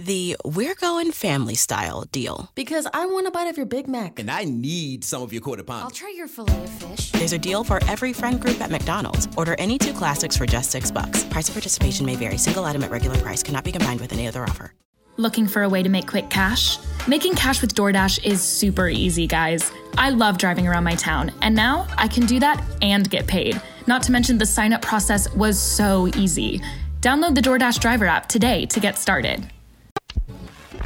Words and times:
the 0.00 0.36
We're 0.44 0.74
Going 0.74 1.12
Family 1.12 1.54
Style 1.54 2.04
deal. 2.10 2.50
Because 2.54 2.86
I 2.92 3.06
want 3.06 3.26
a 3.26 3.30
bite 3.30 3.48
of 3.48 3.56
your 3.56 3.66
Big 3.66 3.86
Mac. 3.86 4.18
And 4.18 4.30
I 4.30 4.44
need 4.44 5.04
some 5.04 5.22
of 5.22 5.32
your 5.32 5.42
quarter 5.42 5.62
pound. 5.62 5.84
I'll 5.84 5.90
try 5.90 6.12
your 6.16 6.26
filet 6.26 6.64
of 6.64 6.70
fish. 6.70 7.10
There's 7.12 7.32
a 7.32 7.38
deal 7.38 7.64
for 7.64 7.80
every 7.84 8.12
friend 8.12 8.40
group 8.40 8.60
at 8.60 8.70
McDonald's. 8.70 9.28
Order 9.36 9.54
any 9.58 9.78
two 9.78 9.92
classics 9.92 10.36
for 10.36 10.46
just 10.46 10.70
six 10.70 10.90
bucks. 10.90 11.24
Price 11.24 11.48
of 11.48 11.54
participation 11.54 12.06
may 12.06 12.16
vary. 12.16 12.38
Single 12.38 12.64
item 12.64 12.82
at 12.82 12.90
regular 12.90 13.18
price 13.18 13.42
cannot 13.42 13.64
be 13.64 13.72
combined 13.72 14.00
with 14.00 14.12
any 14.12 14.26
other 14.26 14.42
offer. 14.42 14.72
Looking 15.16 15.46
for 15.46 15.62
a 15.62 15.68
way 15.68 15.82
to 15.82 15.90
make 15.90 16.08
quick 16.08 16.30
cash? 16.30 16.78
Making 17.06 17.34
cash 17.34 17.60
with 17.60 17.74
DoorDash 17.74 18.24
is 18.24 18.40
super 18.40 18.88
easy, 18.88 19.26
guys. 19.26 19.70
I 19.98 20.10
love 20.10 20.38
driving 20.38 20.66
around 20.66 20.84
my 20.84 20.94
town, 20.94 21.30
and 21.42 21.54
now 21.54 21.86
I 21.98 22.08
can 22.08 22.24
do 22.24 22.40
that 22.40 22.64
and 22.80 23.10
get 23.10 23.26
paid. 23.26 23.60
Not 23.86 24.02
to 24.04 24.12
mention, 24.12 24.38
the 24.38 24.46
sign 24.46 24.72
up 24.72 24.80
process 24.80 25.30
was 25.34 25.60
so 25.60 26.08
easy. 26.16 26.62
Download 27.02 27.34
the 27.34 27.42
DoorDash 27.42 27.80
driver 27.80 28.06
app 28.06 28.28
today 28.28 28.64
to 28.66 28.80
get 28.80 28.98
started. 28.98 29.46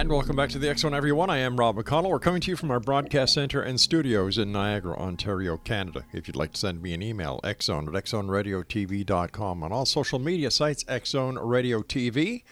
And 0.00 0.08
welcome 0.08 0.34
back 0.34 0.48
to 0.48 0.58
the 0.58 0.70
X 0.70 0.80
Zone, 0.80 0.94
everyone. 0.94 1.28
I 1.28 1.36
am 1.40 1.58
Rob 1.58 1.76
McConnell. 1.76 2.08
We're 2.08 2.20
coming 2.20 2.40
to 2.40 2.50
you 2.50 2.56
from 2.56 2.70
our 2.70 2.80
broadcast 2.80 3.34
center 3.34 3.60
and 3.60 3.78
studios 3.78 4.38
in 4.38 4.50
Niagara, 4.50 4.96
Ontario, 4.96 5.58
Canada. 5.58 6.06
If 6.14 6.26
you'd 6.26 6.36
like 6.36 6.54
to 6.54 6.58
send 6.58 6.80
me 6.80 6.94
an 6.94 7.02
email, 7.02 7.38
xzone 7.44 7.86
at 7.86 8.04
xzoneradiotv.com. 8.04 9.62
On 9.62 9.72
all 9.72 9.84
social 9.84 10.18
media 10.18 10.50
sites, 10.50 10.84
Xzone 10.84 11.38
Radio 11.42 11.82
TV. 11.82 12.44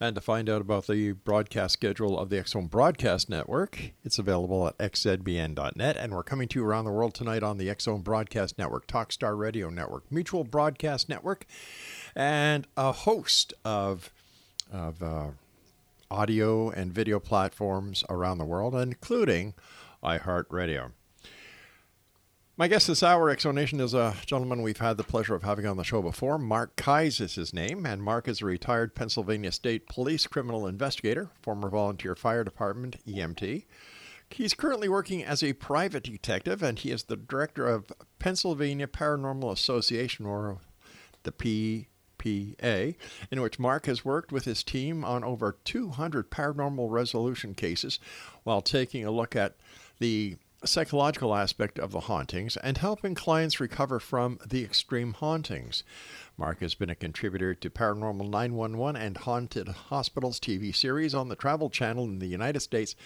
And 0.00 0.14
to 0.14 0.22
find 0.22 0.48
out 0.48 0.62
about 0.62 0.86
the 0.86 1.12
broadcast 1.12 1.74
schedule 1.74 2.18
of 2.18 2.30
the 2.30 2.42
Zone 2.46 2.68
Broadcast 2.68 3.28
Network, 3.28 3.92
it's 4.02 4.18
available 4.18 4.66
at 4.66 4.78
xzbn.net. 4.78 5.98
And 5.98 6.14
we're 6.14 6.22
coming 6.22 6.48
to 6.48 6.58
you 6.58 6.64
around 6.64 6.86
the 6.86 6.90
world 6.90 7.12
tonight 7.12 7.42
on 7.42 7.58
the 7.58 7.70
Zone 7.82 8.00
Broadcast 8.00 8.56
Network, 8.56 8.86
Talkstar 8.86 9.36
Radio 9.36 9.68
Network, 9.68 10.10
Mutual 10.10 10.42
Broadcast 10.42 11.10
Network, 11.10 11.44
and 12.16 12.66
a 12.78 12.92
host 12.92 13.52
of, 13.62 14.10
of 14.72 15.02
uh, 15.02 15.26
audio 16.10 16.70
and 16.70 16.92
video 16.92 17.20
platforms 17.20 18.04
around 18.08 18.38
the 18.38 18.44
world, 18.44 18.74
including 18.74 19.54
iHeartRadio. 20.02 20.92
My 22.56 22.68
guest 22.68 22.86
this 22.86 23.02
hour, 23.02 23.34
Exonation, 23.34 23.80
is 23.80 23.94
a 23.94 24.14
gentleman 24.26 24.62
we've 24.62 24.78
had 24.78 24.96
the 24.96 25.02
pleasure 25.02 25.34
of 25.34 25.42
having 25.42 25.66
on 25.66 25.76
the 25.76 25.82
show 25.82 26.00
before. 26.00 26.38
Mark 26.38 26.76
Keyes 26.76 27.20
is 27.20 27.34
his 27.34 27.52
name, 27.52 27.84
and 27.84 28.00
Mark 28.00 28.28
is 28.28 28.42
a 28.42 28.44
retired 28.44 28.94
Pennsylvania 28.94 29.50
State 29.50 29.88
Police 29.88 30.28
criminal 30.28 30.64
investigator, 30.64 31.30
former 31.42 31.68
volunteer 31.68 32.14
fire 32.14 32.44
department 32.44 33.04
EMT. 33.06 33.64
He's 34.30 34.54
currently 34.54 34.88
working 34.88 35.24
as 35.24 35.42
a 35.42 35.54
private 35.54 36.04
detective, 36.04 36.62
and 36.62 36.78
he 36.78 36.92
is 36.92 37.04
the 37.04 37.16
director 37.16 37.66
of 37.66 37.92
Pennsylvania 38.20 38.86
Paranormal 38.86 39.50
Association, 39.50 40.24
or 40.24 40.58
the 41.24 41.32
P. 41.32 41.88
In 42.24 43.40
which 43.40 43.58
Mark 43.58 43.86
has 43.86 44.04
worked 44.04 44.32
with 44.32 44.44
his 44.44 44.62
team 44.62 45.04
on 45.04 45.22
over 45.22 45.56
200 45.64 46.30
paranormal 46.30 46.90
resolution 46.90 47.54
cases 47.54 47.98
while 48.42 48.62
taking 48.62 49.04
a 49.04 49.10
look 49.10 49.36
at 49.36 49.56
the 49.98 50.36
psychological 50.64 51.34
aspect 51.34 51.78
of 51.78 51.92
the 51.92 52.00
hauntings 52.00 52.56
and 52.56 52.78
helping 52.78 53.14
clients 53.14 53.60
recover 53.60 54.00
from 54.00 54.38
the 54.46 54.64
extreme 54.64 55.12
hauntings. 55.12 55.84
Mark 56.38 56.60
has 56.60 56.74
been 56.74 56.88
a 56.88 56.94
contributor 56.94 57.54
to 57.54 57.68
Paranormal 57.68 58.30
911 58.30 59.00
and 59.00 59.18
Haunted 59.18 59.68
Hospitals 59.68 60.40
TV 60.40 60.74
series 60.74 61.14
on 61.14 61.28
the 61.28 61.36
Travel 61.36 61.68
Channel 61.68 62.04
in 62.04 62.18
the 62.18 62.26
United 62.26 62.60
States 62.60 62.96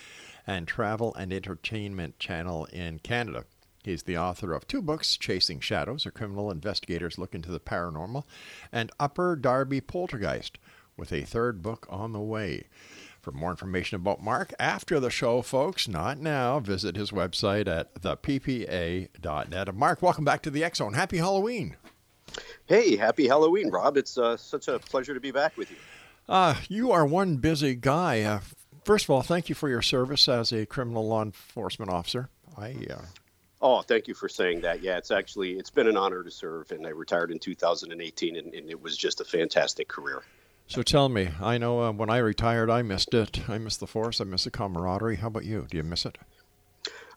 and 0.47 0.69
Travel 0.69 1.12
and 1.16 1.32
Entertainment 1.32 2.21
Channel 2.21 2.66
in 2.66 3.00
Canada. 3.00 3.44
He's 3.88 4.03
the 4.03 4.19
author 4.19 4.53
of 4.53 4.69
two 4.69 4.82
books 4.82 5.16
Chasing 5.16 5.60
Shadows, 5.60 6.04
a 6.04 6.10
criminal 6.10 6.50
investigator's 6.50 7.16
look 7.16 7.34
into 7.34 7.50
the 7.50 7.59
paranormal, 7.59 8.25
and 8.71 8.93
Upper 9.00 9.34
Darby 9.34 9.81
Poltergeist, 9.81 10.59
with 10.99 11.10
a 11.10 11.22
third 11.22 11.62
book 11.62 11.87
on 11.88 12.12
the 12.12 12.21
way. 12.21 12.65
For 13.22 13.32
more 13.32 13.48
information 13.48 13.97
about 13.97 14.22
Mark 14.22 14.53
after 14.59 15.00
the 15.00 15.09
show, 15.09 15.41
folks, 15.41 15.88
not 15.88 16.19
now, 16.19 16.60
visit 16.60 16.97
his 16.97 17.12
website 17.12 17.66
at 17.66 17.94
theppa.net. 17.94 19.75
Mark, 19.75 20.03
welcome 20.03 20.25
back 20.27 20.43
to 20.43 20.50
the 20.50 20.62
X 20.62 20.81
Zone. 20.81 20.93
Happy 20.93 21.16
Halloween. 21.16 21.75
Hey, 22.66 22.94
happy 22.94 23.27
Halloween, 23.27 23.71
Rob. 23.71 23.97
It's 23.97 24.19
uh, 24.19 24.37
such 24.37 24.69
a 24.69 24.78
pleasure 24.78 25.15
to 25.15 25.21
be 25.21 25.31
back 25.31 25.56
with 25.56 25.71
you. 25.71 25.78
Uh, 26.28 26.56
you 26.69 26.93
are 26.93 27.06
one 27.06 27.38
busy 27.38 27.75
guy. 27.75 28.21
Uh, 28.21 28.41
first 28.84 29.06
of 29.06 29.10
all, 29.10 29.22
thank 29.22 29.48
you 29.48 29.54
for 29.54 29.71
your 29.71 29.81
service 29.81 30.28
as 30.28 30.53
a 30.53 30.66
criminal 30.66 31.09
law 31.09 31.22
enforcement 31.22 31.91
officer. 31.91 32.28
I 32.54 32.77
uh, 32.91 33.00
Oh, 33.60 33.82
thank 33.82 34.06
you 34.06 34.14
for 34.14 34.28
saying 34.28 34.60
that. 34.60 34.82
Yeah, 34.82 34.98
it's 34.98 35.10
actually 35.10 35.52
it's 35.52 35.70
been 35.70 35.88
an 35.88 35.96
honor 35.96 36.22
to 36.22 36.30
serve, 36.30 36.70
and 36.70 36.86
I 36.86 36.91
retired 36.91 37.32
in 37.32 37.38
2018, 37.38 38.36
and, 38.36 38.54
and 38.54 38.70
it 38.70 38.80
was 38.80 38.96
just 38.96 39.20
a 39.20 39.24
fantastic 39.24 39.88
career. 39.88 40.22
So 40.69 40.82
tell 40.82 41.08
me, 41.08 41.30
I 41.41 41.58
know 41.58 41.82
uh, 41.82 41.92
when 41.92 42.10
I 42.10 42.18
retired, 42.18 42.70
I 42.70 42.82
missed 42.82 43.14
it. 43.14 43.48
I 43.48 43.58
missed 43.58 43.80
the 43.80 43.86
force. 43.86 44.20
I 44.20 44.24
miss 44.24 44.44
the 44.44 44.50
camaraderie. 44.50 45.16
How 45.16 45.28
about 45.28 45.44
you? 45.44 45.66
Do 45.70 45.76
you 45.76 45.82
miss 45.82 46.04
it? 46.04 46.18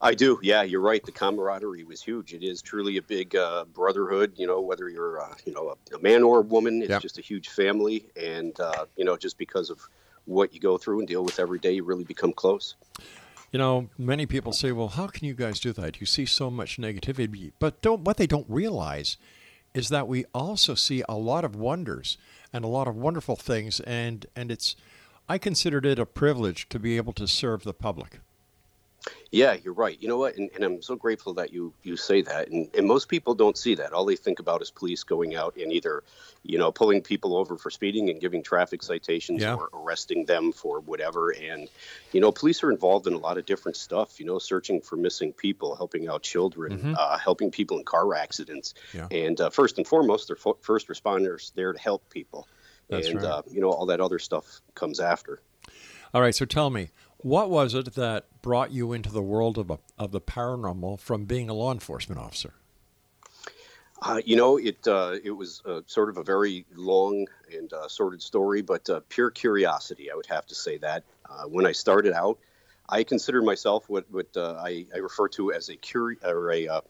I 0.01 0.16
do. 0.16 0.40
Yeah, 0.41 0.63
you're 0.63 0.81
right. 0.81 1.03
The 1.03 1.12
camaraderie 1.12 1.84
was 1.84 2.01
huge. 2.01 2.34
It 2.34 2.44
is 2.44 2.62
truly 2.62 2.97
a 2.97 3.03
big 3.03 3.35
uh, 3.35 3.66
brotherhood. 3.66 4.34
You 4.35 4.47
know, 4.47 4.62
whether 4.62 4.90
you're 4.90 5.22
uh, 5.22 5.35
you 5.46 5.53
know 5.53 5.75
a, 5.75 5.96
a, 5.96 6.01
man 6.01 6.24
or 6.24 6.40
a 6.40 6.41
woman, 6.41 6.81
it's 6.81 6.90
Yep. 6.90 7.01
just 7.03 7.19
a 7.19 7.22
huge 7.22 7.50
family, 7.50 8.07
and 8.16 8.59
uh, 8.59 8.85
you 8.96 9.06
know 9.06 9.16
just 9.16 9.38
because 9.38 9.69
of 9.69 9.80
what 10.25 10.53
you 10.53 10.59
go 10.59 10.78
through 10.78 11.00
and 11.00 11.07
deal 11.07 11.24
with 11.24 11.40
every 11.40 11.59
day, 11.59 11.74
you 11.74 11.84
really 11.84 12.03
become 12.03 12.34
close. 12.34 12.75
You 13.51 13.59
know, 13.59 13.89
many 13.97 14.25
people 14.25 14.53
say, 14.53 14.72
"Well, 14.72 14.89
how 14.89 15.07
can 15.07 15.28
you 15.28 15.34
guys 15.34 15.59
do 15.59 15.73
that? 15.73 16.00
You 16.00 16.06
see 16.06 16.25
so 16.25 16.50
much 16.50 16.78
negativity." 16.78 17.51
But 17.59 17.81
don't 17.81 18.01
what 18.01 18.17
they 18.17 18.28
don't 18.28 18.50
realize 18.50 19.17
is 19.73 19.89
that 19.89 20.07
we 20.07 20.25
also 20.34 20.75
see 20.75 21.03
a 21.07 21.16
lot 21.16 21.45
of 21.45 21.56
wonders 21.56 22.17
and 22.53 22.63
a 22.63 22.69
lot 22.69 22.88
of 22.88 22.95
wonderful 22.95 23.35
things 23.35 23.79
and 23.81 24.25
and 24.35 24.51
it's 24.51 24.75
I 25.29 25.38
considered 25.38 25.85
it 25.85 26.00
a 26.00 26.06
privilege 26.06 26.67
to 26.69 26.79
be 26.79 26.97
able 26.97 27.13
to 27.13 27.28
serve 27.28 27.63
the 27.63 27.73
public. 27.73 28.19
Yeah, 29.31 29.56
you're 29.63 29.73
right. 29.73 29.97
You 30.00 30.07
know 30.07 30.17
what? 30.17 30.35
And, 30.35 30.50
and 30.53 30.63
I'm 30.63 30.81
so 30.81 30.95
grateful 30.95 31.34
that 31.35 31.51
you 31.51 31.73
you 31.81 31.97
say 31.97 32.22
that. 32.22 32.50
And, 32.50 32.69
and 32.75 32.88
most 32.88 33.09
people 33.09 33.34
don't 33.34 33.57
see 33.57 33.75
that. 33.75 33.94
All 33.94 34.06
they 34.06 34.16
think 34.16 34.39
about 34.39 34.62
is 34.62 34.69
police 34.69 35.03
going 35.03 35.35
out 35.35 35.56
and 35.56 35.72
either, 35.72 36.03
you 36.44 36.57
know, 36.59 36.72
pulling 36.72 37.01
people 37.01 37.35
over 37.35 37.57
for 37.57 37.72
speeding 37.72 38.09
and 38.09 38.22
giving 38.22 38.44
traffic 38.44 38.84
citations 38.84 39.41
Yeah. 39.41 39.56
or 39.56 39.69
arresting 39.73 40.25
them 40.25 40.51
for 40.51 40.81
whatever. 40.81 41.31
And, 41.31 41.67
you 42.12 42.22
know, 42.22 42.31
police 42.31 42.62
are 42.63 42.72
involved 42.72 43.07
in 43.07 43.13
a 43.13 43.17
lot 43.17 43.38
of 43.38 43.45
different 43.45 43.78
stuff. 43.78 44.19
You 44.19 44.25
know, 44.28 44.38
searching 44.38 44.81
for 44.81 44.97
missing 44.97 45.33
people, 45.33 45.75
helping 45.75 46.07
out 46.07 46.22
children, 46.22 46.95
uh, 46.97 47.18
helping 47.18 47.50
people 47.51 47.79
in 47.79 47.85
car 47.85 48.13
accidents. 48.13 48.75
Yeah. 48.94 49.07
And 49.09 49.39
uh, 49.41 49.50
first 49.50 49.78
and 49.78 49.88
foremost, 49.88 50.28
they're 50.28 50.35
fo- 50.35 50.57
first 50.62 50.88
responders 50.89 51.53
there 51.56 51.73
to 51.73 51.79
help 51.79 52.09
people. 52.09 52.47
That's 52.89 53.07
and 53.07 53.22
right. 53.22 53.25
uh, 53.25 53.41
you 53.50 53.62
know 53.62 53.72
all 53.72 53.85
that 53.85 54.01
other 54.01 54.19
stuff 54.19 54.59
comes 54.75 55.00
after. 55.00 55.41
All 56.13 56.22
right, 56.22 56.35
so 56.35 56.44
tell 56.44 56.69
me, 56.69 56.89
what 57.24 57.50
was 57.50 57.74
it 57.74 57.94
that 57.96 58.26
brought 58.42 58.72
you 58.72 58.94
into 58.94 59.12
the 59.12 59.22
world 59.22 59.58
of, 59.58 59.72
of 59.98 60.12
the 60.12 60.22
paranormal 60.22 61.00
from 61.00 61.26
being 61.26 61.50
a 61.50 61.54
law 61.54 61.72
enforcement 61.72 62.20
officer? 62.20 62.54
Uh, 64.02 64.20
you 64.26 64.36
know, 64.36 64.58
it 64.58 64.88
uh, 64.88 65.16
it 65.24 65.30
was 65.30 65.62
uh, 65.66 65.81
sort 65.86 66.10
of 66.10 66.18
a 66.18 66.24
very 66.24 66.66
long 66.76 67.28
and 67.56 67.72
uh, 67.72 67.88
sordid 67.88 68.22
story, 68.22 68.63
but 68.63 68.90
uh, 68.90 69.00
pure 69.10 69.30
curiosity. 69.30 70.12
I 70.12 70.16
would 70.16 70.25
have 70.25 70.48
to 70.48 70.56
say 70.56 70.80
that 70.80 71.04
uh, 71.30 71.44
when 71.44 71.68
I 71.68 71.72
started 71.72 72.13
out, 72.13 72.40
I 72.90 73.04
consider 73.04 73.44
myself 73.44 73.88
what 73.88 74.10
what 74.10 74.28
I, 74.36 74.88
I 74.94 74.98
refer 74.98 75.28
to 75.30 75.51
as 75.54 75.69
a 75.69 75.75
curi- 75.75 76.24
or 76.24 76.51
a 76.51 76.81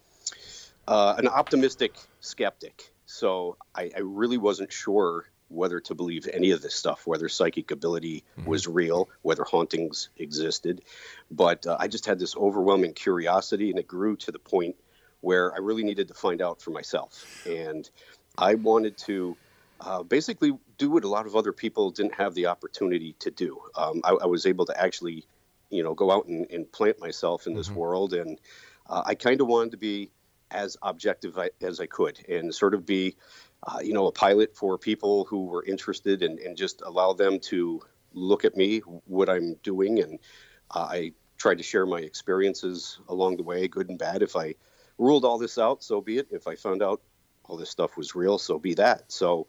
an 0.88 1.28
optimistic 1.28 1.96
skeptic. 2.22 2.94
So 3.06 3.58
I, 3.76 3.92
I 3.94 4.00
really 4.00 4.38
wasn't 4.38 4.72
sure 4.72 5.26
whether 5.52 5.80
to 5.82 5.96
believe 5.96 6.28
any 6.32 6.52
of 6.52 6.62
this 6.62 6.76
stuff, 6.76 7.06
whether 7.06 7.30
psychic 7.30 7.72
ability 7.72 8.24
was 8.46 8.68
real, 8.68 9.10
whether 9.22 9.44
hauntings 9.44 10.10
existed. 10.18 10.82
But 11.30 11.68
uh, 11.68 11.78
I 11.80 11.88
just 11.88 12.06
had 12.06 12.20
this 12.20 12.36
overwhelming 12.36 12.94
curiosity, 12.94 13.70
and 13.70 13.80
it 13.80 13.88
grew 13.88 14.16
to 14.18 14.32
the 14.32 14.40
point 14.40 14.76
where 15.20 15.54
I 15.54 15.58
really 15.58 15.84
needed 15.84 16.08
to 16.08 16.14
find 16.14 16.42
out 16.42 16.62
for 16.62 16.72
myself. 16.72 17.26
And 17.46 17.90
I 18.38 18.56
wanted 18.56 18.98
to 19.00 19.38
uh, 19.80 20.04
basically 20.04 20.58
do 20.78 20.90
what 20.90 21.04
a 21.04 21.08
lot 21.08 21.26
of 21.28 21.36
other 21.36 21.54
people 21.54 21.92
didn't 21.92 22.16
have 22.16 22.34
the 22.34 22.48
opportunity 22.48 23.16
to 23.20 23.32
do. 23.32 23.62
Um, 23.76 24.02
I, 24.04 24.12
I 24.12 24.26
was 24.26 24.46
able 24.46 24.66
to 24.66 24.82
actually, 24.82 25.26
you 25.70 25.84
know, 25.84 25.94
go 25.94 26.12
out 26.12 26.28
and, 26.28 26.50
and 26.52 26.72
plant 26.72 27.00
myself 27.00 27.48
in 27.48 27.54
this 27.54 27.70
world, 27.70 28.14
and 28.14 28.40
uh, 28.90 29.04
I 29.06 29.16
kind 29.16 29.42
of 29.42 29.48
wanted 29.48 29.72
to 29.72 29.78
be 29.78 30.12
as 30.50 30.76
objective 30.82 31.40
as 31.62 31.80
I 31.80 31.86
could, 31.86 32.20
and 32.28 32.54
sort 32.54 32.74
of 32.74 32.86
be 32.86 33.16
uh, 33.68 33.80
you 33.82 33.94
know, 33.94 34.08
a 34.08 34.12
pilot 34.12 34.56
for 34.56 34.78
people 34.78 35.26
who 35.26 35.46
were 35.46 35.64
interested 35.64 36.24
and, 36.24 36.40
and 36.40 36.58
just 36.58 36.82
allow 36.82 37.14
them 37.14 37.40
to 37.40 37.82
look 38.14 38.44
at 38.44 38.58
me, 38.58 38.80
what 38.80 39.30
I'm 39.30 39.56
doing. 39.64 40.00
And 40.00 40.20
uh, 40.72 40.88
I 40.90 41.14
tried 41.38 41.58
to 41.58 41.64
share 41.64 41.86
my 41.86 42.00
experiences 42.00 43.00
along 43.08 43.38
the 43.38 43.44
way, 43.44 43.68
good 43.68 43.90
and 43.90 44.00
bad. 44.00 44.22
If 44.22 44.36
I 44.36 44.56
ruled 44.98 45.26
all 45.26 45.38
this 45.38 45.58
out, 45.58 45.84
so 45.84 46.02
be 46.02 46.18
it. 46.18 46.28
If 46.32 46.48
I 46.48 46.56
found 46.56 46.82
out 46.82 47.02
all 47.46 47.58
this 47.58 47.70
stuff 47.70 47.98
was 47.98 48.16
real, 48.16 48.38
so 48.38 48.58
be 48.58 48.74
that. 48.76 49.12
So, 49.12 49.48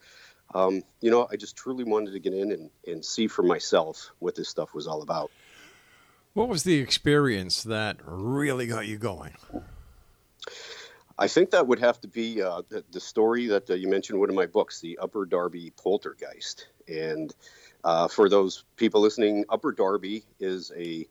um, 0.55 0.82
you 1.00 1.11
know, 1.11 1.26
I 1.31 1.37
just 1.37 1.56
truly 1.56 1.85
wanted 1.85 2.12
to 2.12 2.19
get 2.19 2.35
in 2.35 2.53
and, 2.53 2.70
and 2.87 3.05
see 3.05 3.29
for 3.29 3.43
myself 3.43 4.11
what 4.19 4.35
this 4.35 4.49
stuff 4.49 4.75
was 4.75 4.87
all 4.87 5.03
about. 5.03 5.31
What 6.35 6.49
was 6.49 6.62
the 6.62 6.79
experience 6.79 7.62
that 7.62 7.99
really 8.05 8.67
got 8.67 8.87
you 8.87 8.97
going? 8.97 9.35
I 11.23 11.29
think 11.29 11.51
that 11.51 11.69
would 11.69 11.79
have 11.79 12.01
to 12.01 12.09
be 12.09 12.43
uh, 12.43 12.63
the, 12.69 12.83
the, 12.91 12.99
story 12.99 13.47
that 13.47 13.71
uh, 13.71 13.75
you 13.75 13.87
mentioned, 13.87 14.19
one 14.19 14.29
of 14.29 14.35
my 14.35 14.47
books, 14.47 14.81
the 14.81 14.99
Upper 14.99 15.25
Darby 15.25 15.73
Poltergeist. 15.77 16.67
And 16.89 17.33
uh, 17.85 18.09
for 18.09 18.29
those 18.29 18.65
people 18.75 19.01
listening, 19.01 19.45
Upper 19.49 19.71
Darby 19.71 20.25
is 20.41 20.73
a 20.77 21.07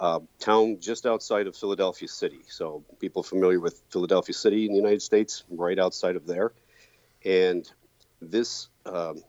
uh, 0.00 0.20
town 0.38 0.78
just 0.80 1.04
outside 1.04 1.46
of 1.46 1.54
Philadelphia 1.54 2.08
City. 2.08 2.40
So, 2.48 2.82
people 3.00 3.22
familiar 3.22 3.60
with 3.60 3.82
Philadelphia 3.90 4.32
City 4.32 4.64
in 4.64 4.72
the 4.72 4.78
United 4.78 5.02
States, 5.02 5.44
right 5.50 5.78
outside 5.78 6.16
of 6.16 6.26
there. 6.26 6.54
And 7.26 7.70
this 8.22 8.68
um, 8.86 9.22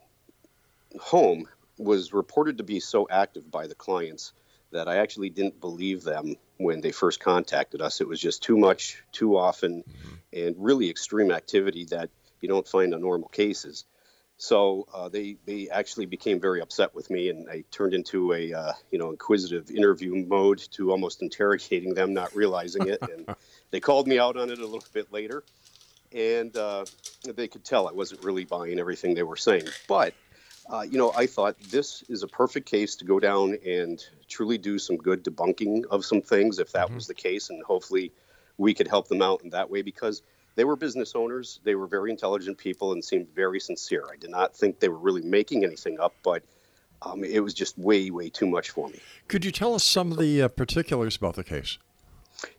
home 0.98 1.46
was 1.76 2.14
reported 2.14 2.56
to 2.56 2.64
be 2.64 2.80
so 2.80 3.06
active 3.10 3.50
by 3.50 3.66
the 3.66 3.74
clients 3.74 4.32
that 4.70 4.88
I 4.88 4.96
actually 4.96 5.28
didn't 5.28 5.60
believe 5.60 6.04
them 6.04 6.36
when 6.62 6.80
they 6.80 6.92
first 6.92 7.20
contacted 7.20 7.80
us. 7.80 8.00
It 8.00 8.08
was 8.08 8.20
just 8.20 8.42
too 8.42 8.56
much, 8.56 9.02
too 9.12 9.36
often, 9.36 9.82
mm-hmm. 9.82 10.46
and 10.46 10.56
really 10.58 10.90
extreme 10.90 11.30
activity 11.30 11.84
that 11.86 12.10
you 12.40 12.48
don't 12.48 12.66
find 12.66 12.94
on 12.94 13.00
normal 13.00 13.28
cases. 13.28 13.84
So 14.38 14.88
uh, 14.92 15.08
they 15.08 15.36
they 15.46 15.68
actually 15.68 16.06
became 16.06 16.40
very 16.40 16.60
upset 16.60 16.96
with 16.96 17.10
me, 17.10 17.28
and 17.28 17.48
I 17.48 17.62
turned 17.70 17.94
into 17.94 18.32
a 18.32 18.52
uh, 18.52 18.72
you 18.90 18.98
know 18.98 19.10
inquisitive 19.10 19.70
interview 19.70 20.16
mode 20.16 20.58
to 20.72 20.90
almost 20.90 21.22
interrogating 21.22 21.94
them, 21.94 22.12
not 22.12 22.34
realizing 22.34 22.88
it. 22.88 22.98
And 23.02 23.36
they 23.70 23.78
called 23.78 24.08
me 24.08 24.18
out 24.18 24.36
on 24.36 24.50
it 24.50 24.58
a 24.58 24.64
little 24.64 24.82
bit 24.92 25.12
later, 25.12 25.44
and 26.10 26.56
uh, 26.56 26.84
they 27.24 27.46
could 27.46 27.64
tell 27.64 27.88
I 27.88 27.92
wasn't 27.92 28.24
really 28.24 28.44
buying 28.44 28.80
everything 28.80 29.14
they 29.14 29.22
were 29.22 29.36
saying. 29.36 29.68
But 29.86 30.14
uh, 30.72 30.82
you 30.82 30.96
know, 30.96 31.12
I 31.14 31.26
thought 31.26 31.60
this 31.60 32.02
is 32.08 32.22
a 32.22 32.26
perfect 32.26 32.66
case 32.66 32.96
to 32.96 33.04
go 33.04 33.20
down 33.20 33.58
and 33.64 34.04
truly 34.26 34.56
do 34.56 34.78
some 34.78 34.96
good 34.96 35.22
debunking 35.22 35.84
of 35.90 36.04
some 36.04 36.22
things, 36.22 36.58
if 36.58 36.72
that 36.72 36.86
mm-hmm. 36.86 36.94
was 36.94 37.06
the 37.06 37.14
case, 37.14 37.50
and 37.50 37.62
hopefully 37.62 38.10
we 38.56 38.72
could 38.72 38.88
help 38.88 39.08
them 39.08 39.20
out 39.20 39.42
in 39.44 39.50
that 39.50 39.70
way 39.70 39.82
because 39.82 40.22
they 40.54 40.64
were 40.64 40.76
business 40.76 41.14
owners. 41.14 41.60
They 41.62 41.74
were 41.74 41.86
very 41.86 42.10
intelligent 42.10 42.56
people 42.56 42.92
and 42.92 43.04
seemed 43.04 43.28
very 43.34 43.60
sincere. 43.60 44.04
I 44.10 44.16
did 44.16 44.30
not 44.30 44.56
think 44.56 44.80
they 44.80 44.88
were 44.88 44.98
really 44.98 45.22
making 45.22 45.62
anything 45.62 46.00
up, 46.00 46.14
but 46.22 46.42
um, 47.02 47.22
it 47.22 47.40
was 47.40 47.52
just 47.52 47.76
way, 47.76 48.10
way 48.10 48.30
too 48.30 48.46
much 48.46 48.70
for 48.70 48.88
me. 48.88 48.98
Could 49.28 49.44
you 49.44 49.52
tell 49.52 49.74
us 49.74 49.84
some 49.84 50.10
of 50.10 50.18
the 50.18 50.42
uh, 50.42 50.48
particulars 50.48 51.16
about 51.16 51.36
the 51.36 51.44
case? 51.44 51.76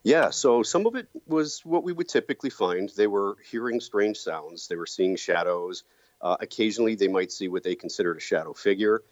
Yeah, 0.03 0.29
so 0.29 0.61
some 0.61 0.85
of 0.85 0.95
it 0.95 1.07
was 1.27 1.61
what 1.65 1.83
we 1.83 1.93
would 1.93 2.09
typically 2.09 2.51
find. 2.51 2.89
They 2.89 3.07
were 3.07 3.37
hearing 3.49 3.79
strange 3.79 4.17
sounds, 4.17 4.67
they 4.67 4.75
were 4.75 4.85
seeing 4.85 5.15
shadows. 5.15 5.83
Uh, 6.23 6.37
occasionally, 6.39 6.95
they 6.95 7.09
might 7.09 7.33
see 7.33 7.49
what 7.49 7.63
they 7.63 7.75
considered 7.75 8.15
a 8.15 8.21
shadow 8.21 8.53
figure. 8.53 9.03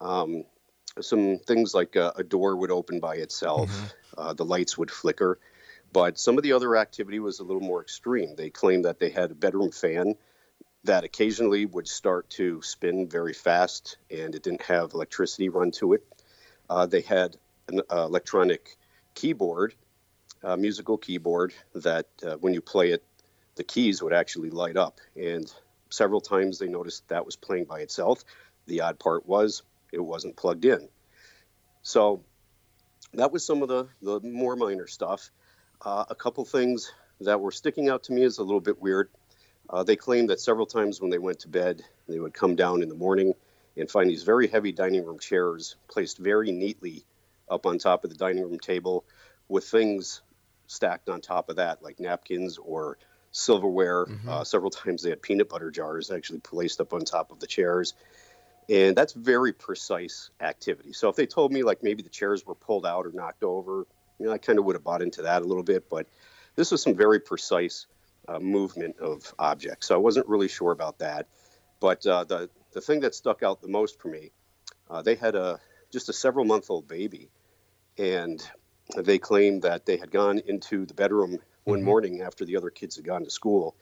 Um, 0.00 0.44
some 1.00 1.38
things 1.38 1.74
like 1.74 1.96
a, 1.96 2.12
a, 2.16 2.22
door 2.22 2.54
would 2.54 2.70
open 2.70 3.00
by 3.00 3.16
itself, 3.16 3.70
mm-hmm. 3.70 4.20
uh, 4.20 4.32
the 4.34 4.44
lights 4.44 4.78
would 4.78 4.90
flicker. 4.90 5.40
But 5.92 6.18
some 6.18 6.36
of 6.36 6.44
the 6.44 6.52
other 6.52 6.76
activity 6.76 7.18
was 7.18 7.40
a 7.40 7.44
little 7.44 7.62
more 7.62 7.82
extreme. 7.82 8.36
They 8.36 8.50
claimed 8.50 8.84
that 8.84 9.00
they 9.00 9.10
had 9.10 9.30
a 9.32 9.34
bedroom 9.34 9.72
fan 9.72 10.14
that 10.84 11.04
occasionally 11.04 11.66
would 11.66 11.88
start 11.88 12.30
to 12.30 12.62
spin 12.62 13.08
very 13.08 13.32
fast 13.32 13.98
and 14.10 14.34
it 14.34 14.42
didn't 14.42 14.62
have 14.62 14.94
electricity 14.94 15.48
run 15.48 15.70
to 15.72 15.94
it. 15.94 16.04
Uh, 16.70 16.86
they 16.86 17.02
had 17.02 17.36
an 17.68 17.82
uh, 17.90 18.04
electronic 18.04 18.76
keyboard, 19.14 19.74
a 20.42 20.56
musical 20.56 20.96
keyboard, 20.96 21.52
that 21.74 22.06
uh, 22.26 22.36
when 22.36 22.54
you 22.54 22.60
play 22.60 22.90
it, 22.90 23.04
the 23.56 23.64
keys 23.64 24.02
would 24.02 24.12
actually 24.12 24.50
light 24.50 24.76
up. 24.76 25.00
And 25.14 25.52
several 25.92 26.20
times 26.20 26.58
they 26.58 26.68
noticed 26.68 27.08
that 27.08 27.24
was 27.24 27.36
playing 27.36 27.64
by 27.64 27.80
itself. 27.80 28.24
The 28.66 28.80
odd 28.80 28.98
part 28.98 29.26
was 29.26 29.62
it 29.92 30.00
wasn't 30.00 30.36
plugged 30.36 30.64
in. 30.64 30.88
So 31.82 32.24
that 33.14 33.32
was 33.32 33.44
some 33.44 33.62
of 33.62 33.68
the, 33.68 33.88
the 34.00 34.20
more 34.20 34.56
minor 34.56 34.86
stuff. 34.86 35.30
Uh, 35.84 36.04
a 36.08 36.14
couple 36.14 36.44
things 36.44 36.92
that 37.20 37.40
were 37.40 37.50
sticking 37.50 37.88
out 37.88 38.04
to 38.04 38.12
me 38.12 38.24
as 38.24 38.38
a 38.38 38.42
little 38.42 38.60
bit 38.60 38.80
weird. 38.80 39.10
Uh, 39.68 39.82
they 39.82 39.96
claimed 39.96 40.30
that 40.30 40.40
several 40.40 40.66
times 40.66 41.00
when 41.00 41.10
they 41.10 41.18
went 41.18 41.40
to 41.40 41.48
bed, 41.48 41.82
they 42.08 42.18
would 42.18 42.34
come 42.34 42.56
down 42.56 42.82
in 42.82 42.88
the 42.88 42.94
morning 42.94 43.34
and 43.76 43.90
find 43.90 44.08
these 44.08 44.22
very 44.22 44.48
heavy 44.48 44.72
dining 44.72 45.04
room 45.04 45.18
chairs 45.18 45.76
placed 45.88 46.18
very 46.18 46.52
neatly 46.52 47.04
up 47.50 47.66
on 47.66 47.78
top 47.78 48.04
of 48.04 48.10
the 48.10 48.16
dining 48.16 48.42
room 48.42 48.58
table 48.58 49.04
with 49.48 49.64
things 49.64 50.22
stacked 50.66 51.08
on 51.08 51.20
top 51.20 51.48
of 51.48 51.56
that, 51.56 51.82
like 51.82 52.00
napkins 52.00 52.58
or 52.58 52.98
silverware. 53.32 54.06
Mm-hmm. 54.06 54.28
Uh, 54.28 54.44
several 54.44 54.70
times 54.70 55.02
they 55.02 55.10
had 55.10 55.20
peanut 55.20 55.48
butter 55.48 55.70
jars 55.70 56.10
actually 56.10 56.40
placed 56.40 56.80
up 56.80 56.92
on 56.92 57.04
top 57.04 57.32
of 57.32 57.40
the 57.40 57.46
chairs. 57.46 57.94
And 58.68 58.96
that's 58.96 59.12
very 59.12 59.52
precise 59.52 60.30
activity. 60.40 60.92
So 60.92 61.08
if 61.08 61.16
they 61.16 61.26
told 61.26 61.52
me, 61.52 61.64
like, 61.64 61.82
maybe 61.82 62.02
the 62.02 62.08
chairs 62.08 62.46
were 62.46 62.54
pulled 62.54 62.86
out 62.86 63.06
or 63.06 63.12
knocked 63.12 63.42
over, 63.42 63.86
you 64.20 64.26
know, 64.26 64.32
I 64.32 64.38
kind 64.38 64.58
of 64.58 64.64
would 64.66 64.76
have 64.76 64.84
bought 64.84 65.02
into 65.02 65.22
that 65.22 65.42
a 65.42 65.44
little 65.44 65.64
bit, 65.64 65.90
but 65.90 66.06
this 66.54 66.70
was 66.70 66.80
some 66.80 66.94
very 66.94 67.18
precise 67.18 67.86
uh, 68.28 68.38
movement 68.38 68.98
of 68.98 69.34
objects. 69.38 69.88
So 69.88 69.94
I 69.94 69.98
wasn't 69.98 70.28
really 70.28 70.48
sure 70.48 70.70
about 70.70 70.98
that. 71.00 71.26
But 71.80 72.06
uh, 72.06 72.24
the 72.24 72.50
the 72.72 72.80
thing 72.80 73.00
that 73.00 73.14
stuck 73.14 73.42
out 73.42 73.60
the 73.60 73.68
most 73.68 74.00
for 74.00 74.08
me, 74.08 74.30
uh, 74.88 75.02
they 75.02 75.16
had 75.16 75.34
a 75.34 75.58
just 75.92 76.08
a 76.08 76.12
several 76.12 76.44
month 76.44 76.70
old 76.70 76.86
baby, 76.86 77.28
and 77.98 78.40
they 78.96 79.18
claimed 79.18 79.62
that 79.62 79.86
they 79.86 79.96
had 79.96 80.10
gone 80.12 80.38
into 80.46 80.86
the 80.86 80.94
bedroom 80.94 81.38
one 81.64 81.78
mm-hmm. 81.78 81.86
morning 81.86 82.22
after 82.22 82.44
the 82.44 82.56
other 82.56 82.70
kids 82.70 82.96
had 82.96 83.04
gone 83.04 83.24
to 83.24 83.30
school, 83.30 83.74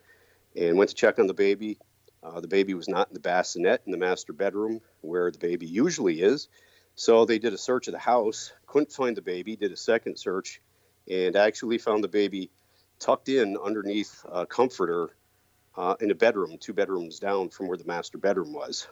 and 0.57 0.77
went 0.77 0.91
to 0.91 0.97
check 0.97 1.19
on 1.19 1.27
the 1.27 1.35
baby. 1.35 1.79
Uh, 2.23 2.41
the 2.41 2.49
baby 2.49 2.75
was 2.75 2.89
not 2.89 3.09
in 3.09 3.15
the 3.15 3.21
bassinet 3.21 3.83
in 3.87 3.93
the 3.93 3.99
master 3.99 4.33
bedroom 4.33 4.81
where 5.01 5.31
the 5.31 5.39
baby 5.39 5.67
usually 5.67 6.21
is. 6.21 6.49
So 6.95 7.25
they 7.25 7.39
did 7.39 7.55
a 7.55 7.59
search 7.59 7.89
of 7.89 7.93
the 7.93 7.99
house, 7.99 8.53
couldn't 8.67 8.93
find 8.93 9.17
the 9.17 9.23
baby, 9.23 9.57
did 9.57 9.73
a 9.73 9.77
second 9.77 10.19
search, 10.19 10.61
and 11.09 11.35
actually 11.35 11.79
found 11.79 12.05
the 12.05 12.09
baby 12.09 12.51
tucked 12.99 13.31
in 13.31 13.57
underneath 13.57 14.25
a 14.31 14.45
comforter 14.45 15.17
uh, 15.77 15.95
in 16.01 16.11
a 16.11 16.15
bedroom, 16.15 16.59
two 16.59 16.75
bedrooms 16.75 17.19
down 17.19 17.49
from 17.49 17.69
where 17.69 17.79
the 17.79 17.87
master 17.87 18.19
bedroom 18.19 18.53
was. 18.53 18.87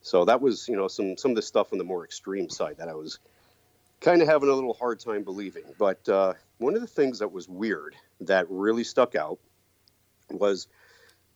So 0.00 0.24
that 0.24 0.40
was, 0.40 0.68
you 0.68 0.76
know, 0.76 0.88
some 0.88 1.16
some 1.16 1.32
of 1.32 1.36
the 1.36 1.42
stuff 1.42 1.72
on 1.72 1.78
the 1.78 1.84
more 1.84 2.04
extreme 2.04 2.48
side 2.48 2.78
that 2.78 2.88
I 2.88 2.94
was 2.94 3.18
kind 4.02 4.20
of 4.20 4.28
having 4.28 4.48
a 4.48 4.52
little 4.52 4.74
hard 4.74 5.00
time 5.00 5.22
believing. 5.22 5.64
But 5.78 6.06
uh, 6.08 6.34
one 6.58 6.74
of 6.74 6.80
the 6.80 6.86
things 6.86 7.20
that 7.20 7.32
was 7.32 7.48
weird 7.48 7.94
that 8.20 8.46
really 8.50 8.84
stuck 8.84 9.14
out 9.14 9.38
was 10.30 10.66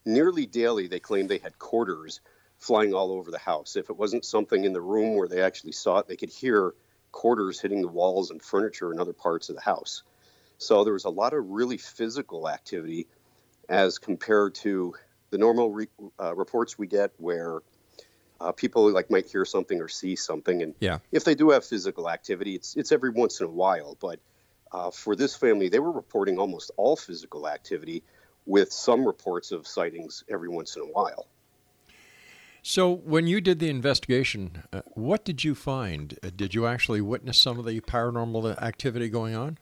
nearly 0.04 0.46
daily 0.46 0.88
they 0.88 1.00
claimed 1.00 1.28
they 1.28 1.38
had 1.38 1.58
quarters 1.58 2.20
flying 2.58 2.92
all 2.92 3.12
over 3.12 3.30
the 3.30 3.38
house. 3.38 3.76
If 3.76 3.90
it 3.90 3.96
wasn't 3.96 4.24
something 4.24 4.64
in 4.64 4.72
the 4.72 4.80
room 4.80 5.16
where 5.16 5.28
they 5.28 5.42
actually 5.42 5.72
saw 5.72 5.98
it, 5.98 6.08
they 6.08 6.16
could 6.16 6.30
hear 6.30 6.74
quarters 7.12 7.60
hitting 7.60 7.82
the 7.82 7.88
walls 7.88 8.30
and 8.30 8.42
furniture 8.42 8.92
in 8.92 8.98
other 8.98 9.12
parts 9.12 9.48
of 9.48 9.54
the 9.54 9.62
house. 9.62 10.02
So 10.58 10.84
there 10.84 10.92
was 10.92 11.04
a 11.04 11.10
lot 11.10 11.34
of 11.34 11.48
really 11.48 11.76
physical 11.76 12.48
activity 12.48 13.08
as 13.68 13.98
compared 13.98 14.54
to 14.56 14.94
the 15.30 15.38
normal 15.38 15.70
re- 15.70 15.88
uh, 16.20 16.34
reports 16.34 16.78
we 16.78 16.86
get 16.86 17.12
where 17.18 17.60
uh, 18.40 18.52
people 18.52 18.90
like 18.90 19.10
might 19.10 19.26
hear 19.26 19.44
something 19.44 19.80
or 19.80 19.88
see 19.88 20.16
something 20.16 20.62
and 20.62 20.74
yeah. 20.80 20.98
if 21.12 21.24
they 21.24 21.34
do 21.34 21.50
have 21.50 21.64
physical 21.64 22.08
activity 22.08 22.54
it's 22.54 22.76
it's 22.76 22.92
every 22.92 23.10
once 23.10 23.40
in 23.40 23.46
a 23.46 23.50
while 23.50 23.96
but 24.00 24.18
uh, 24.72 24.90
for 24.90 25.16
this 25.16 25.34
family 25.36 25.68
they 25.68 25.78
were 25.78 25.92
reporting 25.92 26.38
almost 26.38 26.70
all 26.76 26.96
physical 26.96 27.48
activity 27.48 28.02
with 28.44 28.72
some 28.72 29.04
reports 29.04 29.52
of 29.52 29.66
sightings 29.66 30.24
every 30.28 30.48
once 30.48 30.76
in 30.76 30.82
a 30.82 30.86
while 30.86 31.26
so, 32.68 32.92
when 32.92 33.28
you 33.28 33.40
did 33.40 33.60
the 33.60 33.70
investigation, 33.70 34.64
uh, 34.72 34.80
what 34.94 35.24
did 35.24 35.44
you 35.44 35.54
find? 35.54 36.18
Uh, 36.20 36.30
did 36.34 36.52
you 36.52 36.66
actually 36.66 37.00
witness 37.00 37.38
some 37.38 37.60
of 37.60 37.64
the 37.64 37.80
paranormal 37.80 38.60
activity 38.60 39.08
going 39.08 39.36
on? 39.36 39.58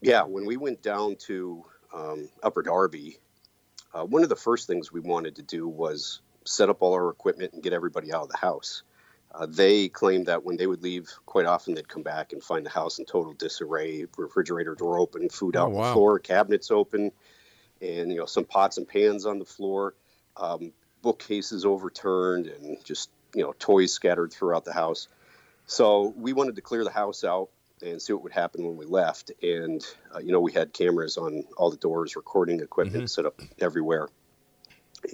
Yeah, 0.00 0.22
when 0.22 0.46
we 0.46 0.56
went 0.56 0.80
down 0.80 1.16
to 1.26 1.66
um, 1.92 2.30
Upper 2.42 2.62
Darby, 2.62 3.18
uh, 3.92 4.06
one 4.06 4.22
of 4.22 4.30
the 4.30 4.36
first 4.36 4.66
things 4.66 4.90
we 4.90 5.00
wanted 5.00 5.36
to 5.36 5.42
do 5.42 5.68
was 5.68 6.20
set 6.46 6.70
up 6.70 6.78
all 6.80 6.94
our 6.94 7.10
equipment 7.10 7.52
and 7.52 7.62
get 7.62 7.72
everybody 7.72 8.12
out 8.12 8.22
of 8.22 8.28
the 8.28 8.36
house. 8.36 8.82
Uh, 9.34 9.46
they 9.46 9.88
claimed 9.88 10.26
that 10.26 10.44
when 10.44 10.56
they 10.56 10.66
would 10.66 10.82
leave, 10.82 11.10
quite 11.26 11.44
often 11.46 11.74
they'd 11.74 11.88
come 11.88 12.02
back 12.02 12.32
and 12.32 12.42
find 12.42 12.64
the 12.64 12.70
house 12.70 12.98
in 12.98 13.04
total 13.04 13.34
disarray. 13.34 14.06
Refrigerator 14.16 14.74
door 14.74 14.98
open, 14.98 15.28
food 15.28 15.56
out 15.56 15.68
oh, 15.68 15.70
wow. 15.70 15.82
on 15.82 15.88
the 15.88 15.92
floor, 15.92 16.18
cabinets 16.18 16.70
open, 16.70 17.12
and 17.82 18.10
you 18.10 18.16
know 18.16 18.26
some 18.26 18.44
pots 18.44 18.78
and 18.78 18.88
pans 18.88 19.26
on 19.26 19.38
the 19.38 19.44
floor. 19.44 19.94
Um, 20.36 20.72
bookcases 21.02 21.64
overturned 21.64 22.46
and 22.46 22.82
just 22.84 23.10
you 23.34 23.42
know 23.42 23.54
toys 23.58 23.92
scattered 23.92 24.32
throughout 24.32 24.64
the 24.64 24.72
house. 24.72 25.08
So 25.66 26.14
we 26.16 26.32
wanted 26.32 26.56
to 26.56 26.62
clear 26.62 26.84
the 26.84 26.90
house 26.90 27.24
out 27.24 27.50
and 27.82 28.00
see 28.00 28.12
what 28.12 28.22
would 28.22 28.32
happen 28.32 28.64
when 28.64 28.76
we 28.76 28.86
left. 28.86 29.32
And 29.42 29.84
uh, 30.14 30.18
you 30.18 30.32
know, 30.32 30.40
we 30.40 30.52
had 30.52 30.72
cameras 30.72 31.18
on 31.18 31.44
all 31.56 31.70
the 31.70 31.76
doors, 31.76 32.16
recording 32.16 32.60
equipment 32.60 33.04
Mm-hmm. 33.04 33.06
set 33.06 33.26
up 33.26 33.40
everywhere. 33.58 34.08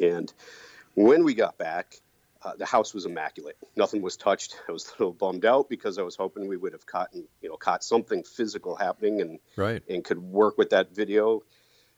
And 0.00 0.32
when 0.94 1.24
we 1.24 1.34
got 1.34 1.58
back, 1.58 1.96
uh, 2.42 2.54
the 2.56 2.66
house 2.66 2.92
was 2.92 3.06
immaculate. 3.06 3.56
Nothing 3.76 4.02
was 4.02 4.16
touched. 4.16 4.56
I 4.68 4.72
was 4.72 4.86
a 4.88 4.92
little 5.02 5.12
bummed 5.12 5.44
out 5.44 5.68
because 5.68 5.98
I 5.98 6.02
was 6.02 6.16
hoping 6.16 6.48
we 6.48 6.56
would 6.56 6.72
have 6.72 6.86
caught, 6.86 7.10
you 7.14 7.48
know, 7.48 7.56
caught 7.56 7.84
something 7.84 8.24
physical 8.24 8.74
happening 8.76 9.20
and 9.20 9.38
Right. 9.56 9.82
and 9.88 10.04
could 10.04 10.18
work 10.18 10.58
with 10.58 10.70
that 10.70 10.94
video. 10.94 11.42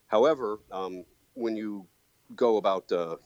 However, 0.07 0.59
um, 0.71 1.05
when 1.35 1.57
you 1.57 1.87
go 2.35 2.57
about 2.59 2.93
uh, 2.93 3.17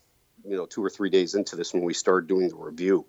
you 0.44 0.56
know 0.56 0.66
two 0.66 0.84
or 0.84 0.90
three 0.90 1.10
days 1.10 1.34
into 1.34 1.56
this, 1.56 1.74
when 1.74 1.82
we 1.82 1.92
started 1.92 2.28
doing 2.28 2.48
the 2.48 2.56
review, 2.56 3.06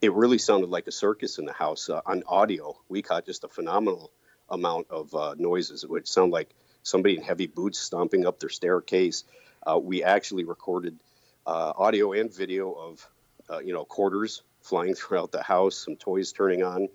it 0.00 0.12
really 0.12 0.38
sounded 0.38 0.68
like 0.68 0.86
a 0.88 0.92
circus 0.92 1.38
in 1.38 1.44
the 1.44 1.52
house. 1.52 1.88
Uh, 1.88 2.00
on 2.04 2.24
audio, 2.26 2.76
we 2.88 3.02
caught 3.02 3.24
just 3.24 3.44
a 3.44 3.48
phenomenal 3.48 4.10
amount 4.50 4.88
of 4.90 5.14
uh, 5.14 5.34
noises. 5.38 5.84
It 5.84 5.90
would 5.90 6.08
sound 6.08 6.32
like 6.32 6.50
somebody 6.82 7.16
in 7.16 7.22
heavy 7.22 7.46
boots 7.46 7.78
stomping 7.78 8.26
up 8.26 8.40
their 8.40 8.50
staircase. 8.50 9.24
Uh, 9.66 9.78
we 9.78 10.02
actually 10.02 10.44
recorded 10.44 10.98
uh, 11.46 11.72
audio 11.76 12.12
and 12.12 12.34
video 12.34 12.72
of 12.72 13.08
uh, 13.50 13.58
you 13.58 13.72
know 13.72 13.84
quarters 13.84 14.42
flying 14.62 14.94
throughout 14.94 15.30
the 15.30 15.42
house, 15.42 15.76
some 15.76 15.96
toys 15.96 16.32
turning 16.32 16.62
on. 16.62 16.88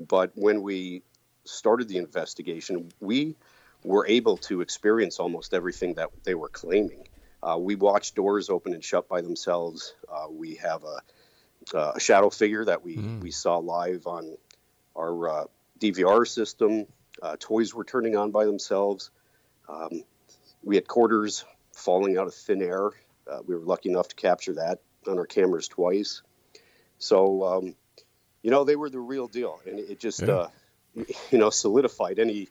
But 0.00 0.32
when 0.34 0.62
we 0.62 1.02
started 1.44 1.88
the 1.88 1.98
investigation, 1.98 2.90
we 3.00 3.36
were 3.84 4.06
able 4.06 4.36
to 4.36 4.60
experience 4.60 5.18
almost 5.18 5.54
everything 5.54 5.94
that 5.94 6.10
they 6.24 6.34
were 6.34 6.48
claiming. 6.48 7.06
Uh, 7.42 7.56
we 7.58 7.76
watched 7.76 8.16
doors 8.16 8.50
open 8.50 8.74
and 8.74 8.84
shut 8.84 9.08
by 9.08 9.20
themselves. 9.20 9.94
Uh, 10.12 10.26
we 10.28 10.56
have 10.56 10.82
a, 10.84 11.76
uh, 11.76 11.92
a 11.94 12.00
shadow 12.00 12.30
figure 12.30 12.64
that 12.64 12.84
we, 12.84 12.96
we 12.96 13.30
saw 13.30 13.58
live 13.58 14.06
on 14.06 14.36
our 14.96 15.28
uh, 15.28 15.44
DVR 15.78 16.26
system. 16.26 16.86
Uh, 17.22 17.36
toys 17.38 17.72
were 17.72 17.84
turning 17.84 18.16
on 18.16 18.32
by 18.32 18.44
themselves. 18.44 19.10
Um, 19.68 20.02
we 20.64 20.74
had 20.74 20.88
quarters 20.88 21.44
falling 21.72 22.18
out 22.18 22.26
of 22.26 22.34
thin 22.34 22.60
air. 22.62 22.90
Uh, 23.30 23.40
we 23.46 23.54
were 23.54 23.60
lucky 23.64 23.90
enough 23.90 24.08
to 24.08 24.16
capture 24.16 24.54
that 24.54 24.80
on 25.06 25.18
our 25.18 25.26
cameras 25.26 25.68
twice. 25.68 26.22
So, 26.98 27.44
um, 27.44 27.74
you 28.42 28.50
know, 28.50 28.64
they 28.64 28.76
were 28.76 28.90
the 28.90 29.00
real 29.00 29.26
deal, 29.28 29.60
and 29.66 29.78
it 29.78 30.00
just, 30.00 30.22
Yeah. 30.22 30.34
uh, 30.34 30.48
you 31.30 31.38
know, 31.38 31.50
solidified 31.50 32.18
any 32.18 32.48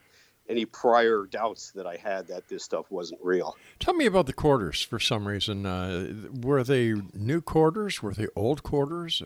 any 0.50 0.63
prior 0.63 1.25
doubts 1.25 1.72
that 1.72 1.86
I 1.86 1.98
had 1.98 2.27
that 2.27 2.48
this 2.48 2.63
stuff 2.63 2.89
wasn't 2.89 3.19
real. 3.22 3.57
Tell 3.79 3.93
me 3.93 4.05
about 4.05 4.27
the 4.27 4.34
quarters 4.34 4.81
for 4.81 4.98
some 4.98 5.27
reason. 5.27 5.65
Uh, 5.65 6.29
were 6.41 6.63
they 6.63 6.93
new 7.13 7.41
quarters? 7.41 8.01
Were 8.01 8.13
they 8.13 8.27
old 8.34 8.63
quarters? 8.63 9.22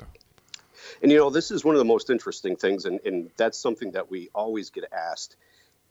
And 1.04 1.12
you 1.12 1.20
know, 1.20 1.30
this 1.30 1.52
is 1.52 1.64
one 1.64 1.76
of 1.76 1.80
the 1.80 1.86
most 1.86 2.10
interesting 2.10 2.56
things, 2.56 2.86
and, 2.86 3.00
and 3.06 3.30
that's 3.38 3.60
something 3.60 3.92
that 3.92 4.10
we 4.10 4.30
always 4.34 4.72
get 4.72 4.86
asked. 4.92 5.36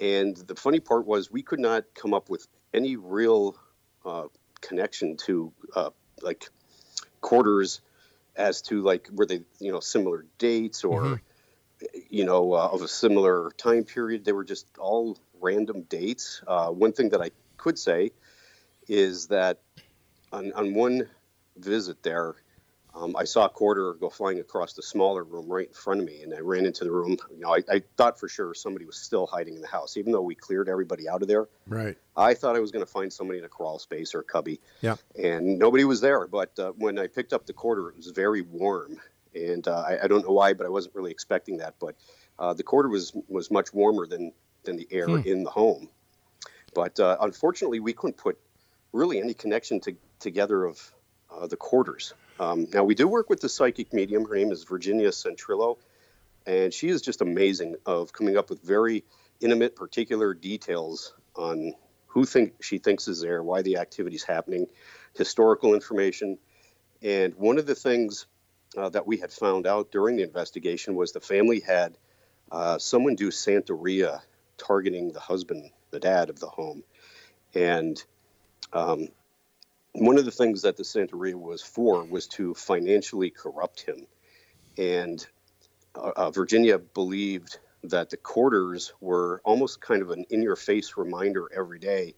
And 0.00 0.36
the 0.36 0.56
funny 0.56 0.80
part 0.80 1.06
was, 1.06 1.30
we 1.30 1.42
could 1.42 1.60
not 1.60 1.84
come 1.94 2.12
up 2.12 2.28
with 2.28 2.48
any 2.74 2.96
real 2.96 3.56
uh, 4.04 4.24
connection 4.60 5.16
to 5.16 5.52
uh, 5.74 5.90
like 6.22 6.48
quarters 7.20 7.80
as 8.36 8.62
to 8.62 8.82
like 8.82 9.08
were 9.12 9.26
they 9.26 9.42
you 9.58 9.72
know 9.72 9.80
similar 9.80 10.24
dates 10.38 10.84
or 10.84 11.20
you 12.08 12.24
know 12.24 12.52
uh, 12.52 12.68
of 12.72 12.82
a 12.82 12.88
similar 12.88 13.50
time 13.56 13.84
period. 13.84 14.24
They 14.24 14.32
were 14.32 14.44
just 14.44 14.66
all 14.78 15.18
random 15.40 15.82
dates. 15.82 16.42
Uh, 16.46 16.68
one 16.68 16.92
thing 16.92 17.10
that 17.10 17.20
I 17.20 17.30
could 17.56 17.78
say 17.78 18.12
is 18.88 19.28
that 19.28 19.60
on, 20.32 20.52
on 20.52 20.74
one 20.74 21.08
visit 21.56 22.02
there, 22.02 22.36
um, 22.94 23.14
I 23.16 23.24
saw 23.24 23.46
a 23.46 23.48
quarter 23.48 23.94
go 23.94 24.10
flying 24.10 24.40
across 24.40 24.72
the 24.72 24.82
smaller 24.82 25.22
room 25.22 25.48
right 25.48 25.68
in 25.68 25.74
front 25.74 26.00
of 26.00 26.06
me, 26.06 26.22
and 26.22 26.34
I 26.34 26.40
ran 26.40 26.66
into 26.66 26.84
the 26.84 26.90
room. 26.90 27.16
You 27.30 27.40
know, 27.40 27.54
I, 27.54 27.62
I 27.70 27.82
thought 27.96 28.18
for 28.18 28.28
sure 28.28 28.52
somebody 28.54 28.84
was 28.84 28.96
still 28.96 29.26
hiding 29.26 29.54
in 29.54 29.60
the 29.60 29.68
house, 29.68 29.96
even 29.96 30.12
though 30.12 30.22
we 30.22 30.34
cleared 30.34 30.68
everybody 30.68 31.08
out 31.08 31.22
of 31.22 31.28
there. 31.28 31.48
Right. 31.66 31.96
I 32.16 32.34
thought 32.34 32.56
I 32.56 32.60
was 32.60 32.72
going 32.72 32.84
to 32.84 32.90
find 32.90 33.12
somebody 33.12 33.38
in 33.38 33.44
a 33.44 33.48
crawl 33.48 33.78
space 33.78 34.14
or 34.14 34.20
a 34.20 34.24
cubby, 34.24 34.60
Yeah. 34.80 34.96
and 35.22 35.58
nobody 35.58 35.84
was 35.84 36.00
there. 36.00 36.26
But 36.26 36.58
uh, 36.58 36.72
when 36.72 36.98
I 36.98 37.06
picked 37.06 37.32
up 37.32 37.46
the 37.46 37.52
quarter, 37.52 37.88
it 37.90 37.96
was 37.96 38.08
very 38.08 38.42
warm, 38.42 38.98
and 39.34 39.66
uh, 39.68 39.84
I, 39.86 40.04
I 40.04 40.06
don't 40.08 40.24
know 40.24 40.32
why, 40.32 40.54
but 40.54 40.66
I 40.66 40.70
wasn't 40.70 40.94
really 40.94 41.12
expecting 41.12 41.58
that. 41.58 41.76
But 41.80 41.94
uh, 42.38 42.54
the 42.54 42.64
quarter 42.64 42.88
was 42.88 43.12
was 43.28 43.50
much 43.50 43.72
warmer 43.72 44.06
than 44.06 44.32
than 44.64 44.76
the 44.76 44.88
air 44.90 45.08
in 45.08 45.44
the 45.44 45.50
home. 45.50 45.88
But 46.74 46.98
uh, 47.00 47.16
unfortunately, 47.20 47.80
we 47.80 47.92
couldn't 47.92 48.16
put 48.16 48.38
really 48.92 49.20
any 49.20 49.34
connection 49.34 49.80
to, 49.80 49.96
together 50.18 50.64
of 50.64 50.92
uh, 51.30 51.46
the 51.46 51.56
quarters. 51.56 52.14
Um, 52.40 52.66
now 52.72 52.84
we 52.84 52.94
do 52.94 53.06
work 53.06 53.28
with 53.28 53.40
the 53.40 53.50
psychic 53.50 53.92
medium. 53.92 54.24
Her 54.24 54.34
name 54.34 54.50
is 54.50 54.64
Virginia 54.64 55.10
Centrillo, 55.10 55.76
and 56.46 56.72
she 56.72 56.88
is 56.88 57.02
just 57.02 57.20
amazing 57.20 57.76
of 57.84 58.14
coming 58.14 58.38
up 58.38 58.48
with 58.48 58.62
very 58.62 59.04
intimate, 59.42 59.76
particular 59.76 60.32
details 60.32 61.12
on 61.36 61.74
who 62.06 62.24
think 62.24 62.54
she 62.62 62.78
thinks 62.78 63.08
is 63.08 63.20
there, 63.20 63.42
why 63.42 63.60
the 63.60 63.76
activity 63.76 64.16
is 64.16 64.24
happening, 64.24 64.66
historical 65.14 65.74
information, 65.74 66.38
and 67.02 67.34
one 67.34 67.58
of 67.58 67.66
the 67.66 67.74
things 67.74 68.26
uh, 68.74 68.88
that 68.88 69.06
we 69.06 69.18
had 69.18 69.30
found 69.30 69.66
out 69.66 69.92
during 69.92 70.16
the 70.16 70.22
investigation 70.22 70.94
was 70.94 71.12
the 71.12 71.20
family 71.20 71.60
had 71.60 71.98
uh, 72.50 72.78
someone 72.78 73.16
do 73.16 73.28
Santeria 73.28 74.20
targeting 74.56 75.12
the 75.12 75.20
husband, 75.20 75.70
the 75.90 76.00
dad 76.00 76.30
of 76.30 76.40
the 76.40 76.48
home, 76.48 76.84
and 77.54 78.02
um, 78.72 79.08
one 79.92 80.18
of 80.18 80.24
the 80.24 80.30
things 80.30 80.62
that 80.62 80.76
the 80.76 80.82
Santeria 80.82 81.34
was 81.34 81.62
for 81.62 82.04
was 82.04 82.26
to 82.28 82.54
financially 82.54 83.30
corrupt 83.30 83.80
him. 83.80 84.06
And 84.78 85.24
uh, 85.94 86.12
uh, 86.16 86.30
Virginia 86.30 86.78
believed 86.78 87.58
that 87.84 88.10
the 88.10 88.16
quarters 88.16 88.92
were 89.00 89.40
almost 89.44 89.80
kind 89.80 90.02
of 90.02 90.10
an 90.10 90.26
in 90.30 90.42
your 90.42 90.56
face 90.56 90.96
reminder 90.96 91.48
every 91.54 91.78
day 91.78 92.14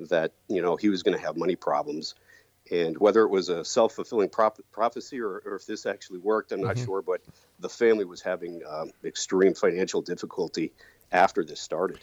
that, 0.00 0.32
you 0.48 0.60
know, 0.60 0.76
he 0.76 0.88
was 0.88 1.02
going 1.02 1.16
to 1.16 1.24
have 1.24 1.36
money 1.36 1.56
problems. 1.56 2.14
And 2.70 2.98
whether 2.98 3.22
it 3.22 3.28
was 3.28 3.48
a 3.48 3.64
self 3.64 3.92
fulfilling 3.94 4.30
prop- 4.30 4.60
prophecy 4.72 5.20
or, 5.20 5.42
or 5.44 5.56
if 5.56 5.66
this 5.66 5.86
actually 5.86 6.18
worked, 6.18 6.50
I'm 6.52 6.62
not 6.62 6.78
sure. 6.78 7.02
But 7.02 7.20
the 7.60 7.68
family 7.68 8.04
was 8.04 8.22
having 8.22 8.62
um, 8.66 8.90
extreme 9.04 9.54
financial 9.54 10.00
difficulty 10.00 10.72
after 11.12 11.44
this 11.44 11.60
started. 11.60 11.98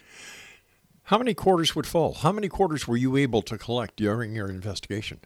How 1.12 1.18
many 1.18 1.34
quarters 1.34 1.76
would 1.76 1.86
fall? 1.86 2.14
How 2.14 2.32
many 2.32 2.48
quarters 2.48 2.88
were 2.88 2.96
you 2.96 3.18
able 3.18 3.42
to 3.42 3.58
collect 3.58 3.98
during 3.98 4.34
your 4.34 4.50
investigation? 4.50 5.20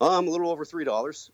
Um, 0.00 0.28
a 0.28 0.30
little 0.30 0.52
over 0.52 0.64
three 0.64 0.84
dollars. 0.84 1.32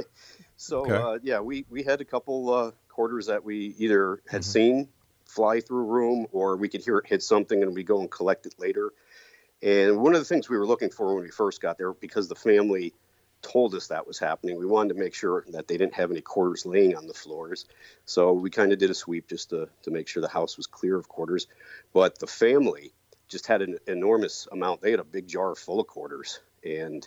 so 0.56 0.80
Okay. 0.80 0.92
uh, 0.92 1.18
yeah, 1.22 1.38
we 1.38 1.66
we 1.70 1.84
had 1.84 2.00
a 2.00 2.04
couple 2.04 2.52
uh, 2.52 2.72
quarters 2.88 3.26
that 3.26 3.44
we 3.44 3.76
either 3.78 4.20
had 4.28 4.44
seen 4.44 4.88
fly 5.24 5.60
through 5.60 5.82
a 5.82 5.84
room, 5.84 6.26
or 6.32 6.56
we 6.56 6.68
could 6.68 6.84
hear 6.84 6.98
it 6.98 7.06
hit 7.06 7.22
something, 7.22 7.62
and 7.62 7.76
we 7.76 7.84
go 7.84 8.00
and 8.00 8.10
collect 8.10 8.44
it 8.44 8.56
later. 8.58 8.90
And 9.62 10.02
one 10.02 10.14
of 10.14 10.20
the 10.20 10.24
things 10.24 10.48
we 10.48 10.58
were 10.58 10.66
looking 10.66 10.90
for 10.90 11.14
when 11.14 11.22
we 11.22 11.30
first 11.30 11.62
got 11.62 11.78
there, 11.78 11.92
because 11.92 12.26
the 12.26 12.34
family 12.34 12.92
told 13.42 13.74
us 13.74 13.88
that 13.88 14.06
was 14.06 14.18
happening, 14.18 14.58
we 14.58 14.66
wanted 14.66 14.94
to 14.94 15.00
make 15.00 15.14
sure 15.14 15.44
that 15.48 15.68
they 15.68 15.76
didn't 15.76 15.94
have 15.94 16.10
any 16.10 16.20
quarters 16.20 16.66
laying 16.66 16.96
on 16.96 17.06
the 17.06 17.14
floors. 17.14 17.66
So 18.04 18.32
we 18.32 18.50
kind 18.50 18.72
of 18.72 18.78
did 18.78 18.90
a 18.90 18.94
sweep 18.94 19.28
just 19.28 19.50
to 19.50 19.68
to 19.82 19.90
make 19.90 20.08
sure 20.08 20.20
the 20.20 20.28
house 20.28 20.56
was 20.56 20.66
clear 20.66 20.96
of 20.96 21.08
quarters. 21.08 21.46
But 21.92 22.18
the 22.18 22.26
family 22.26 22.92
just 23.28 23.46
had 23.46 23.62
an 23.62 23.78
enormous 23.86 24.48
amount. 24.50 24.80
They 24.80 24.90
had 24.90 25.00
a 25.00 25.04
big 25.04 25.28
jar 25.28 25.54
full 25.54 25.80
of 25.80 25.86
quarters, 25.86 26.40
and 26.64 27.06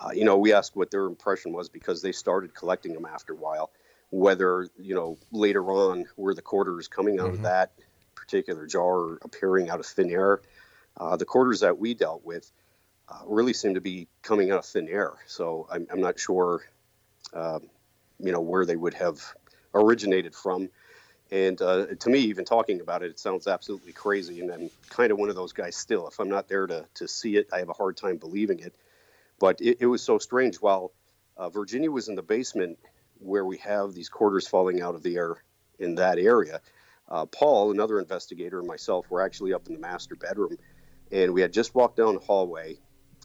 uh, 0.00 0.10
you 0.12 0.24
know, 0.24 0.38
we 0.38 0.52
asked 0.52 0.76
what 0.76 0.90
their 0.90 1.06
impression 1.06 1.52
was 1.52 1.68
because 1.68 2.02
they 2.02 2.12
started 2.12 2.54
collecting 2.54 2.94
them 2.94 3.06
after 3.06 3.32
a 3.32 3.36
while. 3.36 3.70
Whether 4.10 4.68
you 4.78 4.94
know 4.94 5.18
later 5.32 5.64
on 5.70 6.06
were 6.16 6.34
the 6.34 6.42
quarters 6.42 6.88
coming 6.88 7.20
out 7.20 7.30
of 7.30 7.42
that 7.42 7.72
particular 8.14 8.66
jar 8.66 8.98
or 8.98 9.18
appearing 9.22 9.70
out 9.70 9.80
of 9.80 9.86
thin 9.86 10.10
air. 10.10 10.40
Uh, 10.96 11.16
the 11.16 11.24
quarters 11.24 11.60
that 11.60 11.78
we 11.78 11.94
dealt 11.94 12.24
with 12.24 12.50
uh, 13.10 13.20
really 13.26 13.52
seem 13.52 13.74
to 13.74 13.80
be 13.80 14.08
coming 14.22 14.50
out 14.50 14.58
of 14.58 14.66
thin 14.66 14.88
air. 14.88 15.12
So 15.26 15.66
I'm, 15.70 15.86
I'm 15.90 16.00
not 16.00 16.18
sure, 16.18 16.62
um, 17.32 17.68
you 18.18 18.32
know, 18.32 18.40
where 18.40 18.66
they 18.66 18.76
would 18.76 18.94
have 18.94 19.20
originated 19.74 20.34
from. 20.34 20.68
And 21.30 21.60
uh, 21.60 21.86
to 22.00 22.10
me, 22.10 22.20
even 22.20 22.44
talking 22.44 22.80
about 22.80 23.02
it, 23.02 23.10
it 23.10 23.18
sounds 23.18 23.46
absolutely 23.46 23.92
crazy. 23.92 24.40
And 24.40 24.50
I'm 24.50 24.70
kind 24.88 25.12
of 25.12 25.18
one 25.18 25.28
of 25.28 25.36
those 25.36 25.52
guys 25.52 25.76
still. 25.76 26.08
If 26.08 26.20
I'm 26.20 26.28
not 26.28 26.48
there 26.48 26.66
to, 26.66 26.86
to 26.94 27.08
see 27.08 27.36
it, 27.36 27.48
I 27.52 27.58
have 27.58 27.68
a 27.68 27.74
hard 27.74 27.96
time 27.96 28.16
believing 28.16 28.60
it. 28.60 28.74
But 29.38 29.60
it, 29.60 29.78
it 29.80 29.86
was 29.86 30.02
so 30.02 30.18
strange. 30.18 30.56
While 30.56 30.92
uh, 31.36 31.50
Virginia 31.50 31.90
was 31.90 32.08
in 32.08 32.14
the 32.14 32.22
basement 32.22 32.78
where 33.18 33.44
we 33.44 33.58
have 33.58 33.92
these 33.92 34.08
quarters 34.08 34.48
falling 34.48 34.80
out 34.80 34.94
of 34.94 35.02
the 35.02 35.16
air 35.16 35.36
in 35.78 35.96
that 35.96 36.18
area, 36.18 36.60
uh, 37.08 37.26
Paul, 37.26 37.70
another 37.70 37.98
investigator, 37.98 38.58
and 38.58 38.66
myself 38.66 39.10
were 39.10 39.22
actually 39.22 39.52
up 39.52 39.66
in 39.66 39.74
the 39.74 39.80
master 39.80 40.16
bedroom. 40.16 40.56
And 41.12 41.32
we 41.32 41.40
had 41.40 41.52
just 41.52 41.74
walked 41.74 41.96
down 41.96 42.14
the 42.14 42.20
hallway 42.20 42.78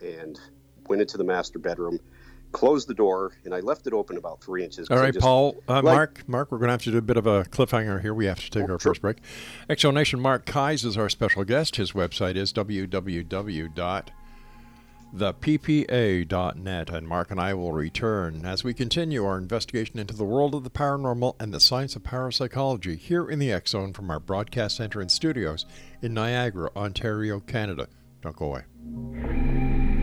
and 0.04 0.40
went 0.88 1.02
into 1.02 1.18
the 1.18 1.24
master 1.24 1.60
bedroom, 1.60 2.00
closed 2.52 2.88
the 2.88 2.94
door, 2.94 3.32
and 3.46 3.54
I 3.54 3.62
left 3.62 3.88
it 3.88 3.94
open 3.94 4.18
about 4.18 4.42
three 4.44 4.64
inches. 4.64 4.90
All 4.90 4.98
right, 4.98 5.14
just- 5.14 5.24
Paul. 5.24 5.56
Uh, 5.68 5.76
like- 5.76 5.84
Mark, 5.84 6.24
Mark, 6.28 6.52
we're 6.52 6.60
going 6.60 6.68
to 6.68 6.74
have 6.74 6.84
to 6.84 6.92
do 6.92 6.98
a 6.98 7.02
bit 7.02 7.18
of 7.18 7.26
a 7.26 7.44
cliffhanger 7.46 8.02
here. 8.02 8.14
We 8.14 8.26
have 8.26 8.40
to 8.42 8.50
take 8.52 8.64
Oh, 8.70 8.74
our 8.74 8.80
sure. 8.80 8.92
first 8.92 9.02
break. 9.02 9.18
Exonation 9.70 10.20
Mark 10.20 10.46
Keyes 10.46 10.84
is 10.86 10.98
our 10.98 11.10
special 11.10 11.44
guest. 11.46 11.78
His 11.78 11.94
website 11.94 12.36
is 12.36 12.52
theppa.net. 12.54 14.12
And 16.90 17.08
Mark 17.08 17.32
and 17.32 17.40
I 17.40 17.54
will 17.54 17.72
return 17.72 18.46
as 18.46 18.64
we 18.64 18.74
continue 18.74 19.26
our 19.26 19.38
investigation 19.38 20.00
into 20.00 20.16
the 20.16 20.26
world 20.26 20.56
of 20.56 20.64
the 20.64 20.70
paranormal 20.70 21.36
and 21.40 21.54
the 21.54 21.60
science 21.60 21.96
of 21.96 22.04
parapsychology 22.04 22.96
here 22.96 23.30
in 23.30 23.40
the 23.40 23.52
X 23.52 23.72
Zone 23.72 23.94
from 23.94 24.10
our 24.10 24.20
broadcast 24.20 24.78
center 24.78 25.02
and 25.02 25.12
studios 25.12 25.66
in 26.02 26.14
Niagara, 26.14 26.70
Ontario, 26.76 27.40
Canada. 27.40 27.88
Don't 28.24 28.36
go 28.38 28.46
away. 28.46 30.03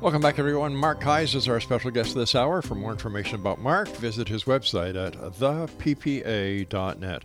Welcome 0.00 0.22
back, 0.22 0.38
everyone. 0.38 0.74
Mark 0.74 1.02
Keyes 1.02 1.34
is 1.34 1.46
our 1.46 1.60
special 1.60 1.90
guest 1.90 2.14
this 2.14 2.34
hour. 2.34 2.62
For 2.62 2.74
more 2.74 2.90
information 2.90 3.34
about 3.34 3.60
Mark, 3.60 3.86
visit 3.88 4.28
his 4.28 4.44
website 4.44 4.96
at 4.96 5.12
theppa.net. 5.12 7.24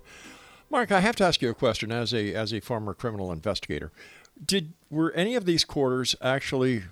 Mark, 0.69 0.91
I 0.91 0.99
have 0.99 1.15
to 1.15 1.23
ask 1.23 1.41
you 1.41 1.49
a 1.49 1.53
question 1.53 1.93
as 1.93 2.13
a 2.13 2.35
as 2.35 2.51
a 2.51 2.59
former 2.59 2.93
criminal 2.93 3.31
investigator. 3.31 3.93
Did 4.45 4.73
were 4.89 5.13
any 5.13 5.35
of 5.35 5.45
these 5.45 5.63
quarters 5.63 6.17
actually 6.21 6.83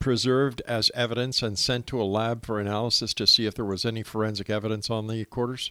preserved 0.00 0.60
as 0.66 0.90
evidence 0.92 1.40
and 1.40 1.56
sent 1.56 1.86
to 1.86 2.02
a 2.02 2.04
lab 2.04 2.44
for 2.44 2.58
analysis 2.58 3.14
to 3.14 3.28
see 3.28 3.46
if 3.46 3.54
there 3.54 3.64
was 3.64 3.84
any 3.84 4.02
forensic 4.02 4.50
evidence 4.50 4.90
on 4.90 5.06
the 5.06 5.24
quarters? 5.26 5.70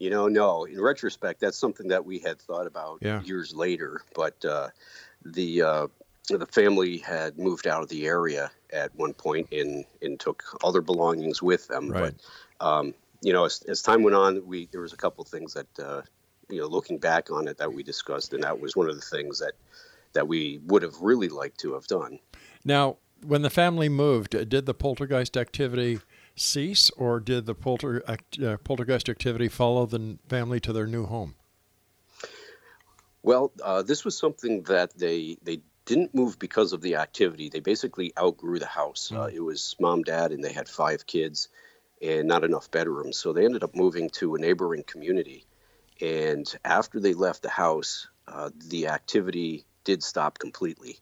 You 0.00 0.10
know, 0.10 0.26
no. 0.26 0.64
In 0.64 0.80
retrospect, 0.80 1.38
that's 1.38 1.56
something 1.56 1.86
that 1.88 2.04
we 2.04 2.18
had 2.18 2.40
thought 2.40 2.66
about 2.66 2.98
yeah. 3.02 3.22
years 3.22 3.54
later, 3.54 4.02
but 4.16 4.44
uh, 4.44 4.70
the 5.24 5.62
uh, 5.62 5.86
the 6.28 6.46
family 6.46 6.98
had 6.98 7.38
moved 7.38 7.66
out 7.66 7.82
of 7.82 7.88
the 7.88 8.06
area 8.06 8.50
at 8.72 8.94
one 8.96 9.14
point 9.14 9.48
and 9.52 9.84
and 10.02 10.18
took 10.18 10.44
all 10.62 10.72
their 10.72 10.82
belongings 10.82 11.42
with 11.42 11.68
them. 11.68 11.90
Right. 11.90 12.14
But 12.58 12.66
um, 12.66 12.94
you 13.22 13.32
know, 13.32 13.44
as, 13.44 13.62
as, 13.68 13.82
time 13.82 14.02
went 14.02 14.16
on, 14.16 14.46
we 14.46 14.66
there 14.72 14.80
was 14.80 14.92
a 14.92 14.96
couple 14.96 15.24
things 15.24 15.54
that 15.54 15.78
uh, 15.78 16.02
you 16.48 16.60
know, 16.60 16.66
looking 16.66 16.98
back 16.98 17.30
on 17.30 17.48
it, 17.48 17.58
that 17.58 17.72
we 17.72 17.82
discussed, 17.82 18.32
and 18.32 18.42
that 18.42 18.60
was 18.60 18.76
one 18.76 18.88
of 18.88 18.94
the 18.94 19.00
things 19.00 19.38
that 19.40 19.52
that 20.12 20.28
we 20.28 20.60
would 20.66 20.82
have 20.82 20.94
really 21.00 21.28
liked 21.28 21.58
to 21.60 21.74
have 21.74 21.86
done. 21.86 22.18
Now, 22.64 22.96
when 23.22 23.42
the 23.42 23.50
family 23.50 23.88
moved, 23.88 24.30
did 24.48 24.66
the 24.66 24.74
poltergeist 24.74 25.36
activity 25.36 26.00
cease, 26.34 26.90
or 26.90 27.20
did 27.20 27.46
the 27.46 27.54
polter, 27.54 28.02
uh, 28.08 28.56
poltergeist 28.64 29.08
activity 29.08 29.48
follow 29.48 29.86
the 29.86 30.18
family 30.28 30.60
to 30.60 30.72
their 30.72 30.86
new 30.86 31.06
home? 31.06 31.34
Well, 33.22 33.52
uh, 33.62 33.82
this 33.82 34.04
was 34.04 34.16
something 34.16 34.62
that 34.64 34.96
they 34.96 35.36
they 35.42 35.60
didn't 35.86 36.14
move 36.14 36.38
because 36.38 36.72
of 36.72 36.82
the 36.82 36.96
activity. 36.96 37.48
They 37.48 37.60
basically 37.60 38.12
outgrew 38.18 38.58
the 38.58 38.66
house. 38.66 39.10
Mm. 39.12 39.18
Uh, 39.18 39.26
it 39.32 39.40
was 39.40 39.74
mom, 39.80 40.02
dad, 40.02 40.32
and 40.32 40.44
they 40.44 40.52
had 40.52 40.68
five 40.68 41.06
kids 41.06 41.48
and 42.02 42.28
not 42.28 42.44
enough 42.44 42.70
bedrooms. 42.70 43.16
So 43.16 43.32
they 43.32 43.46
ended 43.46 43.64
up 43.64 43.74
moving 43.74 44.10
to 44.10 44.34
a 44.34 44.38
neighboring 44.38 44.82
community. 44.82 45.46
And 46.00 46.52
after 46.64 47.00
they 47.00 47.14
left 47.14 47.42
the 47.42 47.48
house, 47.48 48.08
uh, 48.28 48.50
the 48.68 48.88
activity 48.88 49.64
did 49.84 50.02
stop 50.02 50.38
completely. 50.38 50.98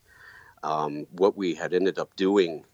Um, 0.63 1.07
what 1.11 1.37
we 1.37 1.55
had 1.55 1.75
ended 1.75 1.99
up 1.99 2.15
doing 2.15 2.65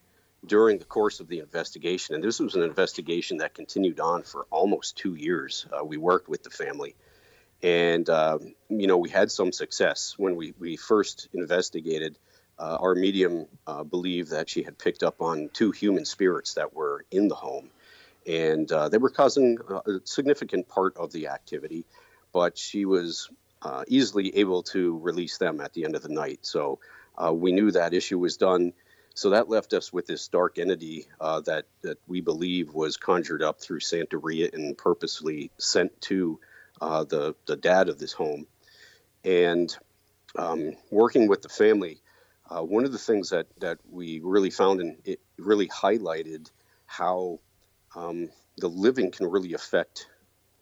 during 0.45 0.79
the 0.79 0.85
course 0.85 1.21
of 1.21 1.29
the 1.29 1.39
investigation, 1.39 2.15
and 2.15 2.25
this 2.25 2.41
was 2.41 2.55
an 2.55 2.63
investigation 2.63 3.39
that 3.39 3.55
continued 3.55 4.01
on 4.01 4.23
for 4.23 4.47
almost 4.51 4.97
two 4.97 5.15
years, 5.15 5.67
uh, 5.73 5.85
we 5.85 5.97
worked 5.97 6.29
with 6.29 6.43
the 6.43 6.51
family 6.51 6.95
and 7.63 8.09
um, 8.09 8.55
you 8.69 8.87
know 8.87 8.99
we 8.99 9.11
had 9.11 9.31
some 9.31 9.53
success 9.53 10.15
when 10.17 10.37
we, 10.37 10.55
we 10.59 10.77
first 10.77 11.29
investigated 11.33 12.19
uh, 12.59 12.77
our 12.81 12.95
medium 12.95 13.47
uh, 13.67 13.83
believed 13.83 14.31
that 14.31 14.49
she 14.49 14.63
had 14.63 14.79
picked 14.79 15.03
up 15.03 15.23
on 15.23 15.49
two 15.53 15.71
human 15.71 16.05
spirits 16.05 16.55
that 16.55 16.75
were 16.75 17.07
in 17.11 17.29
the 17.29 17.35
home. 17.35 17.71
And 18.27 18.71
uh, 18.71 18.91
they 18.91 18.99
were 18.99 19.09
causing 19.09 19.57
a 19.71 19.93
significant 20.05 20.69
part 20.69 20.95
of 20.99 21.11
the 21.11 21.29
activity 21.29 21.87
but 22.33 22.57
she 22.57 22.85
was 22.85 23.29
uh, 23.63 23.85
easily 23.89 24.37
able 24.37 24.63
to 24.63 24.99
release 24.99 25.39
them 25.39 25.61
at 25.61 25.73
the 25.73 25.85
end 25.85 25.95
of 25.95 26.03
the 26.03 26.09
night. 26.09 26.41
So 26.43 26.79
uh, 27.17 27.33
we 27.33 27.53
knew 27.53 27.71
that 27.73 27.95
issue 27.95 28.19
was 28.19 28.37
done. 28.37 28.73
So 29.15 29.31
that 29.31 29.51
left 29.51 29.73
us 29.75 29.93
with 29.93 30.07
this 30.07 30.29
dark 30.29 30.59
entity 30.59 31.07
uh, 31.21 31.41
that, 31.43 31.67
that 31.83 31.99
we 32.07 32.21
believe 32.21 32.73
was 32.73 32.97
conjured 32.97 33.43
up 33.43 33.61
through 33.61 33.81
Santeria 33.81 34.53
and 34.55 34.79
purposely 34.79 35.51
sent 35.59 36.01
to 36.03 36.41
uh, 36.81 37.05
the 37.05 37.35
the 37.47 37.57
dad 37.57 37.89
of 37.89 37.99
this 37.99 38.13
home, 38.13 38.47
and 39.25 39.77
um, 40.37 40.73
working 40.91 41.29
with 41.29 41.43
the 41.43 41.49
family. 41.49 42.01
Uh, 42.49 42.63
one 42.63 42.85
of 42.85 42.91
the 42.91 42.99
things 42.99 43.31
that 43.31 43.47
that 43.61 43.79
we 43.89 44.21
really 44.23 44.51
found 44.51 44.81
and 44.81 44.97
it 45.05 45.21
really 45.39 45.69
highlighted 45.69 46.51
how 46.87 47.39
um, 47.95 48.29
the 48.57 48.69
living 48.69 49.11
can 49.11 49.27
really 49.31 49.55
affect 49.55 50.09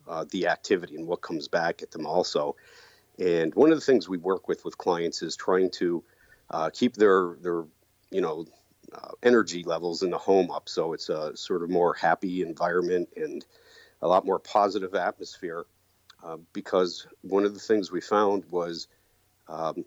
uh, 0.07 0.25
the 0.31 0.49
activity 0.49 0.97
and 0.97 1.07
what 1.07 1.21
comes 1.21 1.49
back 1.49 1.83
at 1.83 1.91
them 1.91 2.07
also. 2.07 2.57
And 3.19 3.55
one 3.55 3.71
of 3.71 3.77
the 3.77 3.85
things 3.85 4.09
we 4.09 4.19
work 4.19 4.49
with 4.49 4.65
with 4.65 4.79
clients 4.79 5.23
is 5.23 5.37
trying 5.37 5.71
to 5.73 6.05
uh, 6.51 6.71
keep 6.71 6.95
their 6.95 7.37
their 7.41 7.65
you 8.11 8.21
know 8.21 8.47
uh, 8.93 9.11
energy 9.23 9.65
levels 9.65 10.03
in 10.03 10.11
the 10.11 10.19
home 10.19 10.51
up, 10.51 10.69
so 10.69 10.93
it's 10.93 11.09
a 11.09 11.37
sort 11.37 11.63
of 11.63 11.71
more 11.71 11.95
happy 11.95 12.43
environment 12.43 13.09
and 13.17 13.45
a 14.01 14.09
lot 14.09 14.25
more 14.25 14.39
positive 14.39 14.95
atmosphere. 14.95 15.65
Uh, 16.23 16.37
because 16.53 17.07
one 17.23 17.45
of 17.45 17.55
the 17.55 17.61
things 17.61 17.93
we 17.93 18.01
found 18.01 18.45
was 18.51 18.89
um, 19.49 19.85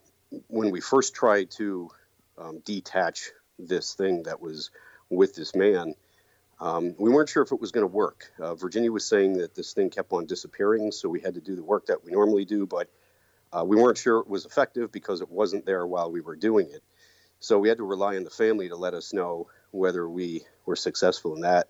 when 0.48 0.72
we 0.72 0.80
first 0.80 1.13
tried 1.13 1.52
to 1.52 1.89
um, 2.38 2.60
detach 2.60 3.32
this 3.60 3.94
thing 3.94 4.24
that 4.24 4.41
was 4.41 4.72
with 5.10 5.36
this 5.36 5.56
man, 5.56 5.94
um, 6.60 6.96
we 6.98 7.10
weren't 7.10 7.30
sure 7.30 7.44
if 7.44 7.52
it 7.52 7.60
was 7.60 7.72
going 7.72 7.84
to 7.84 7.94
work. 7.94 8.32
Uh, 8.39 8.56
Virginia 8.56 8.91
was 8.91 9.06
saying 9.06 9.39
that 9.39 9.56
this 9.56 9.74
thing 9.74 9.89
kept 9.89 10.13
on 10.13 10.26
disappearing, 10.26 10.91
so 10.91 11.10
we 11.10 11.20
had 11.20 11.34
to 11.34 11.41
do 11.41 11.56
the 11.56 11.63
work 11.63 11.88
that 11.88 12.04
we 12.06 12.12
normally 12.12 12.46
do, 12.46 12.65
but 12.65 12.88
uh, 13.52 13.65
we 13.65 13.76
weren't 13.76 13.98
sure 13.98 14.20
it 14.20 14.28
was 14.28 14.46
effective 14.46 14.91
because 14.91 15.22
it 15.22 15.30
wasn't 15.30 15.65
there 15.65 15.86
while 15.86 16.12
we 16.12 16.22
were 16.22 16.36
doing 16.36 16.70
it. 16.70 16.82
So 17.39 17.58
we 17.58 17.67
had 17.67 17.80
to 17.80 17.84
rely 17.84 18.15
on 18.15 18.24
the 18.24 18.30
family 18.30 18.70
to 18.70 18.76
let 18.76 18.94
us 18.94 19.13
know 19.13 19.48
whether 19.72 20.08
we 20.08 20.44
were 20.65 20.76
successful 20.76 21.36
in 21.36 21.41
that. 21.41 21.67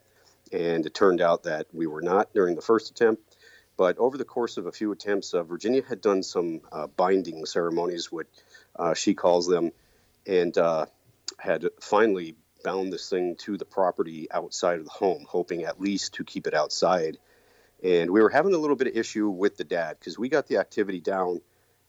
And 0.51 0.85
it 0.85 0.93
turned 0.93 1.21
out 1.21 1.43
that 1.43 1.67
we 1.71 1.87
were 1.87 2.01
not 2.01 2.33
during 2.33 2.55
the 2.55 2.61
first 2.61 2.91
attempt. 2.91 3.30
But 3.77 3.97
over 3.97 4.17
the 4.17 4.25
course 4.25 4.57
of 4.57 4.65
a 4.65 4.71
few 4.71 4.91
attempts, 4.91 5.33
uh, 5.33 5.43
Virginia 5.43 5.81
had 5.87 6.01
done 6.01 6.23
some 6.23 6.61
uh, 6.71 6.87
binding 6.87 7.45
ceremonies, 7.45 8.11
what 8.11 8.27
uh, 8.75 8.93
she 8.93 9.13
calls 9.13 9.47
them, 9.47 9.71
and 10.27 10.55
uh, 10.57 10.85
had 11.37 11.65
finally 11.79 12.35
bound 12.63 12.93
this 12.93 13.09
thing 13.09 13.35
to 13.37 13.57
the 13.57 13.65
property 13.65 14.27
outside 14.31 14.79
of 14.79 14.85
the 14.85 14.91
home, 14.91 15.25
hoping 15.27 15.63
at 15.63 15.81
least 15.81 16.15
to 16.15 16.23
keep 16.23 16.47
it 16.47 16.53
outside. 16.53 17.17
And 17.83 18.11
we 18.11 18.21
were 18.21 18.29
having 18.29 18.53
a 18.53 18.57
little 18.57 18.75
bit 18.75 18.87
of 18.87 18.95
issue 18.95 19.29
with 19.29 19.57
the 19.57 19.63
dad 19.63 19.97
because 19.99 20.19
we 20.19 20.29
got 20.29 20.47
the 20.47 20.57
activity 20.57 20.99
down 20.99 21.41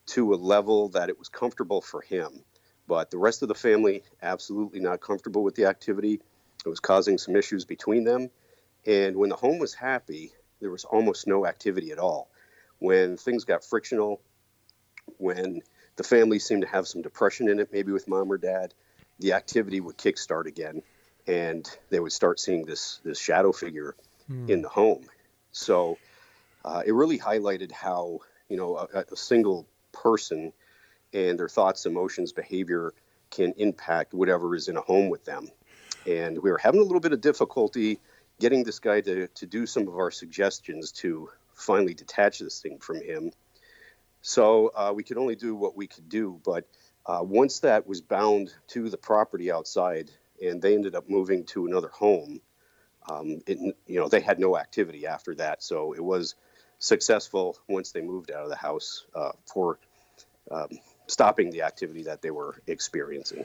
to 0.07 0.33
a 0.33 0.37
level 0.37 0.88
that 0.90 1.11
it 1.11 1.18
was 1.18 1.29
comfortable 1.29 1.81
for 1.81 2.01
him. 2.01 2.45
But 2.88 3.11
the 3.11 3.18
rest 3.18 3.42
of 3.42 3.49
the 3.49 3.55
family, 3.55 4.03
absolutely 4.23 4.81
not 4.81 5.01
comfortable 5.01 5.45
with 5.45 5.55
the 5.55 5.66
activity. 5.66 6.21
It 6.64 6.68
was 6.68 6.81
causing 6.81 7.18
some 7.18 7.37
issues 7.37 7.64
between 7.64 8.05
them. 8.05 8.31
And 8.87 9.16
when 9.16 9.29
the 9.29 9.37
home 9.37 9.59
was 9.59 9.75
happy, 9.75 10.33
there 10.62 10.70
was 10.70 10.85
almost 10.85 11.27
no 11.27 11.44
activity 11.44 11.90
at 11.90 11.98
all. 11.98 12.31
When 12.79 13.16
things 13.16 13.44
got 13.44 13.64
frictional, 13.64 14.22
when 15.18 15.61
the 15.96 16.05
family 16.05 16.38
seemed 16.38 16.62
to 16.62 16.68
have 16.68 16.88
some 16.88 17.03
depression 17.03 17.48
in 17.48 17.61
it, 17.61 17.70
maybe 17.72 17.92
with 17.92 18.09
mom 18.09 18.33
or 18.33 18.38
dad, 18.38 18.72
the 19.18 19.35
activity 19.35 19.81
would 19.81 19.98
kickstart 19.98 20.46
again, 20.46 20.83
and 21.27 21.68
they 21.90 22.01
would 22.01 22.12
start 22.12 22.40
seeing 22.40 22.64
this 22.64 23.01
this 23.05 23.20
shadow 23.20 23.53
figure 23.53 23.94
hmm. 24.27 24.48
in 24.48 24.62
the 24.62 24.68
home. 24.68 25.05
So 25.51 25.98
uh, 26.64 26.83
it 26.87 26.92
really 26.92 27.18
highlighted 27.18 27.72
how 27.72 28.20
you 28.48 28.57
know 28.57 28.77
a, 28.77 29.05
a 29.12 29.16
single 29.16 29.66
person 29.92 30.53
and 31.12 31.38
their 31.38 31.48
thoughts, 31.48 31.85
emotions, 31.87 32.33
behavior 32.33 32.94
can 33.31 33.53
impact 33.57 34.14
whatever 34.14 34.55
is 34.55 34.68
in 34.68 34.77
a 34.77 34.81
home 34.81 35.11
with 35.11 35.25
them. 35.25 35.48
And 36.07 36.38
we 36.38 36.51
were 36.51 36.59
having 36.59 36.81
a 36.81 36.85
little 36.85 37.01
bit 37.01 37.12
of 37.12 37.20
difficulty 37.20 38.01
getting 38.42 38.64
this 38.64 38.81
guy 38.81 39.00
to, 39.00 39.28
to 39.28 39.46
do 39.46 39.66
some 39.66 39.87
of 39.87 39.94
our 39.94 40.11
suggestions 40.11 40.90
to 40.90 41.31
finally 41.55 41.94
detach 41.94 42.40
this 42.40 42.61
thing 42.61 42.76
from 42.81 43.00
him. 43.00 43.31
So 44.20 44.72
uh, 44.74 44.92
we 44.92 45.05
could 45.05 45.16
only 45.16 45.37
do 45.37 45.55
what 45.55 45.76
we 45.76 45.87
could 45.87 46.09
do. 46.09 46.40
But 46.44 46.66
uh, 47.07 47.20
once 47.22 47.61
that 47.61 47.87
was 47.87 48.00
bound 48.00 48.52
to 48.68 48.90
the 48.90 48.96
property 48.96 49.52
outside 49.52 50.11
and 50.44 50.61
they 50.61 50.74
ended 50.74 50.96
up 50.96 51.09
moving 51.09 51.44
to 51.46 51.66
another 51.66 51.87
home, 51.87 52.40
um, 53.09 53.42
it, 53.46 53.59
you 53.87 54.00
know, 54.00 54.09
they 54.09 54.20
had 54.20 54.40
no 54.40 54.59
activity 54.59 55.07
after 55.07 55.37
that. 55.37 55.62
So 55.62 55.92
it 55.92 56.02
was 56.02 56.35
successful 56.81 57.57
once 57.68 57.92
they 57.92 58.00
moved 58.00 58.33
out 58.33 58.42
of 58.42 58.50
the 58.50 58.57
house 58.57 59.07
uh, 59.14 59.33
for 59.46 59.78
um, 60.50 60.81
stopping 61.07 61.50
the 61.50 61.62
activity 61.62 62.02
that 62.05 62.22
they 62.22 62.33
were 62.33 62.61
experiencing. 62.66 63.44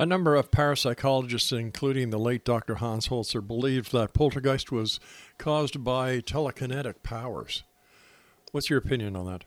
A 0.00 0.06
number 0.06 0.36
of 0.36 0.52
parapsychologists, 0.52 1.58
including 1.58 2.10
the 2.10 2.20
late 2.20 2.44
Dr. 2.44 2.76
Hans 2.76 3.08
Holzer, 3.08 3.44
believed 3.44 3.90
that 3.90 4.14
poltergeist 4.14 4.70
was 4.70 5.00
caused 5.38 5.82
by 5.82 6.20
telekinetic 6.20 7.02
powers. 7.02 7.64
What's 8.52 8.70
your 8.70 8.78
opinion 8.78 9.16
on 9.16 9.26
that? 9.26 9.44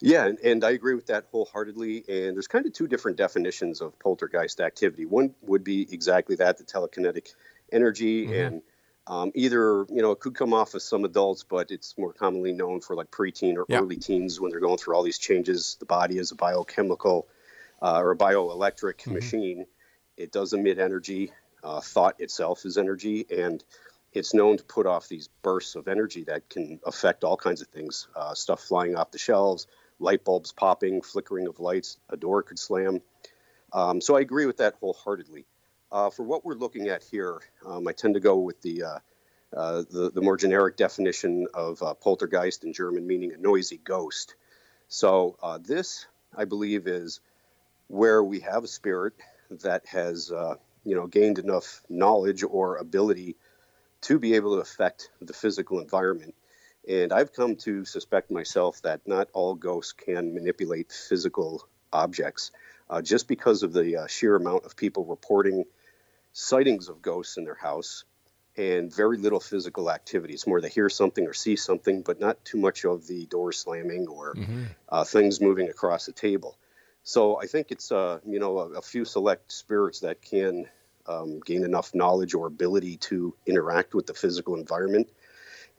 Yeah, 0.00 0.26
and, 0.26 0.38
and, 0.40 0.64
I 0.64 0.72
agree 0.72 0.94
with 0.94 1.06
that 1.06 1.28
wholeheartedly. 1.32 2.04
And 2.08 2.36
there's 2.36 2.46
kind 2.46 2.66
of 2.66 2.74
two 2.74 2.86
different 2.86 3.16
definitions 3.16 3.80
of 3.80 3.98
poltergeist 4.00 4.60
activity. 4.60 5.06
One 5.06 5.34
would 5.40 5.64
be 5.64 5.88
exactly 5.90 6.36
that 6.36 6.58
the 6.58 6.64
telekinetic 6.64 7.32
energy, 7.72 8.26
mm-hmm. 8.26 8.34
and 8.34 8.62
um, 9.06 9.32
either, 9.34 9.86
you 9.88 10.02
know, 10.02 10.10
it 10.10 10.20
could 10.20 10.34
come 10.34 10.52
off 10.52 10.74
of 10.74 10.82
some 10.82 11.06
adults, 11.06 11.42
but 11.42 11.70
it's 11.70 11.96
more 11.96 12.12
commonly 12.12 12.52
known 12.52 12.82
for 12.82 12.94
like 12.94 13.10
preteen 13.10 13.56
or 13.56 13.64
yeah. 13.66 13.78
early 13.78 13.96
teens 13.96 14.38
when 14.38 14.50
they're 14.50 14.60
going 14.60 14.76
through 14.76 14.94
all 14.94 15.02
these 15.02 15.18
changes. 15.18 15.78
The 15.80 15.86
body 15.86 16.18
is 16.18 16.32
a 16.32 16.34
biochemical 16.34 17.28
uh, 17.82 18.00
or 18.00 18.12
a 18.12 18.16
bioelectric 18.16 18.96
mm-hmm. 18.96 19.14
machine. 19.14 19.66
It 20.16 20.32
does 20.32 20.52
emit 20.52 20.78
energy. 20.78 21.32
Uh, 21.64 21.80
thought 21.80 22.20
itself 22.20 22.64
is 22.64 22.76
energy, 22.76 23.26
and 23.30 23.62
it's 24.12 24.34
known 24.34 24.56
to 24.56 24.64
put 24.64 24.86
off 24.86 25.08
these 25.08 25.28
bursts 25.42 25.74
of 25.74 25.86
energy 25.86 26.24
that 26.24 26.48
can 26.48 26.80
affect 26.84 27.24
all 27.24 27.36
kinds 27.36 27.62
of 27.62 27.68
things 27.68 28.08
uh, 28.16 28.34
stuff 28.34 28.60
flying 28.60 28.96
off 28.96 29.12
the 29.12 29.18
shelves, 29.18 29.66
light 30.00 30.24
bulbs 30.24 30.52
popping, 30.52 31.02
flickering 31.02 31.46
of 31.46 31.60
lights, 31.60 31.98
a 32.08 32.16
door 32.16 32.42
could 32.42 32.58
slam. 32.58 33.00
Um, 33.72 34.00
so 34.00 34.16
I 34.16 34.20
agree 34.20 34.46
with 34.46 34.58
that 34.58 34.74
wholeheartedly. 34.80 35.46
Uh, 35.90 36.10
for 36.10 36.24
what 36.24 36.44
we're 36.44 36.54
looking 36.54 36.88
at 36.88 37.02
here, 37.04 37.40
um, 37.64 37.86
I 37.86 37.92
tend 37.92 38.14
to 38.14 38.20
go 38.20 38.38
with 38.38 38.60
the, 38.62 38.82
uh, 38.82 38.98
uh, 39.56 39.82
the, 39.88 40.10
the 40.12 40.20
more 40.20 40.36
generic 40.36 40.76
definition 40.76 41.46
of 41.54 41.82
uh, 41.82 41.94
poltergeist 41.94 42.64
in 42.64 42.72
German, 42.72 43.06
meaning 43.06 43.32
a 43.32 43.36
noisy 43.36 43.78
ghost. 43.82 44.34
So 44.88 45.36
uh, 45.42 45.58
this, 45.58 46.06
I 46.36 46.44
believe, 46.44 46.86
is 46.86 47.20
where 47.88 48.22
we 48.22 48.40
have 48.40 48.64
a 48.64 48.68
spirit 48.68 49.14
that 49.50 49.86
has, 49.86 50.30
uh, 50.30 50.54
you 50.84 50.94
know, 50.94 51.06
gained 51.06 51.38
enough 51.38 51.82
knowledge 51.88 52.42
or 52.42 52.76
ability 52.76 53.36
to 54.02 54.18
be 54.18 54.34
able 54.34 54.56
to 54.56 54.60
affect 54.60 55.10
the 55.20 55.32
physical 55.32 55.80
environment. 55.80 56.34
And 56.88 57.12
I've 57.12 57.32
come 57.32 57.56
to 57.56 57.84
suspect 57.84 58.30
myself 58.30 58.82
that 58.82 59.06
not 59.06 59.28
all 59.32 59.54
ghosts 59.54 59.92
can 59.92 60.34
manipulate 60.34 60.90
physical 60.90 61.66
objects. 61.92 62.50
Uh, 62.90 63.00
just 63.00 63.28
because 63.28 63.62
of 63.62 63.72
the 63.72 63.96
uh, 63.96 64.06
sheer 64.06 64.36
amount 64.36 64.64
of 64.64 64.76
people 64.76 65.04
reporting 65.04 65.64
sightings 66.32 66.88
of 66.88 67.00
ghosts 67.00 67.36
in 67.36 67.44
their 67.44 67.54
house 67.54 68.04
and 68.56 68.94
very 68.94 69.16
little 69.16 69.40
physical 69.40 69.90
activity. 69.90 70.34
It's 70.34 70.46
more 70.46 70.60
they 70.60 70.68
hear 70.68 70.88
something 70.88 71.26
or 71.26 71.32
see 71.32 71.56
something, 71.56 72.02
but 72.02 72.20
not 72.20 72.44
too 72.44 72.58
much 72.58 72.84
of 72.84 73.06
the 73.06 73.24
door 73.26 73.52
slamming 73.52 74.08
or 74.08 74.34
mm-hmm. 74.34 74.64
uh, 74.88 75.04
things 75.04 75.40
moving 75.40 75.68
across 75.68 76.06
the 76.06 76.12
table. 76.12 76.58
So 77.04 77.40
I 77.40 77.46
think 77.46 77.70
it's 77.70 77.90
uh, 77.90 78.20
you 78.26 78.38
know 78.38 78.58
a, 78.58 78.70
a, 78.74 78.82
few 78.82 79.04
select 79.04 79.52
spirits 79.52 80.00
that 80.00 80.22
can 80.22 80.66
um, 81.06 81.40
gain 81.40 81.64
enough 81.64 81.94
knowledge 81.94 82.34
or 82.34 82.46
ability 82.46 82.96
to 82.98 83.34
interact 83.46 83.94
with 83.94 84.06
the 84.06 84.14
physical 84.14 84.54
environment. 84.54 85.08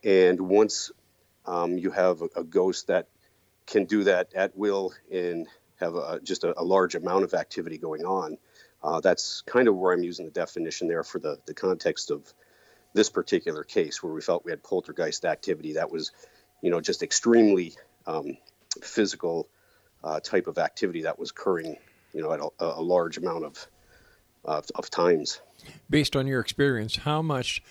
And 0.04 0.42
once 0.42 0.92
um, 1.46 1.78
you 1.78 1.92
have 1.92 2.22
a, 2.22 2.30
a, 2.36 2.44
ghost 2.44 2.88
that 2.88 3.08
can 3.66 3.86
do 3.86 4.04
that 4.04 4.34
at 4.34 4.58
will 4.58 4.94
and 5.12 5.48
have 5.80 5.96
a, 5.96 6.20
just 6.22 6.44
a, 6.44 6.62
large 6.62 6.96
amount 6.96 7.24
of 7.24 7.34
activity 7.34 7.78
going 7.78 8.04
on, 8.04 8.38
uh, 8.84 9.00
that's 9.00 9.42
kind 9.42 9.70
of 9.70 9.76
where 9.76 9.94
I'm 9.94 10.04
using 10.04 10.26
the 10.26 10.32
definition 10.32 10.88
there 10.90 11.04
for 11.04 11.20
the, 11.20 11.40
the 11.46 11.54
context 11.54 12.12
of 12.12 12.34
this 12.94 13.10
particular 13.10 13.64
case, 13.64 14.04
where 14.04 14.14
we 14.14 14.22
felt 14.22 14.46
we 14.46 14.52
had 14.52 14.62
poltergeist 14.62 15.26
activity 15.26 15.74
that 15.74 15.90
was, 15.90 16.12
you 16.62 16.70
know, 16.70 16.82
just 16.82 17.02
extremely 17.02 17.74
um, 18.06 18.38
physical 18.82 19.48
uh, 20.04 20.20
type 20.20 20.48
of 20.48 20.58
activity 20.58 21.02
that 21.04 21.18
was 21.18 21.32
occurring, 21.32 21.78
you 22.13 22.22
know, 22.22 22.32
at 22.32 22.39
a, 22.39 22.50
a 22.60 22.82
large 22.82 23.18
amount 23.18 23.46
of, 23.46 23.68
of, 24.46 24.66
of 24.76 24.89
times. 24.89 25.42
Based 25.89 26.16
on 26.16 26.28
your 26.28 26.42
experience, 26.42 26.98
how 26.98 27.22
much 27.22 27.63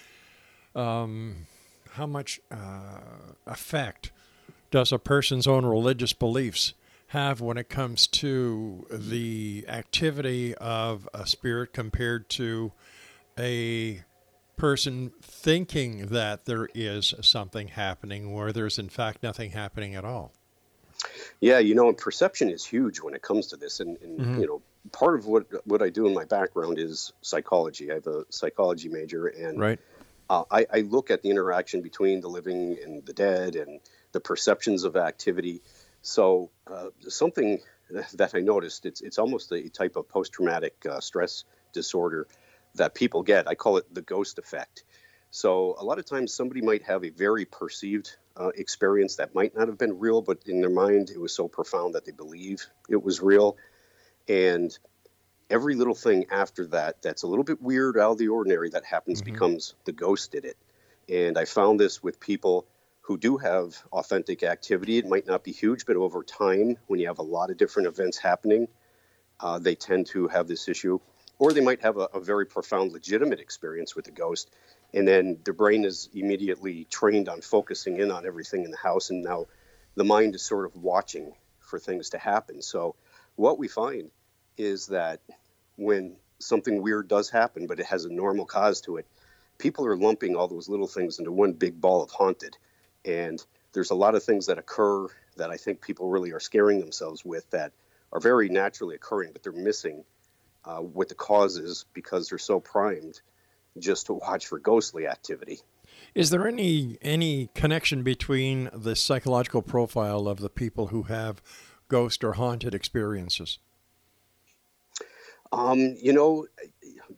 um, 0.74 1.46
how 1.92 2.06
much 2.06 2.40
uh, 2.50 3.00
effect 3.46 4.12
does 4.70 4.92
a 4.92 4.98
person's 4.98 5.46
own 5.46 5.66
religious 5.66 6.14
beliefs 6.14 6.72
have 7.08 7.42
when 7.42 7.58
it 7.58 7.68
comes 7.68 8.06
to 8.06 8.86
the 8.90 9.66
activity 9.68 10.54
of 10.54 11.06
a 11.12 11.26
spirit 11.26 11.74
compared 11.74 12.30
to 12.30 12.72
a 13.38 14.02
person 14.56 15.12
thinking 15.20 16.06
that 16.06 16.46
there 16.46 16.68
is 16.74 17.12
something 17.20 17.68
happening 17.68 18.32
where 18.32 18.52
there's 18.52 18.78
in 18.78 18.88
fact 18.88 19.22
nothing 19.22 19.50
happening 19.50 19.94
at 19.94 20.04
all 20.04 20.32
yeah 21.40 21.58
you 21.58 21.74
know 21.74 21.92
perception 21.92 22.50
is 22.50 22.64
huge 22.64 23.00
when 23.00 23.14
it 23.14 23.22
comes 23.22 23.48
to 23.48 23.56
this 23.56 23.80
and, 23.80 23.96
and 24.02 24.20
mm-hmm. 24.20 24.40
you 24.40 24.46
know 24.46 24.62
part 24.92 25.18
of 25.18 25.26
what 25.26 25.46
what 25.66 25.82
i 25.82 25.88
do 25.88 26.06
in 26.06 26.14
my 26.14 26.24
background 26.24 26.78
is 26.78 27.12
psychology 27.22 27.90
i 27.90 27.94
have 27.94 28.06
a 28.06 28.24
psychology 28.30 28.88
major 28.88 29.26
and 29.26 29.58
right 29.58 29.80
uh, 30.30 30.44
I, 30.50 30.66
I 30.72 30.80
look 30.80 31.10
at 31.10 31.22
the 31.22 31.30
interaction 31.30 31.82
between 31.82 32.20
the 32.20 32.28
living 32.28 32.78
and 32.82 33.04
the 33.04 33.12
dead 33.12 33.54
and 33.54 33.80
the 34.12 34.20
perceptions 34.20 34.84
of 34.84 34.96
activity 34.96 35.60
so 36.02 36.50
uh, 36.66 36.88
something 37.08 37.60
that 38.14 38.34
I 38.34 38.40
noticed, 38.40 38.86
it's, 38.86 39.00
it's 39.00 39.18
almost 39.18 39.52
a 39.52 39.68
type 39.68 39.96
of 39.96 40.08
post-traumatic 40.08 40.84
uh, 40.88 41.00
stress 41.00 41.44
disorder 41.72 42.26
that 42.74 42.94
people 42.94 43.22
get. 43.22 43.48
I 43.48 43.54
call 43.54 43.76
it 43.76 43.92
the 43.92 44.02
ghost 44.02 44.38
effect. 44.38 44.84
So 45.30 45.76
a 45.78 45.84
lot 45.84 45.98
of 45.98 46.04
times 46.04 46.34
somebody 46.34 46.60
might 46.60 46.82
have 46.82 47.04
a 47.04 47.10
very 47.10 47.44
perceived 47.44 48.16
uh, 48.36 48.48
experience 48.54 49.16
that 49.16 49.34
might 49.34 49.54
not 49.56 49.68
have 49.68 49.78
been 49.78 49.98
real, 49.98 50.22
but 50.22 50.38
in 50.46 50.60
their 50.60 50.70
mind 50.70 51.10
it 51.10 51.20
was 51.20 51.34
so 51.34 51.48
profound 51.48 51.94
that 51.94 52.04
they 52.04 52.12
believe 52.12 52.66
it 52.88 53.02
was 53.02 53.20
real. 53.20 53.56
And 54.28 54.76
every 55.50 55.74
little 55.74 55.94
thing 55.94 56.26
after 56.30 56.66
that 56.68 57.02
that's 57.02 57.22
a 57.22 57.26
little 57.26 57.44
bit 57.44 57.60
weird 57.60 57.98
out 57.98 58.12
of 58.12 58.18
the 58.18 58.28
ordinary 58.28 58.70
that 58.70 58.84
happens 58.84 59.20
mm-hmm. 59.20 59.32
becomes 59.32 59.74
the 59.84 59.92
ghost 59.92 60.32
did 60.32 60.44
it. 60.44 60.56
And 61.08 61.36
I 61.36 61.44
found 61.44 61.78
this 61.78 62.02
with 62.02 62.20
people 62.20 62.66
who 63.02 63.18
do 63.18 63.36
have 63.36 63.76
authentic 63.92 64.42
activity. 64.42 64.98
It 64.98 65.06
might 65.06 65.26
not 65.26 65.44
be 65.44 65.52
huge, 65.52 65.86
but 65.86 65.96
over 65.96 66.22
time, 66.22 66.76
when 66.86 67.00
you 67.00 67.08
have 67.08 67.18
a 67.18 67.22
lot 67.22 67.50
of 67.50 67.56
different 67.56 67.88
events 67.88 68.16
happening, 68.16 68.68
uh, 69.40 69.58
they 69.58 69.74
tend 69.74 70.06
to 70.08 70.28
have 70.28 70.46
this 70.46 70.68
issue. 70.68 71.00
Or 71.38 71.52
they 71.52 71.60
might 71.60 71.82
have 71.82 71.96
a, 71.96 72.08
a, 72.14 72.20
very 72.20 72.46
profound, 72.46 72.92
legitimate 72.92 73.40
experience 73.40 73.96
with 73.96 74.04
the 74.04 74.12
ghost, 74.12 74.50
and 74.94 75.06
then 75.06 75.38
the 75.44 75.52
brain 75.52 75.84
is 75.84 76.08
immediately 76.14 76.84
trained 76.84 77.28
on 77.28 77.40
focusing 77.40 77.98
in 77.98 78.10
on 78.10 78.26
everything 78.26 78.64
in 78.64 78.70
the 78.70 78.76
house, 78.76 79.10
and 79.10 79.22
now 79.22 79.46
the 79.94 80.04
mind 80.04 80.34
is 80.34 80.42
sort 80.42 80.66
of 80.66 80.76
watching 80.76 81.32
for 81.60 81.78
things 81.78 82.10
to 82.10 82.18
happen. 82.18 82.62
So, 82.62 82.94
what 83.36 83.58
we 83.58 83.68
find 83.68 84.10
is 84.56 84.88
that 84.88 85.20
when 85.76 86.16
something 86.38 86.82
weird 86.82 87.08
does 87.08 87.30
happen, 87.30 87.66
but 87.66 87.80
it 87.80 87.86
has 87.86 88.04
a 88.04 88.12
normal 88.12 88.44
cause 88.44 88.80
to 88.82 88.96
it, 88.98 89.06
people 89.58 89.86
are 89.86 89.96
lumping 89.96 90.36
all 90.36 90.48
those 90.48 90.68
little 90.68 90.86
things 90.86 91.18
into 91.18 91.32
one 91.32 91.52
big 91.52 91.80
ball 91.80 92.02
of 92.02 92.10
haunted 92.10 92.56
and 93.04 93.44
there's 93.72 93.90
a 93.90 93.94
lot 93.94 94.14
of 94.14 94.22
things 94.22 94.46
that 94.46 94.58
occur 94.58 95.06
that 95.36 95.50
I 95.50 95.56
think 95.56 95.80
people 95.80 96.08
really 96.08 96.32
are 96.32 96.40
scaring 96.40 96.78
themselves 96.78 97.24
with 97.24 97.48
that 97.50 97.72
are 98.12 98.20
very 98.20 98.48
naturally 98.48 98.94
occurring, 98.94 99.30
but 99.32 99.42
they're 99.42 99.52
missing 99.52 100.04
uh, 100.64 100.78
what 100.78 101.08
the 101.08 101.14
cause 101.14 101.56
is 101.56 101.86
because 101.94 102.28
they're 102.28 102.38
so 102.38 102.60
primed 102.60 103.20
just 103.78 104.06
to 104.06 104.14
watch 104.14 104.46
for 104.46 104.58
ghostly 104.58 105.06
activity. 105.06 105.60
Is 106.14 106.30
there 106.30 106.46
any 106.46 106.98
any 107.00 107.48
connection 107.54 108.02
between 108.02 108.70
the 108.72 108.94
psychological 108.94 109.62
profile 109.62 110.28
of 110.28 110.40
the 110.40 110.50
people 110.50 110.88
who 110.88 111.04
have 111.04 111.42
ghost 111.88 112.22
or 112.24 112.34
haunted 112.34 112.74
experiences? 112.74 113.58
Um, 115.52 115.96
you 116.00 116.12
know, 116.12 116.46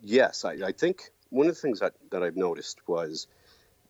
yes, 0.03 0.45
I, 0.45 0.55
I, 0.67 0.73
think 0.73 1.11
one 1.31 1.47
of 1.47 1.55
the 1.55 1.61
things 1.61 1.79
that, 1.79 1.95
that 2.11 2.25
I've 2.25 2.37
noticed 2.37 2.81
was 2.89 3.29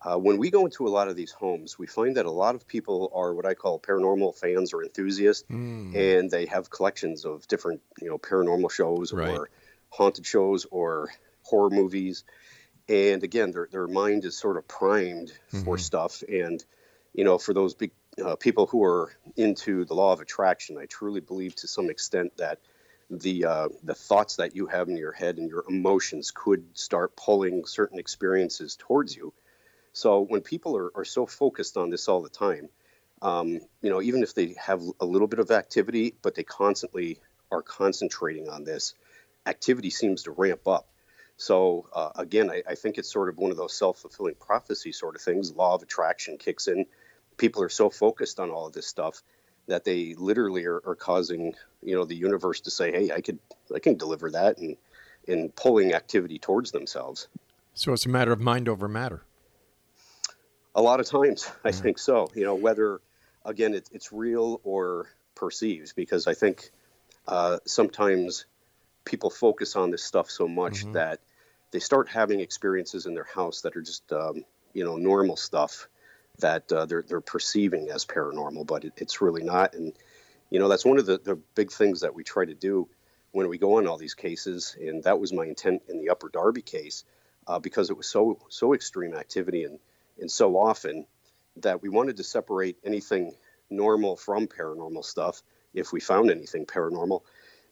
uh, 0.03 0.19
when 0.19 0.37
we 0.37 0.51
go 0.51 0.67
into 0.67 0.87
a 0.87 0.91
lot 0.91 1.09
of 1.09 1.17
these 1.17 1.33
homes, 1.33 1.79
we 1.79 1.87
find 1.87 2.17
that 2.17 2.27
a 2.27 2.31
lot 2.31 2.55
of 2.55 2.67
people 2.67 3.11
are 3.15 3.35
what 3.35 3.47
I 3.47 3.55
call 3.55 3.81
paranormal 3.81 4.39
fans 4.39 4.75
or 4.75 4.83
enthusiasts, 4.83 5.45
mm. 5.51 5.95
and 5.97 6.31
they 6.31 6.45
have 6.47 6.69
collections 6.69 7.25
of 7.25 7.49
different, 7.49 7.81
you 8.03 8.11
know, 8.11 8.19
paranormal 8.19 8.71
shows 8.71 9.15
right. 9.15 9.31
or 9.31 9.49
haunted 9.89 10.27
shows 10.27 10.67
or 10.71 11.11
horror 11.43 11.71
movies. 11.71 12.25
And 12.89 13.23
again, 13.23 13.53
their, 13.53 13.69
their 13.71 13.87
mind 13.87 14.25
is 14.25 14.37
sort 14.37 14.57
of 14.57 14.69
primed 14.69 15.33
mm-hmm. 15.53 15.65
for 15.65 15.79
stuff. 15.79 16.23
And, 16.29 16.63
you 17.15 17.25
know, 17.25 17.39
for 17.39 17.55
those 17.55 17.75
big 17.75 17.93
uh, 18.23 18.37
people 18.37 18.67
who 18.67 18.85
are 18.85 19.13
into 19.37 19.85
the 19.85 19.95
law 19.95 20.13
of 20.13 20.21
attraction, 20.21 20.77
I 20.79 20.87
truly 20.87 21.21
believe 21.21 21.55
to 21.57 21.69
some 21.69 21.91
extent 21.91 22.37
that 22.37 22.59
the 23.11 23.45
uh, 23.45 23.69
the 23.83 23.95
thoughts 23.95 24.37
that 24.37 24.57
you 24.57 24.67
have 24.67 24.89
in 24.89 24.97
your 24.97 25.13
head 25.13 25.39
and 25.39 25.49
your 25.49 25.65
emotions 25.69 26.31
could 26.31 26.65
start 26.73 27.17
pulling 27.17 27.67
certain 27.67 27.99
experiences 27.99 28.77
towards 28.77 29.15
you. 29.15 29.33
So 29.93 30.21
when 30.21 30.41
people 30.41 30.77
are, 30.77 30.91
are 30.95 31.05
so 31.05 31.27
focused 31.27 31.77
on 31.77 31.91
this 31.91 32.09
all 32.09 32.23
the 32.23 32.29
time, 32.29 32.69
um, 33.23 33.61
you 33.81 33.91
know, 33.91 34.03
even 34.03 34.23
if 34.23 34.35
they 34.35 34.55
have 34.59 34.83
a 35.01 35.05
little 35.05 35.29
bit 35.29 35.39
of 35.39 35.51
activity, 35.51 36.15
but 36.23 36.35
they 36.35 36.43
constantly 36.43 37.19
are 37.51 37.63
concentrating 37.63 38.49
on 38.49 38.65
this, 38.65 38.95
activity 39.47 39.91
seems 39.91 40.25
to 40.25 40.31
ramp 40.31 40.67
up. 40.67 40.89
So 41.37 41.89
uh, 41.93 42.11
again, 42.17 42.51
I, 42.51 42.63
I, 42.69 42.75
think 42.75 42.97
it's 42.97 43.13
sort 43.13 43.29
of 43.29 43.37
one 43.39 43.51
of 43.51 43.57
those 43.57 43.77
self-fulfilling 43.77 44.37
prophecy 44.37 44.93
sort 44.93 45.17
of 45.17 45.21
things. 45.21 45.53
Law 45.53 45.75
of 45.75 45.83
attraction 45.83 46.39
kicks 46.39 46.69
in. 46.69 46.87
People 47.37 47.63
are 47.63 47.69
so 47.69 47.91
focused 47.91 48.39
on 48.39 48.51
all 48.51 48.67
of 48.67 48.73
this 48.73 48.87
stuff 48.87 49.21
that 49.67 49.85
they 49.85 50.15
literally 50.15 50.67
are, 50.67 50.81
are 50.87 50.95
causing, 50.95 51.55
you 51.83 51.97
know, 51.97 52.05
the 52.05 52.15
universe 52.15 52.61
to 52.63 52.71
say, 52.71 52.93
"Hey, 52.93 53.11
I 53.11 53.21
could, 53.21 53.41
I 53.75 53.81
can 53.81 53.97
deliver 53.97 54.31
that," 54.31 54.59
and 54.59 54.77
in 55.27 55.51
pulling 55.51 55.95
activity 55.95 56.39
towards 56.39 56.71
themselves. 56.71 57.29
So 57.75 57.93
it's 57.93 58.07
a 58.07 58.11
matter 58.11 58.33
of 58.33 58.41
mind 58.41 58.69
over 58.69 58.89
matter. 58.89 59.23
A 60.75 60.83
lot 60.83 61.01
of 61.01 61.07
times, 61.07 61.51
I 61.65 61.71
mm-hmm. 61.71 61.83
think 61.83 61.99
so. 61.99 62.31
You 62.35 62.45
know, 62.45 62.55
whether 62.55 63.01
again 63.45 63.75
it, 63.75 63.89
it's 63.93 64.13
real 64.13 64.61
or 64.65 65.09
perceived, 65.35 65.95
because 65.97 66.27
I 66.27 66.35
think 66.35 66.71
uh, 67.27 67.59
sometimes 67.65 68.47
people 69.05 69.31
focus 69.31 69.77
on 69.77 69.91
this 69.91 70.03
stuff 70.03 70.31
so 70.31 70.49
much 70.49 70.83
mm-hmm. 70.83 70.93
that 70.93 71.21
they 71.71 71.79
start 71.79 72.09
having 72.09 72.41
experiences 72.41 73.07
in 73.07 73.15
their 73.15 73.29
house 73.35 73.63
that 73.63 73.77
are 73.77 73.83
just 73.83 74.13
um, 74.13 74.45
you 74.73 74.85
know 74.85 74.97
normal 74.97 75.37
stuff 75.37 75.89
that 76.39 76.71
uh, 76.73 76.87
they're 76.87 77.05
they're 77.07 77.21
perceiving 77.21 77.91
as 77.91 78.05
paranormal, 78.05 78.67
but 78.67 78.85
it, 78.85 78.93
it's 78.97 79.21
really 79.21 79.43
not. 79.43 79.75
And 79.75 79.93
you 80.51 80.59
know 80.59 80.69
that's 80.69 80.85
one 80.85 80.99
of 80.99 81.07
the, 81.07 81.19
the 81.19 81.37
big 81.55 81.71
things 81.71 82.01
that 82.01 82.15
we 82.15 82.25
try 82.25 82.45
to 82.45 82.55
do 82.55 82.89
when 83.33 83.49
we 83.49 83.59
go 83.59 83.79
on 83.79 83.87
all 83.87 83.99
these 83.99 84.15
cases, 84.15 84.77
and 84.81 85.03
that 85.05 85.19
was 85.19 85.33
my 85.33 85.45
intent 85.45 85.83
in 85.89 85.99
the 85.99 86.11
Upper 86.11 86.29
Darby 86.29 86.63
case 86.63 87.05
uh, 87.47 87.59
because 87.59 87.91
it 87.91 87.97
was 87.97 88.07
so 88.07 88.39
so 88.49 88.75
extreme 88.75 89.15
activity 89.15 89.65
and 89.65 89.79
and 90.21 90.31
so 90.31 90.57
often 90.57 91.07
that 91.57 91.83
we 91.83 91.89
wanted 91.89 92.17
to 92.17 92.25
separate 92.25 92.77
anything 92.85 93.35
normal 93.71 94.17
from 94.17 94.47
paranormal 94.47 95.05
stuff 95.05 95.43
if 95.73 95.93
we 95.93 96.01
found 96.01 96.31
anything 96.31 96.67
paranormal 96.67 97.23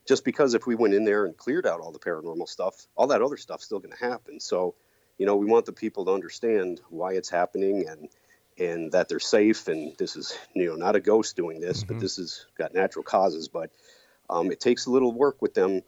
just 0.07 0.25
because 0.25 0.55
if 0.55 0.67
we 0.67 0.75
went 0.75 0.95
in 0.95 1.05
there 1.05 1.25
and 1.25 1.37
cleared 1.37 1.67
out 1.67 1.81
all 1.81 1.93
the 1.93 1.99
paranormal 1.99 2.49
stuff, 2.49 2.87
all 2.97 3.07
that 3.09 3.23
other 3.23 3.37
stuff's 3.37 3.65
still 3.65 3.79
going 3.79 3.97
to 3.97 4.05
happen. 4.05 4.41
So, 4.41 4.75
you 5.19 5.27
know, 5.27 5.37
we 5.37 5.47
want 5.47 5.67
the 5.67 5.73
people 5.73 6.05
to 6.07 6.13
understand 6.13 6.81
why 6.89 7.13
it's 7.13 7.31
happening 7.31 7.87
and 7.89 8.09
and 8.59 8.93
that 8.93 9.09
they're 9.09 9.21
safe. 9.21 9.69
And 9.69 9.97
this 9.97 10.15
is, 10.17 10.37
you 10.55 10.67
know, 10.67 10.75
not 10.75 10.97
a 10.97 11.01
ghost 11.01 11.37
doing 11.37 11.61
this, 11.61 11.83
mm-hmm. 11.83 11.95
but 11.95 12.01
this 12.01 12.17
has 12.17 12.47
got 12.59 12.75
natural 12.75 13.03
causes. 13.03 13.49
But 13.49 13.71
um, 14.29 14.51
it 14.51 14.61
takes 14.61 14.87
a 14.87 14.91
little 14.91 15.13
work 15.13 15.41
with 15.41 15.55
them 15.55 15.83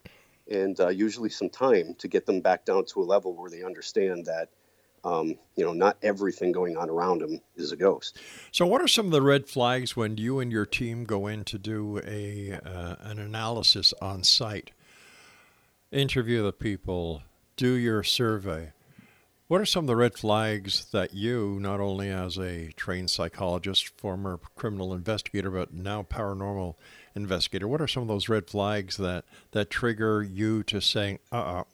and 0.51 0.79
uh, 0.79 0.89
usually 0.89 1.31
some 1.31 1.51
time 1.51 1.95
to 1.99 2.09
get 2.09 2.27
them 2.27 2.41
back 2.41 2.65
down 2.65 2.85
to 2.85 3.03
a 3.03 3.05
level 3.05 3.35
where 3.35 3.51
they 3.51 3.63
understand 3.63 4.27
that 4.27 4.49
um, 5.05 5.37
you 5.55 5.65
know, 5.65 5.73
not 5.73 5.97
everything 6.03 6.51
going 6.51 6.77
on 6.77 6.89
around 6.89 7.23
him 7.23 7.41
is 7.57 7.73
a 7.73 7.77
ghost. 7.77 8.19
So, 8.51 8.67
what 8.67 8.81
are 8.81 8.89
some 8.89 9.07
of 9.07 9.13
the 9.13 9.23
red 9.23 9.47
flags 9.47 9.95
when 9.95 10.17
you 10.17 10.41
and 10.41 10.51
your 10.51 10.67
team 10.67 11.05
go 11.05 11.27
in 11.27 11.45
to 11.45 11.59
do 11.59 12.01
a 12.07 12.53
uh, 12.53 12.97
an 13.01 13.19
analysis 13.19 13.93
on 14.01 14.25
site? 14.25 14.71
Interview 15.93 16.43
the 16.43 16.53
people, 16.53 17.23
do 17.57 17.73
your 17.73 18.03
survey. 18.03 18.73
What 19.47 19.61
are 19.61 19.67
some 19.67 19.85
of 19.85 19.89
the 19.89 19.97
red 19.97 20.15
flags 20.15 20.87
that 20.87 21.13
you, 21.13 21.59
not 21.61 21.79
only 21.79 22.09
as 22.09 22.39
a 22.39 22.73
trained 22.73 23.11
psychologist, 23.11 23.89
former 23.99 24.41
criminal 24.57 24.95
investigator, 24.95 25.51
but 25.51 25.73
now 25.73 26.03
paranormal 26.03 26.77
investigator, 27.15 27.69
what 27.69 27.83
are 27.83 27.87
some 27.87 28.03
of 28.03 28.09
those 28.09 28.31
red 28.31 28.49
flags 28.49 28.97
that 28.97 29.27
that 29.53 29.69
trigger 29.69 30.23
you 30.23 30.63
to 30.65 30.81
saying, 30.81 31.19
"Uh, 31.31 31.37
uh-uh, 31.37 31.65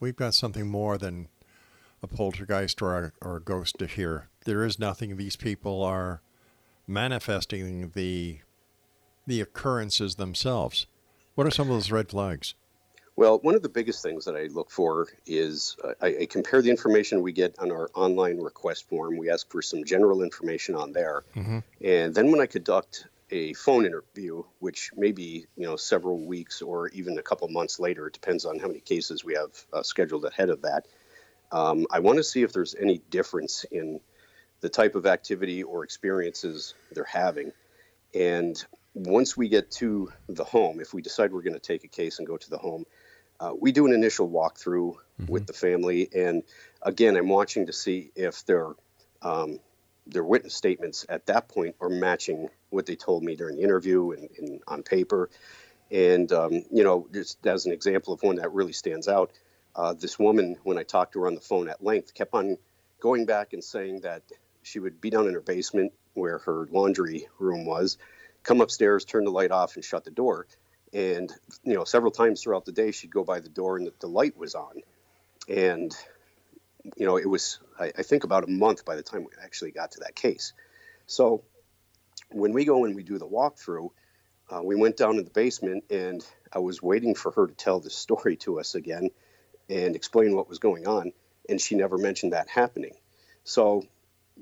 we've 0.00 0.16
got 0.16 0.34
something 0.34 0.68
more 0.68 0.98
than 0.98 1.28
a 2.02 2.06
poltergeist 2.06 2.80
or 2.82 3.04
a, 3.04 3.12
or 3.26 3.36
a 3.36 3.40
ghost 3.40 3.78
to 3.78 3.86
hear. 3.86 4.28
There 4.44 4.64
is 4.64 4.78
nothing. 4.78 5.16
These 5.16 5.36
people 5.36 5.82
are 5.82 6.22
manifesting 6.86 7.90
the 7.90 8.40
the 9.26 9.40
occurrences 9.42 10.14
themselves. 10.14 10.86
What 11.34 11.46
are 11.46 11.50
some 11.50 11.68
of 11.68 11.74
those 11.74 11.90
red 11.90 12.08
flags? 12.08 12.54
Well, 13.14 13.40
one 13.40 13.54
of 13.54 13.62
the 13.62 13.68
biggest 13.68 14.02
things 14.02 14.24
that 14.24 14.36
I 14.36 14.44
look 14.44 14.70
for 14.70 15.08
is 15.26 15.76
uh, 15.84 15.92
I, 16.00 16.16
I, 16.20 16.26
compare 16.26 16.62
the 16.62 16.70
information 16.70 17.20
we 17.20 17.32
get 17.32 17.58
on 17.58 17.72
our 17.72 17.90
online 17.94 18.38
request 18.38 18.88
form. 18.88 19.16
We 19.16 19.28
ask 19.28 19.50
for 19.50 19.60
some 19.60 19.84
general 19.84 20.22
information 20.22 20.76
on 20.76 20.92
there, 20.92 21.24
mm-hmm. 21.34 21.58
and 21.84 22.14
then 22.14 22.30
when 22.30 22.40
I 22.40 22.46
conduct 22.46 23.06
a 23.30 23.54
phone 23.54 23.84
interview, 23.84 24.44
which 24.60 24.92
may 24.96 25.10
be 25.10 25.46
you 25.56 25.66
know 25.66 25.74
several 25.74 26.24
weeks 26.24 26.62
or 26.62 26.88
even 26.90 27.18
a 27.18 27.22
couple 27.22 27.48
months 27.48 27.80
later, 27.80 28.06
it 28.06 28.14
depends 28.14 28.44
on 28.44 28.60
how 28.60 28.68
many 28.68 28.80
cases 28.80 29.24
we 29.24 29.34
have 29.34 29.50
uh, 29.72 29.82
scheduled 29.82 30.24
ahead 30.24 30.48
of 30.48 30.62
that. 30.62 30.86
Um, 31.50 31.86
I 31.90 32.00
want 32.00 32.18
to 32.18 32.24
see 32.24 32.42
if 32.42 32.52
there's 32.52 32.74
any 32.74 32.98
difference 33.10 33.64
in 33.70 34.00
the 34.60 34.68
type 34.68 34.94
of 34.94 35.06
activity 35.06 35.62
or 35.62 35.84
experiences 35.84 36.74
they're 36.92 37.04
having. 37.04 37.52
And 38.14 38.62
once 38.94 39.36
we 39.36 39.48
get 39.48 39.70
to 39.70 40.12
the 40.28 40.44
home, 40.44 40.80
if 40.80 40.92
we 40.92 41.02
decide 41.02 41.32
we're 41.32 41.42
going 41.42 41.54
to 41.54 41.60
take 41.60 41.84
a 41.84 41.88
case 41.88 42.18
and 42.18 42.26
go 42.26 42.36
to 42.36 42.50
the 42.50 42.58
home, 42.58 42.84
uh, 43.40 43.52
we 43.58 43.72
do 43.72 43.86
an 43.86 43.92
initial 43.92 44.28
walkthrough 44.28 44.94
mm-hmm. 44.94 45.26
with 45.26 45.46
the 45.46 45.52
family. 45.52 46.08
And 46.14 46.42
again, 46.82 47.16
I'm 47.16 47.28
watching 47.28 47.66
to 47.66 47.72
see 47.72 48.10
if 48.16 48.44
their 48.44 48.72
um, 49.22 49.60
their 50.06 50.24
witness 50.24 50.54
statements 50.54 51.04
at 51.08 51.26
that 51.26 51.48
point 51.48 51.76
are 51.80 51.90
matching 51.90 52.48
what 52.70 52.86
they 52.86 52.96
told 52.96 53.22
me 53.22 53.36
during 53.36 53.56
the 53.56 53.62
interview 53.62 54.12
and, 54.12 54.28
and 54.38 54.62
on 54.66 54.82
paper. 54.82 55.28
And 55.90 56.30
um, 56.32 56.64
you 56.72 56.82
know, 56.82 57.06
just 57.12 57.46
as 57.46 57.66
an 57.66 57.72
example 57.72 58.14
of 58.14 58.22
one 58.22 58.36
that 58.36 58.52
really 58.52 58.72
stands 58.72 59.06
out, 59.06 59.32
uh, 59.78 59.94
this 59.94 60.18
woman, 60.18 60.56
when 60.64 60.76
I 60.76 60.82
talked 60.82 61.12
to 61.12 61.20
her 61.20 61.28
on 61.28 61.36
the 61.36 61.40
phone 61.40 61.68
at 61.68 61.82
length, 61.82 62.12
kept 62.12 62.34
on 62.34 62.58
going 63.00 63.26
back 63.26 63.52
and 63.52 63.62
saying 63.62 64.00
that 64.00 64.22
she 64.62 64.80
would 64.80 65.00
be 65.00 65.08
down 65.08 65.28
in 65.28 65.34
her 65.34 65.40
basement 65.40 65.92
where 66.14 66.38
her 66.38 66.66
laundry 66.72 67.28
room 67.38 67.64
was, 67.64 67.96
come 68.42 68.60
upstairs, 68.60 69.04
turn 69.04 69.24
the 69.24 69.30
light 69.30 69.52
off, 69.52 69.76
and 69.76 69.84
shut 69.84 70.04
the 70.04 70.10
door. 70.10 70.48
And 70.92 71.32
you 71.62 71.74
know, 71.74 71.84
several 71.84 72.10
times 72.10 72.42
throughout 72.42 72.64
the 72.64 72.72
day, 72.72 72.90
she'd 72.90 73.12
go 73.12 73.22
by 73.22 73.38
the 73.38 73.48
door 73.48 73.76
and 73.76 73.86
the, 73.86 73.92
the 74.00 74.08
light 74.08 74.36
was 74.36 74.56
on. 74.56 74.82
And 75.48 75.94
you 76.96 77.06
know, 77.06 77.16
it 77.16 77.28
was 77.28 77.60
I, 77.78 77.92
I 77.96 78.02
think 78.02 78.24
about 78.24 78.44
a 78.44 78.50
month 78.50 78.84
by 78.84 78.96
the 78.96 79.02
time 79.02 79.20
we 79.20 79.30
actually 79.44 79.70
got 79.70 79.92
to 79.92 80.00
that 80.00 80.16
case. 80.16 80.54
So 81.06 81.44
when 82.30 82.52
we 82.52 82.64
go 82.64 82.84
and 82.84 82.96
we 82.96 83.04
do 83.04 83.18
the 83.18 83.28
walkthrough, 83.28 83.90
uh, 84.50 84.62
we 84.64 84.74
went 84.74 84.96
down 84.96 85.16
to 85.16 85.22
the 85.22 85.30
basement 85.30 85.84
and 85.88 86.26
I 86.52 86.58
was 86.58 86.82
waiting 86.82 87.14
for 87.14 87.30
her 87.32 87.46
to 87.46 87.54
tell 87.54 87.78
the 87.78 87.90
story 87.90 88.34
to 88.38 88.58
us 88.58 88.74
again 88.74 89.10
and 89.68 89.94
explain 89.96 90.34
what 90.34 90.48
was 90.48 90.58
going 90.58 90.86
on. 90.86 91.12
And 91.48 91.60
she 91.60 91.74
never 91.74 91.98
mentioned 91.98 92.32
that 92.32 92.48
happening. 92.48 92.92
So 93.44 93.84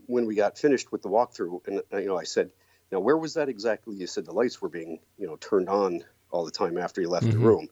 when 0.07 0.27
we 0.27 0.35
got 0.35 0.59
finished 0.59 0.93
with 0.93 1.03
the 1.03 1.09
walkthrough, 1.09 1.67
and 1.67 1.83
uh, 1.93 1.99
you 1.99 2.09
know, 2.09 2.19
I 2.19 2.25
said, 2.25 2.51
"Now, 2.91 3.01
where 3.01 3.17
was 3.17 3.35
that 3.35 3.49
exactly?" 3.49 3.95
You 3.95 4.07
said 4.07 4.27
the 4.27 4.33
lights 4.33 4.61
were 4.61 4.69
being, 4.69 4.99
you 5.19 5.27
know, 5.27 5.37
turned 5.37 5.69
on 5.69 6.05
all 6.31 6.45
the 6.45 6.51
time 6.51 6.77
after 6.77 7.01
you 7.01 7.09
left 7.09 7.27
mm-hmm. 7.27 7.41
the 7.41 7.47
room. 7.47 7.69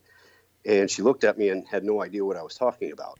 And 0.65 0.89
she 0.89 1.03
looked 1.03 1.23
at 1.23 1.37
me 1.37 1.49
and 1.49 1.67
had 1.67 1.83
no 1.83 2.01
idea 2.01 2.25
what 2.25 2.37
I 2.37 2.41
was 2.41 2.55
talking 2.55 2.91
about. 2.91 3.19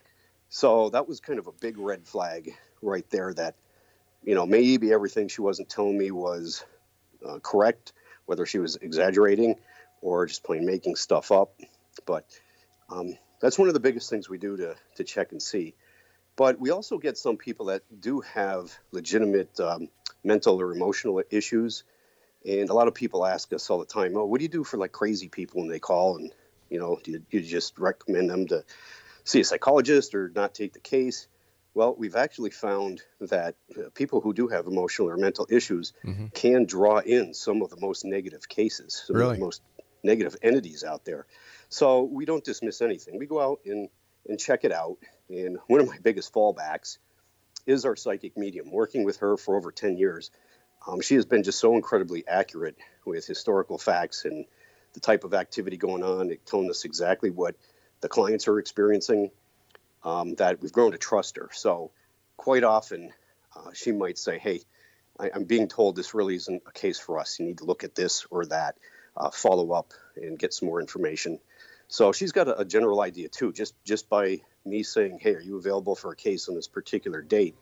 So 0.50 0.90
that 0.90 1.08
was 1.08 1.20
kind 1.20 1.38
of 1.38 1.48
a 1.48 1.52
big 1.52 1.78
red 1.78 2.08
flag 2.08 2.56
right 2.82 3.08
there. 3.10 3.34
That 3.34 3.56
you 4.24 4.36
know, 4.36 4.46
maybe 4.46 4.92
everything 4.92 5.28
she 5.28 5.42
wasn't 5.42 5.70
telling 5.70 5.98
me 5.98 6.12
was 6.12 6.66
uh, 7.26 7.40
correct, 7.40 7.94
whether 8.26 8.46
she 8.46 8.60
was 8.60 8.76
exaggerating 8.78 9.56
or 10.02 10.26
just 10.26 10.44
plain 10.44 10.66
making 10.66 10.96
stuff 10.96 11.32
up. 11.32 11.60
But 12.06 12.26
um, 12.90 13.18
that's 13.40 13.60
one 13.60 13.68
of 13.68 13.74
the 13.74 13.80
biggest 13.80 14.10
things 14.10 14.30
we 14.30 14.38
do 14.38 14.58
to, 14.58 14.76
to 14.96 15.04
check 15.04 15.32
and 15.32 15.42
see. 15.42 15.76
But 16.36 16.60
we 16.60 16.72
also 16.72 16.98
get 16.98 17.18
some 17.18 17.38
people 17.38 17.68
that 17.68 17.84
do 18.00 18.22
have 18.22 18.74
legitimate 18.92 19.60
um, 19.60 19.90
mental 20.24 20.60
or 20.62 20.74
emotional 20.74 21.24
issues. 21.30 21.84
And 22.46 22.70
a 22.70 22.74
lot 22.74 22.88
of 22.88 22.94
people 22.94 23.26
ask 23.26 23.52
us 23.54 23.70
all 23.70 23.80
the 23.80 23.86
time, 23.86 24.16
"Oh, 24.18 24.26
what 24.26 24.40
do 24.40 24.44
you 24.44 24.50
do 24.50 24.64
for 24.64 24.78
like 24.78 24.92
crazy 24.92 25.30
people 25.30 25.62
when 25.62 25.70
they 25.70 25.80
call?" 25.80 26.18
And 26.18 26.32
you 26.70 26.80
know, 26.80 27.00
do 27.04 27.12
you, 27.12 27.22
you 27.32 27.42
just 27.42 27.80
recommend 27.80 28.30
them 28.30 28.48
to 28.48 28.64
see 29.24 29.40
a 29.40 29.44
psychologist 29.44 30.14
or 30.14 30.32
not 30.36 30.54
take 30.54 30.74
the 30.74 30.80
case? 30.80 31.28
Well, 31.74 31.94
we've 31.98 32.16
actually 32.16 32.52
found 32.52 33.02
that 33.20 33.56
uh, 33.78 33.90
people 33.94 34.22
who 34.22 34.34
do 34.34 34.48
have 34.48 34.66
emotional 34.66 35.10
or 35.10 35.18
mental 35.18 35.46
issues 35.50 35.92
mm-hmm. 36.06 36.28
can 36.28 36.66
draw 36.66 37.00
in 37.00 37.34
some 37.34 37.62
of 37.62 37.70
the 37.70 37.80
most 37.80 38.06
negative 38.06 38.48
cases, 38.48 39.04
some 39.08 39.18
really? 39.18 39.32
of 39.32 39.38
the 39.38 39.44
most 39.44 39.62
negative 40.04 40.38
entities 40.42 40.84
out 40.84 41.04
there. 41.04 41.26
So 41.76 42.04
we 42.04 42.24
don't 42.24 42.42
dismiss 42.42 42.82
anything. 42.82 43.20
We 43.20 43.26
go 43.26 43.42
out 43.42 43.60
and, 43.66 43.90
and 44.30 44.40
check 44.40 44.64
it 44.64 44.72
out. 44.72 44.96
And 45.28 45.58
one 45.68 45.82
of 45.82 45.88
my 45.88 45.98
biggest 46.02 46.34
fallbacks 46.34 47.00
is 47.66 47.84
our 47.84 47.98
psychic 47.98 48.38
medium. 48.38 48.72
Working 48.72 49.04
with 49.04 49.18
her 49.18 49.36
for 49.36 49.58
over 49.58 49.74
10 49.74 49.98
years, 49.98 50.32
um, 50.88 51.02
she 51.02 51.16
has 51.16 51.26
been 51.26 51.44
just 51.44 51.60
so 51.60 51.76
incredibly 51.76 52.26
accurate 52.26 52.78
with 53.06 53.28
historical 53.28 53.78
facts 53.78 54.24
and 54.24 54.46
the 54.94 55.02
type 55.02 55.26
of 55.26 55.34
activity 55.34 55.76
going 55.76 56.02
on, 56.02 56.32
telling 56.46 56.70
us 56.70 56.86
exactly 56.86 57.30
what 57.30 57.58
the 58.00 58.08
clients 58.08 58.48
are 58.48 58.58
experiencing, 58.58 59.30
um, 60.06 60.36
that 60.36 60.62
we've 60.62 60.72
grown 60.72 60.94
to 60.94 60.98
trust 60.98 61.36
her. 61.36 61.50
So 61.52 61.92
quite 62.38 62.64
often, 62.64 63.12
uh, 63.54 63.72
she 63.74 63.92
might 63.92 64.18
say, 64.18 64.40
Hey, 64.40 64.62
I, 65.20 65.32
am 65.36 65.44
being 65.44 65.68
told 65.68 65.98
this 65.98 66.14
really 66.14 66.38
isn't 66.38 66.64
a 66.66 66.72
case 66.72 67.00
for 67.00 67.20
us. 67.20 67.38
You 67.38 67.48
need 67.48 67.58
to 67.58 67.66
look 67.66 67.84
at 67.84 67.96
this 67.96 68.26
or 68.32 68.46
that, 68.46 68.78
uh, 69.18 69.30
follow 69.30 69.74
up 69.74 69.92
and 70.16 70.40
get 70.40 70.54
some 70.54 70.70
more 70.70 70.80
information. 70.80 71.38
So 71.88 72.12
she's 72.12 72.32
got 72.32 72.48
a, 72.48 72.60
a 72.60 72.66
general 72.66 73.02
idea 73.02 73.30
too, 73.30 73.54
just 73.54 73.76
just 73.84 74.10
by 74.10 74.42
me 74.66 74.84
saying, 74.84 75.20
"Hey, 75.22 75.36
are 75.36 75.42
you 75.42 75.58
available 75.58 75.96
for 75.96 76.12
a 76.12 76.16
case 76.16 76.50
on 76.50 76.56
this 76.56 76.68
particular 76.68 77.22
date?" 77.22 77.56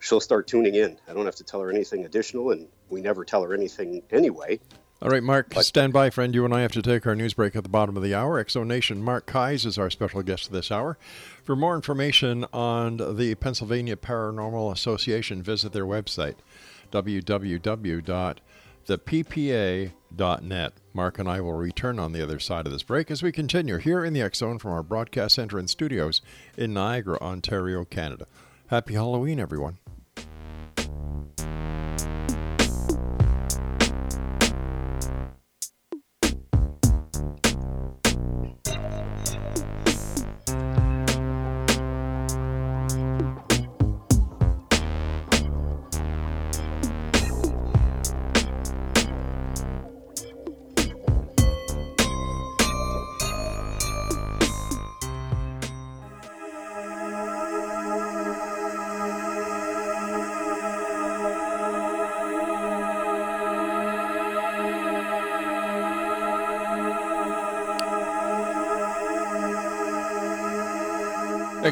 She'll 0.00 0.20
start 0.20 0.46
tuning 0.46 0.74
in. 0.74 0.98
I 1.08 1.14
don't 1.14 1.24
have 1.24 1.36
to 1.36 1.44
tell 1.44 1.60
her 1.60 1.70
anything 1.70 2.04
additional, 2.04 2.50
and 2.50 2.68
we 2.90 3.00
never 3.00 3.24
tell 3.24 3.42
her 3.42 3.54
anything 3.54 4.02
anyway. 4.10 4.60
All 5.02 5.10
right, 5.10 5.22
Mark, 5.22 5.52
but, 5.54 5.64
stand 5.64 5.92
by, 5.92 6.08
friend. 6.10 6.34
You 6.34 6.44
and 6.44 6.54
I 6.54 6.60
have 6.62 6.72
to 6.72 6.82
take 6.82 7.06
our 7.06 7.14
news 7.14 7.34
break 7.34 7.56
at 7.56 7.62
the 7.62 7.68
bottom 7.68 7.96
of 7.96 8.02
the 8.02 8.14
hour. 8.14 8.42
Exonation 8.42 8.98
Mark 8.98 9.30
Keyes 9.30 9.66
is 9.66 9.76
our 9.76 9.90
special 9.90 10.22
guest 10.22 10.50
this 10.52 10.70
hour. 10.70 10.96
For 11.42 11.56
more 11.56 11.74
information 11.74 12.46
on 12.52 13.16
the 13.16 13.34
Pennsylvania 13.34 13.96
Paranormal 13.96 14.72
Association, 14.72 15.42
visit 15.42 15.72
their 15.72 15.84
website, 15.84 16.36
www.theppa.net. 18.86 20.72
Mark 20.92 21.18
and 21.18 21.28
I 21.28 21.40
will 21.40 21.54
return 21.54 21.98
on 21.98 22.12
the 22.12 22.22
other 22.22 22.38
side 22.38 22.66
of 22.66 22.72
this 22.72 22.82
break 22.82 23.10
as 23.10 23.22
we 23.22 23.32
continue 23.32 23.78
here 23.78 24.04
in 24.04 24.12
the 24.12 24.30
Zone 24.34 24.58
from 24.58 24.72
our 24.72 24.82
broadcast 24.82 25.34
center 25.34 25.58
and 25.58 25.68
studios 25.68 26.22
in 26.56 26.72
Niagara, 26.72 27.18
Ontario, 27.20 27.84
Canada. 27.84 28.26
Happy 28.68 28.94
Halloween, 28.94 29.40
everyone. 29.40 29.78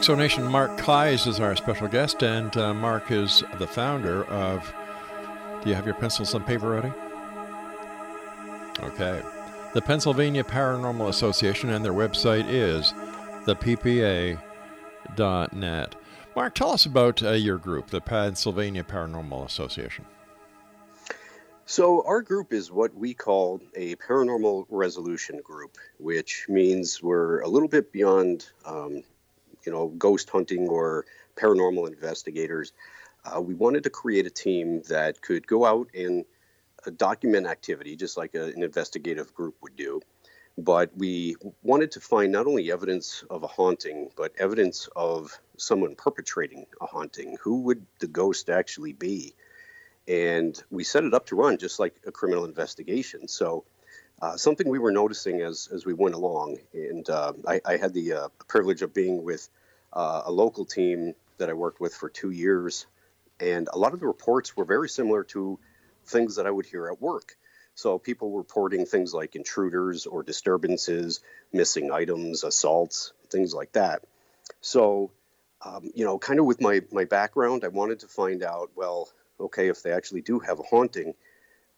Exonation 0.03 0.51
Mark 0.51 0.77
Keyes 0.79 1.29
is 1.29 1.39
our 1.39 1.55
special 1.55 1.87
guest, 1.87 2.25
and 2.25 2.57
uh, 2.57 2.75
Mark 2.75 3.13
is 3.13 3.45
the 3.59 3.69
founder 3.69 4.25
of. 4.25 4.75
Do 5.63 5.69
you 5.69 5.77
have 5.77 5.87
your 5.87 5.95
pencils 5.95 6.35
and 6.35 6.45
paper 6.45 6.71
ready? 6.71 6.93
Okay. 8.81 9.23
The 9.75 9.81
Pennsylvania 9.81 10.43
Paranormal 10.43 11.09
Association, 11.09 11.71
and 11.71 11.85
their 11.85 11.93
website 11.93 12.47
is 12.49 12.93
theppa.net. 13.47 14.35
Mark, 16.35 16.55
tell 16.57 16.73
us 16.73 16.85
about 16.85 17.23
uh, 17.23 17.31
your 17.31 17.59
group, 17.59 17.87
the 17.87 18.01
Pennsylvania 18.01 18.83
Paranormal 18.83 19.47
Association. 19.47 20.05
So, 21.65 22.05
our 22.09 22.23
group 22.23 22.53
is 22.53 22.73
what 22.73 22.93
we 22.93 23.15
call 23.15 23.61
a 23.77 23.95
paranormal 23.95 24.67
resolution 24.69 25.41
group, 25.45 25.79
which 25.99 26.47
means 26.49 27.01
we're 27.01 27.39
a 27.43 27.49
little 27.49 27.69
bit 27.69 27.93
beyond 27.93 28.49
um, 28.65 29.05
you 29.65 29.73
know, 29.73 29.89
ghost 29.89 30.31
hunting 30.31 30.69
or 30.69 31.07
paranormal 31.37 31.89
investigators. 31.89 32.73
Uh, 33.25 33.41
we 33.41 33.55
wanted 33.55 33.85
to 33.85 33.91
create 33.91 34.27
a 34.27 34.31
team 34.31 34.83
that 34.89 35.21
could 35.23 35.47
go 35.47 35.65
out 35.65 35.89
and 35.95 36.25
uh, 36.87 36.91
document 36.97 37.47
activity 37.47 37.97
just 37.97 38.17
like 38.17 38.35
a, 38.35 38.45
an 38.45 38.63
investigative 38.63 39.33
group 39.35 39.55
would 39.63 39.77
do. 39.77 40.01
But 40.59 40.91
we 40.97 41.37
wanted 41.63 41.93
to 41.93 42.01
find 42.01 42.31
not 42.31 42.47
only 42.47 42.71
evidence 42.71 43.25
of 43.31 43.43
a 43.43 43.47
haunting, 43.47 44.11
but 44.17 44.33
evidence 44.39 44.89
of 44.95 45.39
someone 45.57 45.95
perpetrating 45.95 46.67
a 46.81 46.87
haunting. 46.87 47.39
Who 47.43 47.63
would 47.63 47.87
the 48.01 48.07
ghost 48.07 48.51
actually 48.51 48.93
be? 48.93 49.35
And 50.07 50.61
we 50.71 50.85
set 50.85 51.05
it 51.05 51.15
up 51.15 51.27
to 51.27 51.37
run 51.37 51.57
just 51.57 51.79
like 51.79 51.95
a 52.07 52.13
criminal 52.13 52.45
investigation. 52.45 53.29
So 53.29 53.65
uh, 54.23 54.37
something 54.37 54.69
we 54.69 54.79
were 54.79 54.93
noticing 54.93 55.43
as 55.43 55.69
as 55.73 55.85
we 55.85 55.93
went 55.93 56.15
along, 56.15 56.59
and 56.73 57.11
uh, 57.11 57.33
I, 57.47 57.61
I, 57.67 57.77
had 57.77 57.93
the 57.93 58.13
uh, 58.13 58.29
privilege 58.47 58.81
of 58.83 58.95
being 58.95 59.25
with 59.25 59.49
uh, 59.93 60.23
a 60.25 60.31
local 60.31 60.65
team 60.65 61.15
that 61.39 61.51
I 61.51 61.55
worked 61.55 61.81
with 61.81 61.93
for 61.93 62.09
two 62.09 62.31
years, 62.31 62.87
and 63.41 63.69
a 63.73 63.77
lot 63.77 63.95
of 63.95 64.01
the 64.01 64.07
reports 64.07 64.57
were 64.57 64.65
very 64.65 64.89
similar 64.89 65.25
to 65.25 65.59
things 66.07 66.37
that 66.37 66.47
I 66.47 66.53
would 66.53 66.67
hear 66.67 66.87
at 66.87 67.03
work. 67.03 67.37
So 67.75 67.99
people 67.99 68.31
reporting 68.31 68.87
things 68.87 69.13
like 69.13 69.35
intruders 69.35 70.07
or 70.07 70.23
disturbances, 70.23 71.21
missing 71.53 71.91
items, 71.91 72.45
assaults, 72.45 73.13
things 73.29 73.53
like 73.53 73.73
that. 73.73 74.05
So, 74.61 75.11
um, 75.65 75.91
you 75.97 76.05
know, 76.05 76.19
kind 76.19 76.39
of 76.39 76.47
with 76.47 76.61
my 76.61 76.83
my 76.93 77.07
background, 77.07 77.65
I 77.65 77.69
wanted 77.69 77.99
to 78.01 78.07
find 78.07 78.45
out. 78.45 78.71
Well, 78.77 79.09
okay, 79.41 79.67
if 79.67 79.83
they 79.83 79.91
actually 79.91 80.23
do 80.23 80.39
have 80.39 80.61
a 80.61 80.63
haunting, 80.63 81.15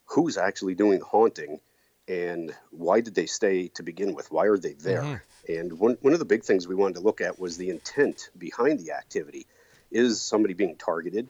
who's 0.04 0.36
actually 0.36 0.74
doing 0.74 0.98
the 0.98 1.06
haunting? 1.06 1.60
And 2.08 2.54
why 2.70 3.00
did 3.00 3.14
they 3.14 3.26
stay 3.26 3.68
to 3.68 3.82
begin 3.82 4.14
with? 4.14 4.30
Why 4.30 4.46
are 4.46 4.58
they 4.58 4.74
there? 4.74 5.02
Mm-hmm. 5.02 5.52
And 5.52 5.78
one, 5.78 5.96
one 6.00 6.12
of 6.12 6.18
the 6.18 6.24
big 6.24 6.44
things 6.44 6.66
we 6.66 6.74
wanted 6.74 6.94
to 6.94 7.00
look 7.00 7.20
at 7.20 7.38
was 7.38 7.56
the 7.56 7.70
intent 7.70 8.30
behind 8.36 8.80
the 8.80 8.92
activity. 8.92 9.46
Is 9.90 10.20
somebody 10.20 10.54
being 10.54 10.76
targeted, 10.76 11.28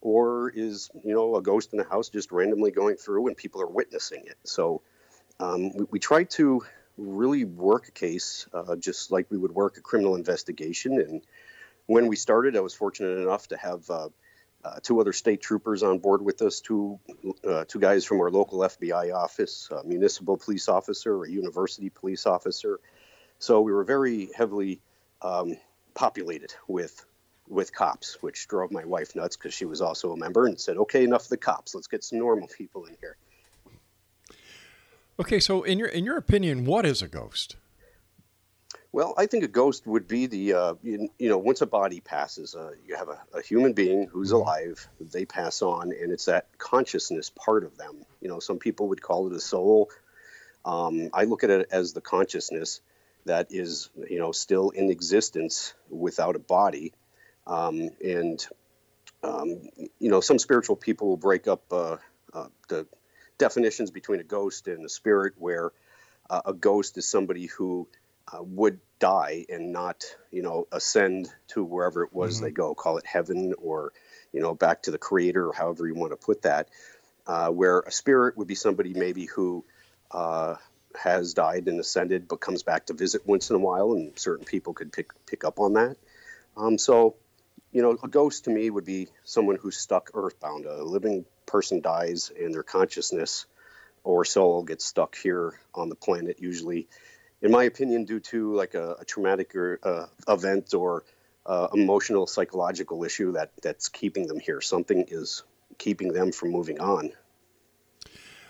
or 0.00 0.50
is 0.50 0.90
you 1.02 1.14
know 1.14 1.36
a 1.36 1.42
ghost 1.42 1.72
in 1.72 1.78
the 1.78 1.84
house 1.84 2.08
just 2.08 2.30
randomly 2.30 2.70
going 2.70 2.96
through 2.96 3.26
and 3.26 3.36
people 3.36 3.60
are 3.60 3.66
witnessing 3.66 4.22
it? 4.26 4.36
So 4.44 4.82
um, 5.40 5.76
we, 5.76 5.84
we 5.92 5.98
tried 5.98 6.30
to 6.30 6.64
really 6.96 7.44
work 7.44 7.88
a 7.88 7.90
case 7.90 8.46
uh, 8.52 8.76
just 8.76 9.10
like 9.10 9.26
we 9.30 9.38
would 9.38 9.52
work 9.52 9.78
a 9.78 9.80
criminal 9.80 10.14
investigation. 10.14 11.00
And 11.00 11.22
when 11.86 12.06
we 12.06 12.16
started, 12.16 12.56
I 12.56 12.60
was 12.60 12.72
fortunate 12.72 13.18
enough 13.18 13.48
to 13.48 13.56
have 13.56 13.90
uh, 13.90 14.08
uh, 14.64 14.78
two 14.82 15.00
other 15.00 15.12
state 15.12 15.42
troopers 15.42 15.82
on 15.82 15.98
board 15.98 16.22
with 16.22 16.40
us, 16.42 16.60
two 16.60 16.98
uh, 17.46 17.64
two 17.68 17.78
guys 17.78 18.04
from 18.04 18.20
our 18.20 18.30
local 18.30 18.60
FBI 18.60 19.14
office, 19.14 19.68
a 19.70 19.84
municipal 19.84 20.36
police 20.36 20.68
officer, 20.68 21.24
a 21.24 21.30
university 21.30 21.90
police 21.90 22.26
officer. 22.26 22.80
So 23.38 23.60
we 23.60 23.72
were 23.72 23.84
very 23.84 24.30
heavily 24.34 24.80
um, 25.20 25.56
populated 25.94 26.54
with 26.66 27.04
with 27.46 27.74
cops, 27.74 28.22
which 28.22 28.48
drove 28.48 28.72
my 28.72 28.84
wife 28.86 29.14
nuts 29.14 29.36
because 29.36 29.52
she 29.52 29.66
was 29.66 29.82
also 29.82 30.12
a 30.12 30.16
member 30.16 30.46
and 30.46 30.58
said, 30.58 30.78
"Okay, 30.78 31.04
enough 31.04 31.24
of 31.24 31.28
the 31.28 31.36
cops. 31.36 31.74
Let's 31.74 31.88
get 31.88 32.02
some 32.02 32.18
normal 32.18 32.48
people 32.48 32.86
in 32.86 32.96
here." 33.00 33.16
Okay, 35.20 35.40
so 35.40 35.62
in 35.62 35.78
your 35.78 35.88
in 35.88 36.04
your 36.04 36.16
opinion, 36.16 36.64
what 36.64 36.86
is 36.86 37.02
a 37.02 37.08
ghost? 37.08 37.56
Well, 38.94 39.12
I 39.18 39.26
think 39.26 39.42
a 39.42 39.48
ghost 39.48 39.88
would 39.88 40.06
be 40.06 40.26
the, 40.26 40.52
uh, 40.52 40.74
you, 40.84 41.08
you, 41.18 41.28
know, 41.28 41.36
once 41.36 41.60
a 41.62 41.66
body 41.66 41.98
passes, 41.98 42.54
uh, 42.54 42.74
you 42.86 42.94
have 42.94 43.08
a, 43.08 43.18
a, 43.36 43.42
human 43.42 43.72
being 43.72 44.06
who's 44.06 44.28
mm-hmm. 44.28 44.36
alive, 44.36 44.88
they 45.00 45.24
pass 45.24 45.62
on, 45.62 45.90
and 45.90 46.12
it's 46.12 46.26
that 46.26 46.46
consciousness 46.58 47.28
part 47.28 47.64
of 47.64 47.76
them. 47.76 48.06
You 48.20 48.28
know, 48.28 48.38
some 48.38 48.60
people 48.60 48.90
would 48.90 49.02
call 49.02 49.26
it 49.26 49.32
a 49.32 49.40
soul. 49.40 49.90
Um, 50.64 51.10
I 51.12 51.24
look 51.24 51.42
at 51.42 51.50
it 51.50 51.70
as 51.72 51.92
the 51.92 52.00
consciousness 52.00 52.82
that 53.24 53.48
is, 53.50 53.90
you 54.08 54.20
know, 54.20 54.30
still 54.30 54.70
in 54.70 54.88
existence 54.90 55.74
without 55.90 56.36
a 56.36 56.38
body. 56.38 56.92
Um, 57.48 57.90
and, 58.00 58.46
um, 59.24 59.70
you 59.98 60.08
know, 60.08 60.20
some 60.20 60.38
spiritual 60.38 60.76
people 60.76 61.08
will 61.08 61.16
break 61.16 61.48
up 61.48 61.64
uh, 61.72 61.96
uh 62.32 62.46
the 62.68 62.86
definitions 63.38 63.90
between 63.90 64.20
a 64.20 64.24
ghost 64.24 64.68
and 64.68 64.84
a 64.84 64.88
spirit, 64.88 65.32
where 65.36 65.72
uh, 66.30 66.42
a 66.46 66.52
ghost 66.52 66.96
is 66.96 67.10
somebody 67.10 67.46
who 67.46 67.88
uh, 68.32 68.42
would 68.42 68.80
die 68.98 69.44
and 69.48 69.72
not, 69.72 70.04
you 70.30 70.42
know, 70.42 70.66
ascend 70.72 71.28
to 71.48 71.64
wherever 71.64 72.02
it 72.04 72.12
was 72.12 72.36
mm-hmm. 72.36 72.44
they 72.44 72.50
go, 72.50 72.74
call 72.74 72.98
it 72.98 73.06
heaven 73.06 73.54
or, 73.58 73.92
you 74.32 74.40
know, 74.40 74.54
back 74.54 74.82
to 74.82 74.90
the 74.90 74.98
creator 74.98 75.48
or 75.48 75.52
however 75.52 75.86
you 75.86 75.94
want 75.94 76.12
to 76.12 76.16
put 76.16 76.42
that. 76.42 76.68
uh, 77.26 77.48
where 77.48 77.80
a 77.80 77.90
spirit 77.90 78.36
would 78.36 78.48
be 78.48 78.54
somebody 78.54 78.94
maybe 78.94 79.26
who 79.26 79.64
uh, 80.10 80.56
has 81.00 81.34
died 81.34 81.68
and 81.68 81.80
ascended 81.80 82.28
but 82.28 82.40
comes 82.40 82.62
back 82.62 82.86
to 82.86 82.94
visit 82.94 83.26
once 83.26 83.50
in 83.50 83.56
a 83.56 83.58
while, 83.58 83.92
and 83.92 84.18
certain 84.18 84.44
people 84.44 84.74
could 84.74 84.92
pick 84.92 85.10
pick 85.26 85.44
up 85.44 85.58
on 85.58 85.74
that. 85.74 85.96
Um, 86.56 86.78
so, 86.78 87.16
you 87.72 87.82
know, 87.82 87.96
a 88.02 88.08
ghost 88.08 88.44
to 88.44 88.50
me 88.50 88.70
would 88.70 88.84
be 88.84 89.08
someone 89.24 89.56
who's 89.56 89.76
stuck 89.76 90.10
earthbound. 90.14 90.66
A 90.66 90.84
living 90.84 91.24
person 91.46 91.80
dies 91.80 92.30
and 92.38 92.54
their 92.54 92.62
consciousness 92.62 93.46
or 94.04 94.24
soul 94.24 94.62
gets 94.62 94.84
stuck 94.84 95.16
here 95.16 95.58
on 95.74 95.88
the 95.88 95.94
planet, 95.94 96.36
usually, 96.38 96.88
in 97.44 97.50
my 97.50 97.64
opinion, 97.64 98.04
due 98.04 98.20
to 98.20 98.54
like 98.54 98.74
a, 98.74 98.96
a 99.00 99.04
traumatic 99.04 99.54
or, 99.54 99.78
uh, 99.82 100.06
event 100.32 100.72
or 100.72 101.04
uh, 101.44 101.68
emotional 101.74 102.26
psychological 102.26 103.04
issue 103.04 103.32
that 103.32 103.52
that's 103.62 103.88
keeping 103.88 104.26
them 104.26 104.40
here. 104.40 104.62
Something 104.62 105.04
is 105.08 105.42
keeping 105.76 106.12
them 106.14 106.32
from 106.32 106.50
moving 106.50 106.80
on. 106.80 107.12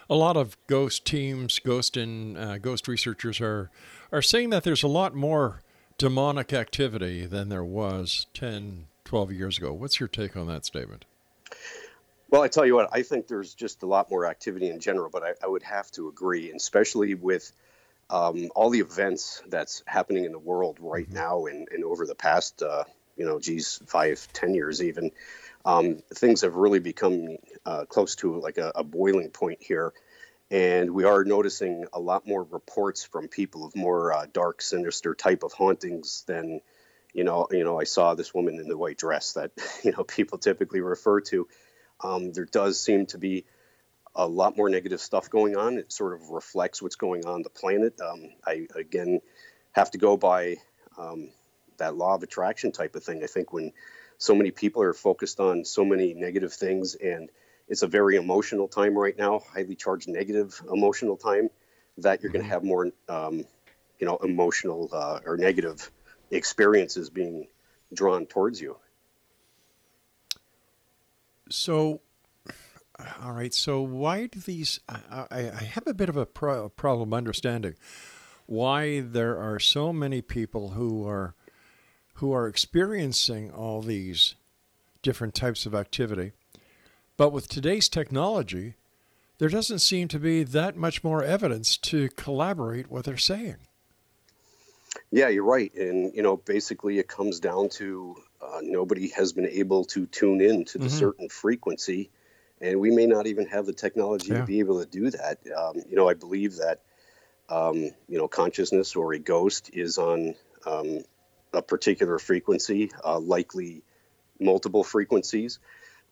A 0.09 0.15
lot 0.15 0.37
of 0.37 0.57
ghost 0.69 1.05
teams, 1.05 1.59
ghost 1.59 1.97
and 1.97 2.39
uh, 2.39 2.59
ghost 2.59 2.87
researchers 2.87 3.41
are 3.41 3.71
are 4.13 4.23
saying 4.23 4.51
that 4.51 4.63
there's 4.63 4.85
a 4.85 4.89
lot 4.89 5.15
more 5.15 5.61
demonic 5.99 6.53
activity 6.53 7.27
than 7.27 7.49
there 7.49 7.65
was 7.65 8.27
10, 8.35 8.87
12 9.05 9.33
years 9.33 9.59
ago. 9.59 9.73
What's 9.73 9.99
your 9.99 10.09
take 10.09 10.37
on 10.37 10.47
that 10.47 10.65
statement? 10.65 11.05
Well, 12.31 12.43
I 12.43 12.49
tell 12.49 12.67
you 12.67 12.75
what, 12.75 12.89
I 12.93 13.03
think 13.03 13.29
there's 13.29 13.55
just 13.55 13.83
a 13.83 13.87
lot 13.87 14.11
more 14.11 14.27
activity 14.27 14.69
in 14.69 14.81
general, 14.81 15.09
but 15.09 15.23
I, 15.23 15.35
I 15.43 15.47
would 15.47 15.63
have 15.63 15.91
to 15.93 16.09
agree, 16.09 16.51
especially 16.51 17.15
with 17.15 17.53
um, 18.11 18.51
all 18.55 18.71
the 18.71 18.81
events 18.81 19.43
that's 19.49 19.83
happening 19.87 20.25
in 20.25 20.33
the 20.33 20.39
world 20.39 20.79
right 20.81 21.07
mm-hmm. 21.07 21.15
now 21.15 21.47
and, 21.47 21.69
and 21.71 21.85
over 21.85 22.07
the 22.07 22.15
past, 22.15 22.63
uh, 22.63 22.85
you 23.17 23.25
know, 23.25 23.39
geez, 23.39 23.81
five, 23.87 24.27
ten 24.33 24.55
years 24.55 24.83
even. 24.83 25.11
Um, 25.65 26.03
things 26.13 26.43
have 26.43 26.57
really 26.57 26.81
become 26.81 27.39
uh, 27.65 27.87
close 27.87 28.17
to 28.17 28.39
like 28.39 28.59
a, 28.59 28.73
a, 28.75 28.85
boiling 28.85 29.31
point 29.31 29.63
here. 29.63 29.95
And 30.51 30.91
we 30.91 31.05
are 31.05 31.25
noticing 31.25 31.87
a 31.95 31.99
lot 31.99 32.27
more 32.27 32.43
reports 32.43 33.03
from 33.03 33.29
people 33.29 33.65
of 33.65 33.75
more 33.75 34.13
uh, 34.13 34.27
dark, 34.31 34.61
sinister 34.61 35.15
type 35.15 35.43
of 35.43 35.55
hauntings 35.55 36.23
than, 36.27 36.61
you 37.15 37.25
know, 37.25 37.47
you 37.51 37.65
know, 37.65 37.81
I 37.81 37.85
saw 37.85 38.15
this 38.15 38.35
woman 38.35 38.61
in 38.61 38.69
the 38.69 38.77
white 38.77 38.99
dress 38.99 39.33
that, 39.33 39.53
you 39.83 39.93
know, 39.93 40.05
people 40.05 40.37
typically 40.37 40.81
refer 40.81 41.23
to. 41.23 41.49
Um, 42.03 42.33
there 42.33 42.45
does 42.45 42.79
seem 42.79 43.07
to 43.07 43.19
be 43.19 43.47
a 44.15 44.27
lot 44.27 44.57
more 44.57 44.69
negative 44.69 45.01
stuff 45.01 45.31
going 45.31 45.57
on. 45.57 45.79
It 45.79 45.93
sort 45.93 46.15
of 46.15 46.31
reflects 46.31 46.81
what's 46.81 46.97
going 46.97 47.27
on 47.27 47.43
the 47.43 47.51
planet. 47.51 48.01
Um, 48.01 48.31
I 48.47 48.67
again 48.75 49.21
have 49.73 49.91
to 49.93 49.99
go 49.99 50.17
by 50.17 50.57
um, 50.97 51.31
that 51.79 51.97
law 51.97 52.15
of 52.15 52.23
attraction 52.23 52.73
type 52.73 52.95
of 52.95 53.03
thing. 53.03 53.23
I 53.23 53.27
think 53.27 53.53
when 53.53 53.73
so 54.19 54.35
many 54.35 54.51
people 54.51 54.83
are 54.83 54.93
focused 54.93 55.41
on 55.41 55.65
so 55.65 55.85
many 55.85 56.15
negative 56.15 56.53
things, 56.53 56.95
and 56.95 57.29
it's 57.69 57.83
a 57.83 57.89
very 57.89 58.17
emotional 58.17 58.69
time 58.69 58.97
right 58.97 59.17
now, 59.17 59.41
highly 59.53 59.75
charged 59.75 60.09
negative 60.09 60.61
emotional 60.73 61.17
time, 61.17 61.51
that 61.99 62.23
you're 62.23 62.31
going 62.31 62.45
to 62.45 62.47
mm-hmm. 62.47 62.55
have 62.55 62.65
more, 62.65 62.91
um, 63.09 63.45
you 63.99 64.07
know, 64.07 64.17
emotional 64.19 64.89
uh, 64.93 65.21
or 65.25 65.37
negative 65.37 65.91
experiences 66.31 67.11
being 67.11 67.49
drawn 67.93 68.27
towards 68.27 68.61
you. 68.61 68.77
So, 71.51 72.01
all 73.23 73.33
right. 73.33 73.53
So, 73.53 73.81
why 73.81 74.27
do 74.27 74.41
these? 74.41 74.81
I, 74.89 75.27
I 75.31 75.65
have 75.65 75.87
a 75.87 75.95
bit 75.95 76.09
of 76.09 76.17
a 76.17 76.27
pro- 76.27 76.69
problem 76.69 77.13
understanding 77.13 77.75
why 78.47 79.01
there 79.01 79.39
are 79.39 79.59
so 79.59 79.93
many 79.93 80.23
people 80.23 80.71
who 80.71 81.07
are 81.07 81.35
who 82.15 82.33
are 82.33 82.47
experiencing 82.47 83.51
all 83.51 83.83
these 83.83 84.37
different 85.03 85.35
types 85.35 85.67
of 85.67 85.75
activity. 85.75 86.33
But 87.17 87.31
with 87.31 87.49
today's 87.49 87.89
technology, 87.89 88.75
there 89.39 89.49
doesn't 89.49 89.81
seem 89.81 90.09
to 90.09 90.19
be 90.19 90.45
that 90.45 90.77
much 90.77 91.03
more 91.03 91.23
evidence 91.23 91.77
to 91.79 92.09
collaborate 92.11 92.91
what 92.91 93.05
they're 93.05 93.17
saying. 93.17 93.57
Yeah, 95.11 95.29
you're 95.29 95.45
right. 95.45 95.75
And, 95.75 96.15
you 96.15 96.23
know, 96.23 96.37
basically 96.37 96.99
it 96.99 97.09
comes 97.09 97.41
down 97.41 97.69
to 97.71 98.17
uh, 98.41 98.61
nobody 98.63 99.09
has 99.09 99.33
been 99.33 99.47
able 99.47 99.85
to 99.87 100.07
tune 100.07 100.41
in 100.41 100.65
to 100.67 100.79
the 100.79 100.87
mm-hmm. 100.87 100.97
certain 100.97 101.29
frequency 101.29 102.11
and 102.65 102.81
we 102.81 102.91
may 102.91 103.07
not 103.07 103.27
even 103.27 103.47
have 103.47 103.67
the 103.67 103.73
technology 103.73 104.29
yeah. 104.29 104.39
to 104.39 104.45
be 104.45 104.59
able 104.61 104.83
to 104.83 104.91
do 104.91 105.11
that. 105.11 105.39
Um, 105.57 105.83
you 105.89 105.97
know, 105.97 106.09
I 106.09 106.15
believe 106.15 106.57
that 106.57 106.81
um, 107.49 107.77
you 107.77 108.19
know 108.19 108.27
consciousness 108.27 108.97
or 108.97 109.13
a 109.13 109.19
ghost 109.19 109.71
is 109.73 109.99
on 109.99 110.35
um, 110.67 111.01
a 111.53 111.61
particular 111.63 112.19
frequency, 112.19 112.91
uh, 113.05 113.19
likely 113.19 113.83
multiple 114.41 114.83
frequencies. 114.83 115.59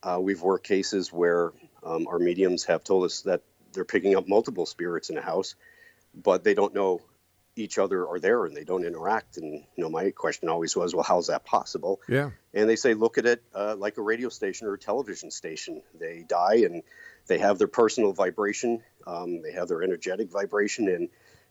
Uh, 0.02 0.18
we've 0.20 0.42
worked 0.42 0.66
cases 0.66 1.12
where 1.12 1.52
um, 1.82 2.06
our 2.06 2.18
mediums 2.18 2.64
have 2.64 2.84
told 2.84 3.04
us 3.04 3.22
that 3.22 3.40
they're 3.72 3.84
picking 3.84 4.14
up 4.14 4.28
multiple 4.28 4.66
spirits 4.66 5.08
in 5.08 5.16
a 5.16 5.22
house, 5.22 5.54
but 6.14 6.44
they 6.44 6.52
don't 6.52 6.74
know 6.74 7.00
each 7.54 7.78
other 7.78 8.08
are 8.08 8.18
there 8.18 8.46
and 8.46 8.56
they 8.56 8.64
don't 8.64 8.84
interact. 8.84 9.36
And 9.36 9.52
you 9.52 9.84
know, 9.84 9.90
my 9.90 10.10
question 10.10 10.48
always 10.48 10.74
was, 10.74 10.94
well, 10.94 11.04
how's 11.04 11.26
that 11.26 11.44
possible? 11.44 12.00
Yeah. 12.08 12.30
And 12.54 12.68
they 12.68 12.76
say, 12.76 12.94
look 12.94 13.18
at 13.18 13.26
it 13.26 13.42
uh, 13.54 13.76
like 13.76 13.98
a 13.98 14.02
radio 14.02 14.28
station 14.28 14.66
or 14.66 14.74
a 14.74 14.78
television 14.78 15.30
station. 15.30 15.82
They 15.98 16.24
die 16.26 16.62
and 16.64 16.82
they 17.26 17.38
have 17.38 17.58
their 17.58 17.68
personal 17.68 18.12
vibration. 18.12 18.82
Um, 19.06 19.42
they 19.42 19.52
have 19.52 19.68
their 19.68 19.82
energetic 19.82 20.30
vibration, 20.30 20.88
and 20.88 21.08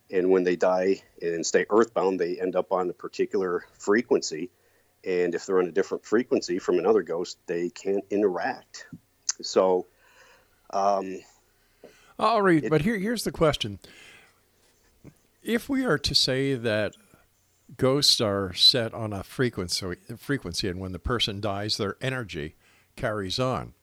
and 0.09 0.29
when 0.29 0.43
they 0.43 0.55
die 0.55 1.01
and 1.21 1.45
stay 1.45 1.65
earthbound, 1.69 2.19
they 2.19 2.39
end 2.39 2.55
up 2.55 2.71
on 2.71 2.89
a 2.89 2.93
particular 2.93 3.65
frequency. 3.73 4.49
And 5.03 5.33
if 5.33 5.45
they're 5.45 5.59
on 5.59 5.67
a 5.67 5.71
different 5.71 6.05
frequency 6.05 6.59
from 6.59 6.77
another 6.77 7.01
ghost, 7.01 7.37
they 7.47 7.69
can't 7.69 8.03
interact. 8.09 8.85
So, 9.41 9.87
um, 10.69 11.21
I'll. 12.19 12.45
It, 12.45 12.69
but 12.69 12.81
here, 12.81 12.97
here's 12.97 13.23
the 13.23 13.31
question: 13.31 13.79
if 15.41 15.69
we 15.69 15.85
are 15.85 15.97
to 15.97 16.15
say 16.15 16.53
that 16.55 16.95
ghosts 17.77 18.21
are 18.21 18.53
set 18.53 18.93
on 18.93 19.13
a 19.13 19.23
frequency, 19.23 19.95
frequency, 20.17 20.67
and 20.67 20.79
when 20.79 20.91
the 20.91 20.99
person 20.99 21.39
dies, 21.39 21.77
their 21.77 21.95
energy 22.01 22.55
carries 22.95 23.39
on. 23.39 23.73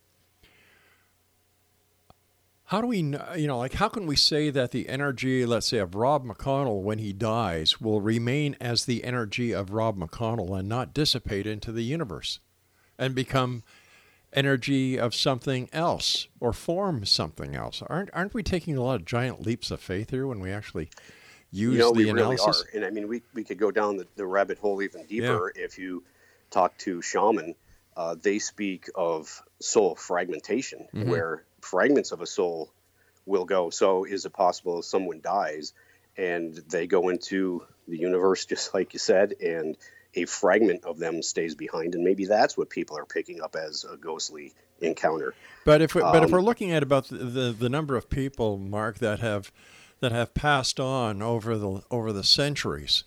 How 2.67 2.83
do 2.83 2.87
we, 2.87 2.99
you 2.99 3.47
know, 3.47 3.57
like, 3.57 3.75
how 3.75 3.89
can 3.89 4.07
we 4.07 4.15
say 4.15 4.51
that 4.51 4.73
the 4.73 4.91
energy, 4.91 5.47
let's 5.47 5.69
say, 5.69 5.79
of 5.79 5.95
Rob 5.95 6.27
McConnell 6.27 6.83
when 6.83 6.99
he 6.99 7.15
dies 7.15 7.81
will 7.81 8.03
remain 8.03 8.57
as 8.61 8.85
the 8.85 9.05
energy 9.05 9.53
of 9.53 9.73
Rob 9.73 9.97
McConnell 9.97 10.59
and 10.59 10.69
not 10.69 10.93
dissipate 10.93 11.47
into 11.47 11.73
the 11.73 11.83
universe 11.83 12.41
and 12.99 13.15
become 13.15 13.63
energy 14.35 14.99
of 15.01 15.15
something 15.15 15.71
else 15.73 16.29
or 16.41 16.53
form 16.53 17.07
something 17.07 17.57
else? 17.57 17.83
Aren't, 17.87 18.11
aren't 18.13 18.35
we 18.35 18.43
taking 18.43 18.77
a 18.77 18.83
lot 18.83 18.97
of 18.97 19.07
giant 19.07 19.41
leaps 19.41 19.71
of 19.71 19.81
faith 19.81 20.11
here 20.11 20.27
when 20.27 20.41
we 20.41 20.53
actually 20.53 20.91
use 21.51 21.75
you 21.75 21.79
know, 21.79 21.93
the 21.93 22.05
we 22.05 22.11
analysis? 22.11 22.65
Really 22.73 22.85
are. 22.85 22.87
And 22.87 22.87
I 22.87 22.91
mean, 22.91 23.09
we, 23.09 23.23
we 23.35 23.45
could 23.45 23.59
go 23.59 23.71
down 23.71 23.97
the, 23.97 24.07
the 24.17 24.27
rabbit 24.27 24.59
hole 24.59 24.83
even 24.83 25.05
deeper 25.07 25.53
yeah. 25.55 25.65
if 25.65 25.79
you 25.79 26.05
talk 26.51 26.77
to 26.79 27.03
shaman. 27.03 27.55
Uh, 27.97 28.15
they 28.21 28.39
speak 28.39 28.89
of 28.95 29.43
soul 29.61 29.97
fragmentation, 29.97 30.87
mm-hmm. 30.95 31.11
where 31.11 31.45
fragments 31.61 32.13
of 32.13 32.21
a 32.21 32.27
soul 32.27 32.71
will 33.27 33.45
go. 33.45 33.71
So, 33.71 34.05
is 34.05 34.25
it 34.25 34.33
possible 34.33 34.79
if 34.81 34.85
someone 34.85 35.21
dies 35.21 35.73
and 36.17 36.55
they 36.55 36.87
go 36.87 37.09
into 37.09 37.65
the 37.89 37.99
universe, 37.99 38.45
just 38.47 38.73
like 38.73 38.93
you 38.93 38.99
said, 38.99 39.35
and 39.43 39.77
a 40.15 40.25
fragment 40.25 40.85
of 40.85 40.99
them 40.99 41.23
stays 41.23 41.55
behind, 41.55 41.95
and 41.95 42.05
maybe 42.05 42.25
that's 42.25 42.57
what 42.57 42.71
people 42.71 42.97
are 42.99 43.05
picking 43.05 43.41
up 43.41 43.57
as 43.57 43.85
a 43.85 43.97
ghostly 43.97 44.53
encounter. 44.81 45.35
But 45.65 45.83
if 45.83 45.95
we, 45.95 46.03
um, 46.03 46.13
but 46.13 46.23
if 46.23 46.29
um, 46.29 46.33
we're 46.33 46.43
looking 46.43 46.73
at 46.73 46.83
about 46.83 47.09
the, 47.09 47.17
the, 47.17 47.53
the 47.53 47.69
number 47.69 47.97
of 47.97 48.09
people, 48.09 48.59
Mark, 48.59 48.99
that 48.99 49.21
have 49.21 49.53
that 50.01 50.13
have 50.13 50.35
passed 50.35 50.79
on 50.79 51.23
over 51.23 51.57
the 51.59 51.83
over 51.91 52.13
the 52.13 52.25
centuries. 52.25 53.05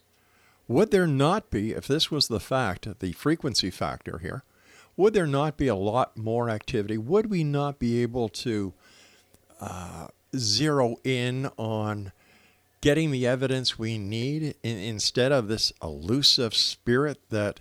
Would 0.67 0.91
there 0.91 1.07
not 1.07 1.49
be, 1.49 1.71
if 1.71 1.87
this 1.87 2.09
was 2.09 2.27
the 2.27 2.39
fact, 2.39 2.87
the 2.99 3.11
frequency 3.11 3.69
factor 3.69 4.19
here, 4.19 4.43
would 4.95 5.13
there 5.13 5.27
not 5.27 5.57
be 5.57 5.67
a 5.67 5.75
lot 5.75 6.15
more 6.17 6.49
activity? 6.49 6.97
Would 6.97 7.29
we 7.29 7.43
not 7.43 7.79
be 7.79 8.01
able 8.01 8.29
to 8.29 8.73
uh, 9.59 10.07
zero 10.35 10.95
in 11.03 11.49
on 11.57 12.11
getting 12.81 13.11
the 13.11 13.27
evidence 13.27 13.77
we 13.77 13.97
need 13.97 14.55
in, 14.63 14.77
instead 14.77 15.31
of 15.31 15.47
this 15.47 15.71
elusive 15.83 16.55
spirit 16.55 17.19
that, 17.29 17.59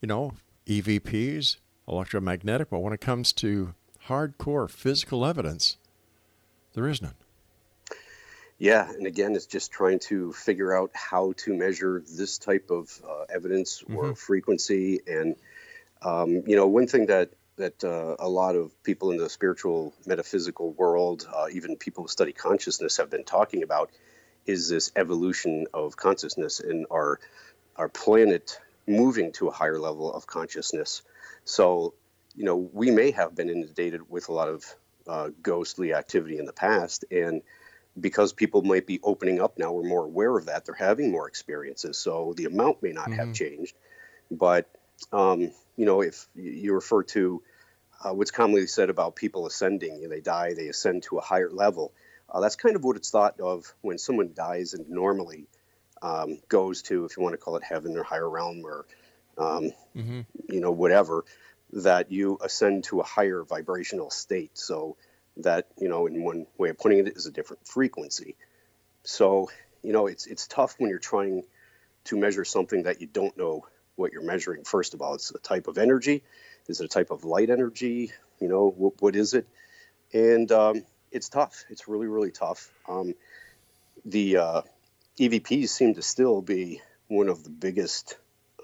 you 0.00 0.08
know, 0.08 0.32
EVPs, 0.66 1.56
electromagnetic, 1.86 2.70
but 2.70 2.80
when 2.80 2.92
it 2.92 3.00
comes 3.00 3.32
to 3.34 3.74
hardcore 4.08 4.70
physical 4.70 5.24
evidence, 5.24 5.76
there 6.74 6.88
is 6.88 7.00
none. 7.00 7.14
Yeah, 8.62 8.88
and 8.88 9.08
again, 9.08 9.34
it's 9.34 9.46
just 9.46 9.72
trying 9.72 9.98
to 10.06 10.32
figure 10.32 10.72
out 10.72 10.92
how 10.94 11.32
to 11.38 11.52
measure 11.52 12.00
this 12.08 12.38
type 12.38 12.70
of 12.70 12.96
uh, 13.04 13.24
evidence 13.28 13.82
or 13.82 14.04
mm-hmm. 14.04 14.12
frequency. 14.12 15.00
And 15.04 15.34
um, 16.00 16.44
you 16.46 16.54
know, 16.54 16.68
one 16.68 16.86
thing 16.86 17.06
that 17.06 17.30
that 17.56 17.82
uh, 17.82 18.14
a 18.20 18.28
lot 18.28 18.54
of 18.54 18.70
people 18.84 19.10
in 19.10 19.16
the 19.16 19.28
spiritual 19.28 19.92
metaphysical 20.06 20.70
world, 20.74 21.26
uh, 21.34 21.46
even 21.52 21.76
people 21.76 22.04
who 22.04 22.08
study 22.08 22.32
consciousness, 22.32 22.98
have 22.98 23.10
been 23.10 23.24
talking 23.24 23.64
about 23.64 23.90
is 24.46 24.68
this 24.68 24.92
evolution 24.94 25.66
of 25.74 25.96
consciousness 25.96 26.60
and 26.60 26.86
our 26.88 27.18
our 27.74 27.88
planet 27.88 28.60
moving 28.86 29.32
to 29.32 29.48
a 29.48 29.50
higher 29.50 29.80
level 29.80 30.14
of 30.14 30.28
consciousness. 30.28 31.02
So, 31.44 31.94
you 32.36 32.44
know, 32.44 32.70
we 32.72 32.92
may 32.92 33.10
have 33.10 33.34
been 33.34 33.50
inundated 33.50 34.08
with 34.08 34.28
a 34.28 34.32
lot 34.32 34.48
of 34.48 34.64
uh, 35.08 35.30
ghostly 35.42 35.94
activity 35.94 36.38
in 36.38 36.46
the 36.46 36.52
past, 36.52 37.04
and 37.10 37.42
because 37.98 38.32
people 38.32 38.62
might 38.62 38.86
be 38.86 39.00
opening 39.02 39.40
up 39.40 39.58
now, 39.58 39.72
we're 39.72 39.82
more 39.82 40.04
aware 40.04 40.36
of 40.36 40.46
that. 40.46 40.64
They're 40.64 40.74
having 40.74 41.10
more 41.10 41.28
experiences, 41.28 41.98
so 41.98 42.34
the 42.36 42.46
amount 42.46 42.82
may 42.82 42.92
not 42.92 43.08
mm-hmm. 43.08 43.18
have 43.18 43.34
changed, 43.34 43.76
but 44.30 44.68
um, 45.12 45.52
you 45.76 45.86
know, 45.86 46.00
if 46.00 46.26
you 46.34 46.74
refer 46.74 47.02
to 47.02 47.42
uh, 48.04 48.12
what's 48.12 48.30
commonly 48.30 48.66
said 48.66 48.90
about 48.90 49.16
people 49.16 49.46
ascending, 49.46 49.96
you 49.96 50.02
know, 50.02 50.08
they 50.08 50.20
die, 50.20 50.54
they 50.54 50.68
ascend 50.68 51.04
to 51.04 51.18
a 51.18 51.20
higher 51.20 51.50
level. 51.50 51.92
Uh, 52.30 52.40
that's 52.40 52.56
kind 52.56 52.76
of 52.76 52.84
what 52.84 52.96
it's 52.96 53.10
thought 53.10 53.38
of 53.40 53.72
when 53.80 53.98
someone 53.98 54.32
dies 54.34 54.74
and 54.74 54.88
normally 54.88 55.46
um, 56.00 56.38
goes 56.48 56.82
to, 56.82 57.04
if 57.04 57.16
you 57.16 57.22
want 57.22 57.34
to 57.34 57.38
call 57.38 57.56
it 57.56 57.62
heaven 57.62 57.96
or 57.96 58.02
higher 58.02 58.28
realm 58.28 58.62
or, 58.64 58.86
um, 59.38 59.70
mm-hmm. 59.96 60.20
you 60.48 60.60
know, 60.60 60.72
whatever, 60.72 61.24
that 61.72 62.10
you 62.10 62.38
ascend 62.42 62.84
to 62.84 63.00
a 63.00 63.04
higher 63.04 63.44
vibrational 63.44 64.10
state. 64.10 64.56
So 64.58 64.96
that, 65.38 65.68
you 65.78 65.88
know, 65.88 66.06
in 66.06 66.22
one 66.22 66.46
way 66.58 66.70
of 66.70 66.78
putting 66.78 67.06
it, 67.06 67.16
is 67.16 67.26
a 67.26 67.32
different 67.32 67.66
frequency. 67.66 68.36
So, 69.04 69.50
you 69.82 69.92
know, 69.92 70.06
it's, 70.06 70.26
it's 70.26 70.46
tough 70.46 70.76
when 70.78 70.90
you're 70.90 70.98
trying 70.98 71.44
to 72.04 72.16
measure 72.16 72.44
something 72.44 72.84
that 72.84 73.00
you 73.00 73.06
don't 73.06 73.36
know 73.36 73.66
what 73.96 74.12
you're 74.12 74.22
measuring. 74.22 74.64
First 74.64 74.94
of 74.94 75.02
all, 75.02 75.14
it's 75.14 75.30
a 75.30 75.38
type 75.38 75.68
of 75.68 75.78
energy. 75.78 76.22
Is 76.68 76.80
it 76.80 76.84
a 76.84 76.88
type 76.88 77.10
of 77.10 77.24
light 77.24 77.50
energy? 77.50 78.12
You 78.40 78.48
know, 78.48 78.68
what, 78.76 79.00
what 79.00 79.16
is 79.16 79.34
it? 79.34 79.46
And 80.12 80.50
um, 80.52 80.84
it's 81.10 81.28
tough. 81.28 81.64
It's 81.70 81.88
really, 81.88 82.06
really 82.06 82.30
tough. 82.30 82.70
Um, 82.88 83.14
the 84.04 84.36
uh, 84.36 84.62
EVPs 85.18 85.68
seem 85.68 85.94
to 85.94 86.02
still 86.02 86.42
be 86.42 86.80
one 87.08 87.28
of 87.28 87.44
the 87.44 87.50
biggest 87.50 88.16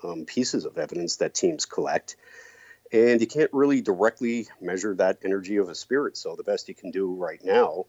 um, 0.03 0.25
pieces 0.25 0.65
of 0.65 0.79
evidence 0.79 1.17
that 1.17 1.35
teams 1.35 1.67
collect. 1.67 2.17
And 2.93 3.21
you 3.21 3.27
can't 3.27 3.53
really 3.53 3.81
directly 3.81 4.49
measure 4.61 4.95
that 4.95 5.19
energy 5.25 5.57
of 5.57 5.69
a 5.69 5.75
spirit. 5.75 6.17
So 6.17 6.37
the 6.37 6.43
best 6.43 6.69
you 6.69 6.75
can 6.75 6.91
do 6.91 7.15
right 7.15 7.41
now 7.45 7.87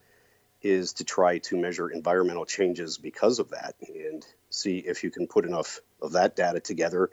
is 0.62 0.94
to 0.94 1.04
try 1.06 1.38
to 1.38 1.58
measure 1.58 1.90
environmental 1.90 2.46
changes 2.46 2.98
because 2.98 3.40
of 3.40 3.52
that 3.52 3.76
and 3.88 4.26
see 4.50 4.80
if 4.80 5.04
you 5.04 5.12
can 5.12 5.28
put 5.28 5.46
enough 5.46 5.80
of 6.02 6.14
that 6.14 6.36
data 6.36 6.60
together 6.60 7.10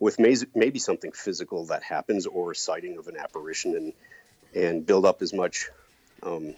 with 0.00 0.18
maybe 0.18 0.78
something 0.78 1.12
physical 1.12 1.66
that 1.66 1.82
happens 1.82 2.26
or 2.26 2.52
a 2.52 2.54
sighting 2.54 2.98
of 2.98 3.08
an 3.08 3.16
apparition 3.16 3.74
and 3.74 3.92
and 4.54 4.86
build 4.86 5.04
up 5.04 5.20
as 5.20 5.34
much 5.34 5.68
um, 6.22 6.54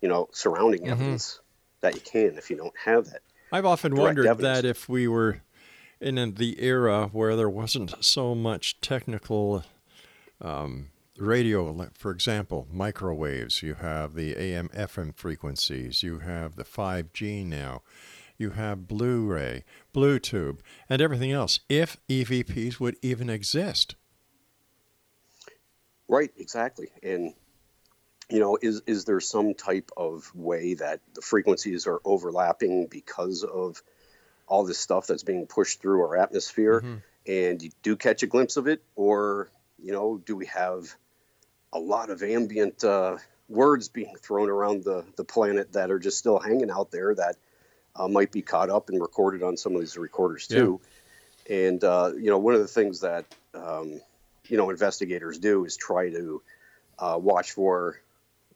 you 0.00 0.08
know 0.08 0.28
surrounding 0.32 0.82
mm-hmm. 0.82 0.92
evidence 0.92 1.40
that 1.80 1.94
you 1.94 2.00
can 2.00 2.36
if 2.36 2.50
you 2.50 2.56
don't 2.56 2.74
have 2.84 3.06
that. 3.06 3.22
I've 3.52 3.66
often 3.66 3.94
wondered 3.94 4.26
evidence. 4.26 4.58
that 4.58 4.64
if 4.64 4.88
we 4.88 5.06
were 5.06 5.40
in 6.00 6.34
the 6.34 6.62
era 6.62 7.08
where 7.12 7.36
there 7.36 7.48
wasn't 7.48 7.94
so 8.04 8.34
much 8.34 8.80
technical 8.80 9.64
um, 10.40 10.90
radio, 11.18 11.88
for 11.94 12.10
example, 12.10 12.66
microwaves, 12.70 13.62
you 13.62 13.74
have 13.74 14.14
the 14.14 14.36
AM 14.36 14.68
FM 14.70 15.14
frequencies, 15.14 16.02
you 16.02 16.20
have 16.20 16.56
the 16.56 16.64
5G 16.64 17.46
now, 17.46 17.82
you 18.36 18.50
have 18.50 18.88
Blu 18.88 19.26
ray, 19.26 19.64
Bluetooth, 19.94 20.58
and 20.88 21.00
everything 21.00 21.30
else, 21.30 21.60
if 21.68 21.96
EVPs 22.08 22.80
would 22.80 22.96
even 23.00 23.30
exist. 23.30 23.94
Right, 26.08 26.30
exactly. 26.36 26.88
And 27.02 27.34
you 28.30 28.40
know, 28.40 28.58
is 28.60 28.82
is 28.86 29.04
there 29.04 29.20
some 29.20 29.54
type 29.54 29.90
of 29.96 30.34
way 30.34 30.74
that 30.74 31.00
the 31.14 31.20
frequencies 31.20 31.86
are 31.86 32.00
overlapping 32.04 32.86
because 32.86 33.44
of 33.44 33.82
all 34.46 34.64
this 34.64 34.78
stuff 34.78 35.06
that's 35.06 35.22
being 35.22 35.46
pushed 35.46 35.80
through 35.80 36.00
our 36.02 36.16
atmosphere, 36.16 36.80
mm-hmm. 36.80 36.96
and 37.26 37.62
you 37.62 37.70
do 37.82 37.96
catch 37.96 38.22
a 38.22 38.26
glimpse 38.26 38.56
of 38.56 38.66
it, 38.66 38.82
or 38.96 39.48
you 39.82 39.92
know, 39.92 40.20
do 40.24 40.36
we 40.36 40.46
have 40.46 40.94
a 41.72 41.78
lot 41.78 42.10
of 42.10 42.22
ambient 42.22 42.84
uh, 42.84 43.16
words 43.48 43.88
being 43.88 44.14
thrown 44.16 44.48
around 44.48 44.84
the 44.84 45.04
the 45.16 45.24
planet 45.24 45.72
that 45.72 45.90
are 45.90 45.98
just 45.98 46.18
still 46.18 46.38
hanging 46.38 46.70
out 46.70 46.90
there 46.90 47.14
that 47.14 47.36
uh, 47.96 48.08
might 48.08 48.32
be 48.32 48.42
caught 48.42 48.70
up 48.70 48.88
and 48.88 49.00
recorded 49.00 49.42
on 49.42 49.56
some 49.56 49.74
of 49.74 49.80
these 49.80 49.96
recorders 49.96 50.46
too? 50.46 50.80
Yeah. 51.48 51.56
And 51.56 51.84
uh, 51.84 52.12
you 52.16 52.30
know, 52.30 52.38
one 52.38 52.54
of 52.54 52.60
the 52.60 52.68
things 52.68 53.00
that 53.00 53.24
um, 53.54 54.00
you 54.48 54.56
know 54.56 54.70
investigators 54.70 55.38
do 55.38 55.64
is 55.64 55.76
try 55.76 56.10
to 56.10 56.42
uh, 56.98 57.18
watch 57.20 57.52
for 57.52 58.00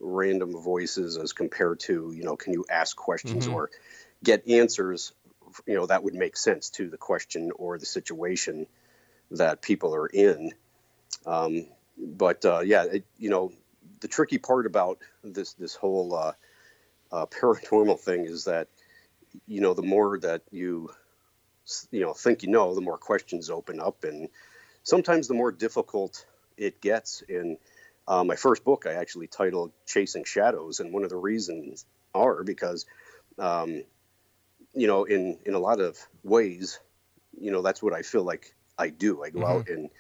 random 0.01 0.53
voices 0.53 1.17
as 1.17 1.33
compared 1.33 1.81
to 1.81 2.13
you 2.15 2.23
know 2.23 2.37
can 2.37 2.53
you 2.53 2.65
ask 2.71 2.97
questions 2.97 3.47
mm-hmm. 3.47 3.55
or 3.55 3.71
get 4.23 4.49
answers 4.49 5.13
you 5.67 5.75
know 5.75 5.87
that 5.87 6.03
would 6.03 6.15
make 6.15 6.37
sense 6.37 6.71
to 6.71 6.89
the 6.89 6.97
question 6.97 7.51
or 7.57 7.79
the 7.79 7.87
situation 7.87 8.67
that 9.31 9.63
people 9.63 9.95
are 9.95 10.07
in. 10.07 10.53
Um, 11.27 11.67
but 11.97 12.45
uh, 12.45 12.61
yeah 12.61 12.85
it, 12.85 13.05
you 13.19 13.31
know 13.31 13.53
the 14.01 14.09
tricky 14.09 14.39
part 14.39 14.67
about 14.67 14.99
this 15.23 15.55
this 15.55 15.75
whole 15.75 16.15
uh, 16.15 16.33
uh, 17.13 17.27
paranormal 17.27 17.99
thing 17.99 18.25
is 18.25 18.45
that 18.45 18.69
you 19.47 19.61
know 19.61 19.75
the 19.75 19.83
more 19.83 20.19
that 20.19 20.43
you 20.51 20.91
you 21.91 22.01
know 22.01 22.15
think 22.15 22.43
you 22.43 22.51
know 22.51 22.75
the 22.75 22.81
more 22.81 22.99
questions 22.99 23.51
open 23.51 23.79
up 23.81 24.05
and 24.05 24.29
sometimes 24.89 25.29
the 25.29 25.35
more 25.35 25.53
difficult 25.53 26.25
it 26.57 26.81
gets. 26.81 27.23
And 27.29 27.59
uh, 28.07 28.25
my 28.25 28.37
first 28.37 28.65
book 28.65 28.87
I 28.87 28.95
actually 28.95 29.27
titled 29.27 29.73
Chasing 29.87 30.25
Shadows, 30.25 30.81
and 30.81 30.93
one 30.93 31.05
of 31.05 31.11
the 31.11 31.17
reasons 31.17 31.85
are 32.15 32.43
because, 32.43 32.87
um, 33.39 33.83
you 34.75 34.87
know, 34.87 35.05
in 35.05 35.39
in 35.45 35.55
a 35.55 35.59
lot 35.59 35.81
of 35.81 35.99
ways, 36.23 36.81
you 37.39 37.51
know, 37.51 37.63
that's 37.63 37.83
what 37.83 37.93
I 37.93 38.03
feel 38.03 38.25
like 38.25 38.55
I 38.79 38.91
do. 38.91 39.23
I 39.23 39.31
go 39.31 39.41
mm-hmm. 39.41 39.59
out 39.59 39.69
and 39.69 39.91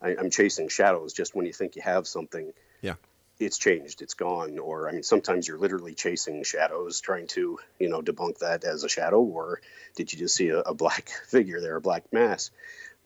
I, 0.00 0.10
am 0.10 0.30
chasing 0.30 0.68
shadows. 0.68 1.12
Just 1.12 1.34
when 1.34 1.46
you 1.46 1.52
think 1.52 1.76
you 1.76 1.82
have 1.82 2.06
something, 2.06 2.52
yeah, 2.80 2.94
it's 3.38 3.58
changed, 3.58 4.02
it's 4.02 4.14
gone. 4.14 4.58
Or 4.58 4.88
I 4.88 4.92
mean, 4.92 5.02
sometimes 5.02 5.46
you're 5.46 5.58
literally 5.58 5.94
chasing 5.94 6.42
shadows, 6.44 7.00
trying 7.00 7.26
to 7.28 7.58
you 7.78 7.88
know 7.88 8.02
debunk 8.02 8.38
that 8.38 8.64
as 8.64 8.84
a 8.84 8.88
shadow, 8.88 9.20
or 9.20 9.60
did 9.96 10.12
you 10.12 10.18
just 10.18 10.34
see 10.34 10.48
a, 10.48 10.60
a 10.60 10.74
black 10.74 11.08
figure 11.28 11.60
there, 11.60 11.76
a 11.76 11.80
black 11.80 12.12
mass? 12.12 12.50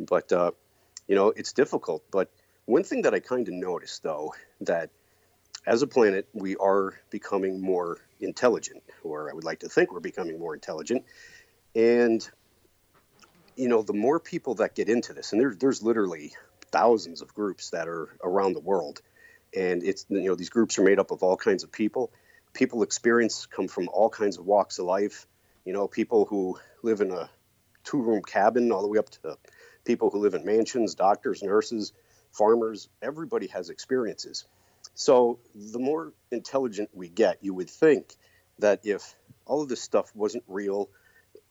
But 0.00 0.32
uh, 0.32 0.52
you 1.06 1.14
know, 1.14 1.28
it's 1.28 1.52
difficult, 1.52 2.04
but 2.10 2.30
one 2.68 2.84
thing 2.84 3.02
that 3.02 3.14
I 3.14 3.20
kind 3.20 3.48
of 3.48 3.54
noticed, 3.54 4.02
though, 4.02 4.34
that 4.60 4.90
as 5.64 5.80
a 5.80 5.86
planet, 5.86 6.28
we 6.34 6.54
are 6.56 6.92
becoming 7.08 7.62
more 7.62 7.96
intelligent, 8.20 8.82
or 9.02 9.30
I 9.30 9.34
would 9.34 9.44
like 9.44 9.60
to 9.60 9.68
think 9.68 9.92
we're 9.92 10.00
becoming 10.00 10.38
more 10.38 10.54
intelligent. 10.54 11.04
And, 11.74 12.28
you 13.56 13.68
know, 13.68 13.82
the 13.82 13.92
more 13.92 14.20
people 14.20 14.54
that 14.56 14.74
get 14.74 14.88
into 14.88 15.12
this, 15.12 15.32
and 15.32 15.40
there, 15.40 15.54
there's 15.54 15.82
literally 15.82 16.32
thousands 16.70 17.22
of 17.22 17.34
groups 17.34 17.70
that 17.70 17.88
are 17.88 18.08
around 18.22 18.54
the 18.54 18.60
world, 18.60 19.00
and 19.56 19.82
it's, 19.82 20.06
you 20.08 20.22
know, 20.22 20.34
these 20.34 20.50
groups 20.50 20.78
are 20.78 20.84
made 20.84 20.98
up 20.98 21.10
of 21.10 21.22
all 21.22 21.36
kinds 21.36 21.64
of 21.64 21.72
people. 21.72 22.12
People 22.52 22.82
experience 22.82 23.46
come 23.46 23.68
from 23.68 23.88
all 23.88 24.10
kinds 24.10 24.38
of 24.38 24.46
walks 24.46 24.78
of 24.78 24.86
life. 24.86 25.26
You 25.64 25.72
know, 25.72 25.86
people 25.88 26.24
who 26.24 26.58
live 26.82 27.00
in 27.00 27.10
a 27.10 27.30
two 27.84 28.00
room 28.00 28.22
cabin, 28.22 28.72
all 28.72 28.82
the 28.82 28.88
way 28.88 28.98
up 28.98 29.10
to 29.10 29.38
people 29.84 30.10
who 30.10 30.18
live 30.18 30.34
in 30.34 30.44
mansions, 30.44 30.94
doctors, 30.94 31.42
nurses 31.42 31.92
farmers, 32.32 32.88
everybody 33.02 33.48
has 33.48 33.70
experiences. 33.70 34.44
So 34.98 35.38
the 35.54 35.78
more 35.78 36.12
intelligent 36.32 36.90
we 36.92 37.08
get, 37.08 37.38
you 37.40 37.54
would 37.54 37.70
think 37.70 38.16
that 38.58 38.80
if 38.82 39.14
all 39.46 39.62
of 39.62 39.68
this 39.68 39.80
stuff 39.80 40.10
wasn't 40.12 40.42
real 40.48 40.90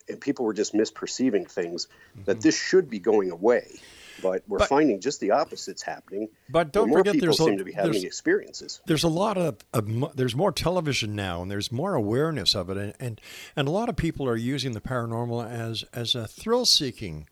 and 0.10 0.20
people 0.20 0.43
were 0.43 0.54
just 0.54 0.74
misperceiving 0.74 1.50
things, 1.50 1.88
mm-hmm. 2.12 2.26
that 2.26 2.41
this 2.41 2.62
should 2.62 2.89
be 2.89 3.00
going 3.00 3.32
away. 3.32 3.80
But 4.22 4.43
we're 4.50 4.58
but, 4.58 4.68
finding 4.68 5.00
just 5.00 5.22
the 5.22 5.32
opposites 5.32 5.82
happening. 5.82 6.28
But 6.50 6.74
don't 6.74 6.89
more 6.89 7.00
forget, 7.00 7.14
people 7.14 7.28
there's 7.28 7.38
seem 7.38 7.54
a, 7.54 7.58
to 7.58 7.64
be 7.64 7.72
having 7.72 8.04
experiences. 8.04 8.82
There's 8.86 9.06
a 9.06 9.10
lot 9.10 9.38
of, 9.38 9.58
of, 9.74 10.18
there's 10.18 10.36
more 10.36 10.52
television 10.52 11.16
now, 11.16 11.41
and 11.41 11.50
there's 11.50 11.72
more 11.72 11.95
awareness 11.95 12.54
of 12.54 12.70
it, 12.70 12.78
and, 12.78 12.93
and 13.00 13.22
and 13.56 13.68
a 13.68 13.72
lot 13.72 13.89
of 13.89 13.95
people 13.95 14.28
are 14.28 14.36
using 14.36 14.74
the 14.74 14.82
paranormal 14.82 15.48
as 15.50 15.86
as 15.93 16.16
a 16.16 16.28
thrill 16.28 16.66
seeking 16.66 17.28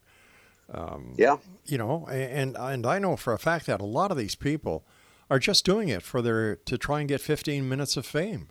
um, 0.72 1.14
yeah. 1.16 1.36
You 1.64 1.78
know, 1.78 2.06
and 2.06 2.56
and 2.56 2.86
I 2.86 2.98
know 2.98 3.16
for 3.16 3.32
a 3.32 3.38
fact 3.38 3.66
that 3.66 3.80
a 3.80 3.84
lot 3.84 4.10
of 4.10 4.16
these 4.16 4.34
people 4.34 4.84
are 5.30 5.38
just 5.38 5.64
doing 5.64 5.88
it 5.88 6.02
for 6.02 6.22
their 6.22 6.56
to 6.56 6.78
try 6.78 7.00
and 7.00 7.08
get 7.08 7.20
15 7.20 7.68
minutes 7.68 7.96
of 7.96 8.06
fame. 8.06 8.48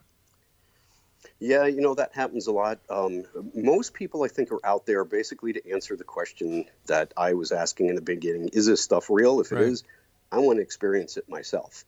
Yeah, 1.40 1.66
you 1.66 1.82
know 1.82 1.96
that 1.96 2.14
happens 2.14 2.48
a 2.48 2.52
lot. 2.52 2.80
Um, 2.90 3.24
most 3.54 3.94
people, 3.94 4.24
I 4.24 4.30
think, 4.30 4.52
are 4.52 4.66
out 4.66 4.86
there 4.86 5.04
basically 5.04 5.54
to 5.54 5.72
answer 5.72 5.96
the 5.96 6.04
question 6.04 6.66
that 6.86 7.14
I 7.18 7.34
was 7.34 7.52
asking 7.52 7.90
in 7.90 7.96
the 7.96 8.02
beginning: 8.02 8.50
Is 8.54 8.66
this 8.66 8.82
stuff 8.82 9.10
real? 9.10 9.42
If 9.42 9.52
it 9.52 9.56
right. 9.56 9.66
is, 9.66 9.84
I 10.32 10.40
want 10.40 10.58
to 10.58 10.62
experience 10.62 11.18
it 11.18 11.28
myself. 11.28 11.84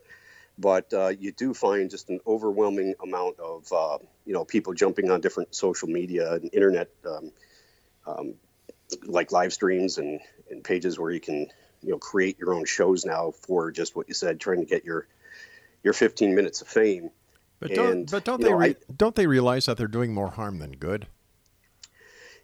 But 0.59 0.91
uh, 0.93 1.09
you 1.09 1.31
do 1.31 1.53
find 1.53 1.89
just 1.89 2.09
an 2.09 2.19
overwhelming 2.25 2.95
amount 3.01 3.39
of 3.39 3.71
uh, 3.71 3.99
you 4.25 4.33
know 4.33 4.43
people 4.43 4.73
jumping 4.73 5.11
on 5.11 5.21
different 5.21 5.55
social 5.55 5.87
media 5.87 6.33
and 6.33 6.49
internet 6.51 6.89
um, 7.05 7.31
um, 8.05 8.33
like 9.05 9.31
live 9.31 9.53
streams 9.53 9.97
and, 9.97 10.19
and 10.49 10.63
pages 10.63 10.99
where 10.99 11.11
you 11.11 11.19
can 11.19 11.47
you 11.81 11.91
know 11.91 11.97
create 11.97 12.39
your 12.39 12.53
own 12.53 12.65
shows 12.65 13.05
now 13.05 13.31
for 13.31 13.71
just 13.71 13.95
what 13.95 14.07
you 14.07 14.13
said, 14.13 14.39
trying 14.39 14.59
to 14.59 14.65
get 14.65 14.85
your 14.85 15.07
your 15.83 15.93
15 15.93 16.35
minutes 16.35 16.61
of 16.61 16.67
fame. 16.67 17.11
But 17.59 17.73
don't, 17.73 17.91
and, 17.91 18.11
but 18.11 18.23
don't 18.23 18.41
they 18.41 18.49
know, 18.49 18.57
re- 18.57 18.69
I, 18.69 18.93
don't 18.95 19.15
they 19.15 19.27
realize 19.27 19.65
that 19.65 19.77
they're 19.77 19.87
doing 19.87 20.13
more 20.13 20.29
harm 20.29 20.59
than 20.59 20.73
good? 20.73 21.07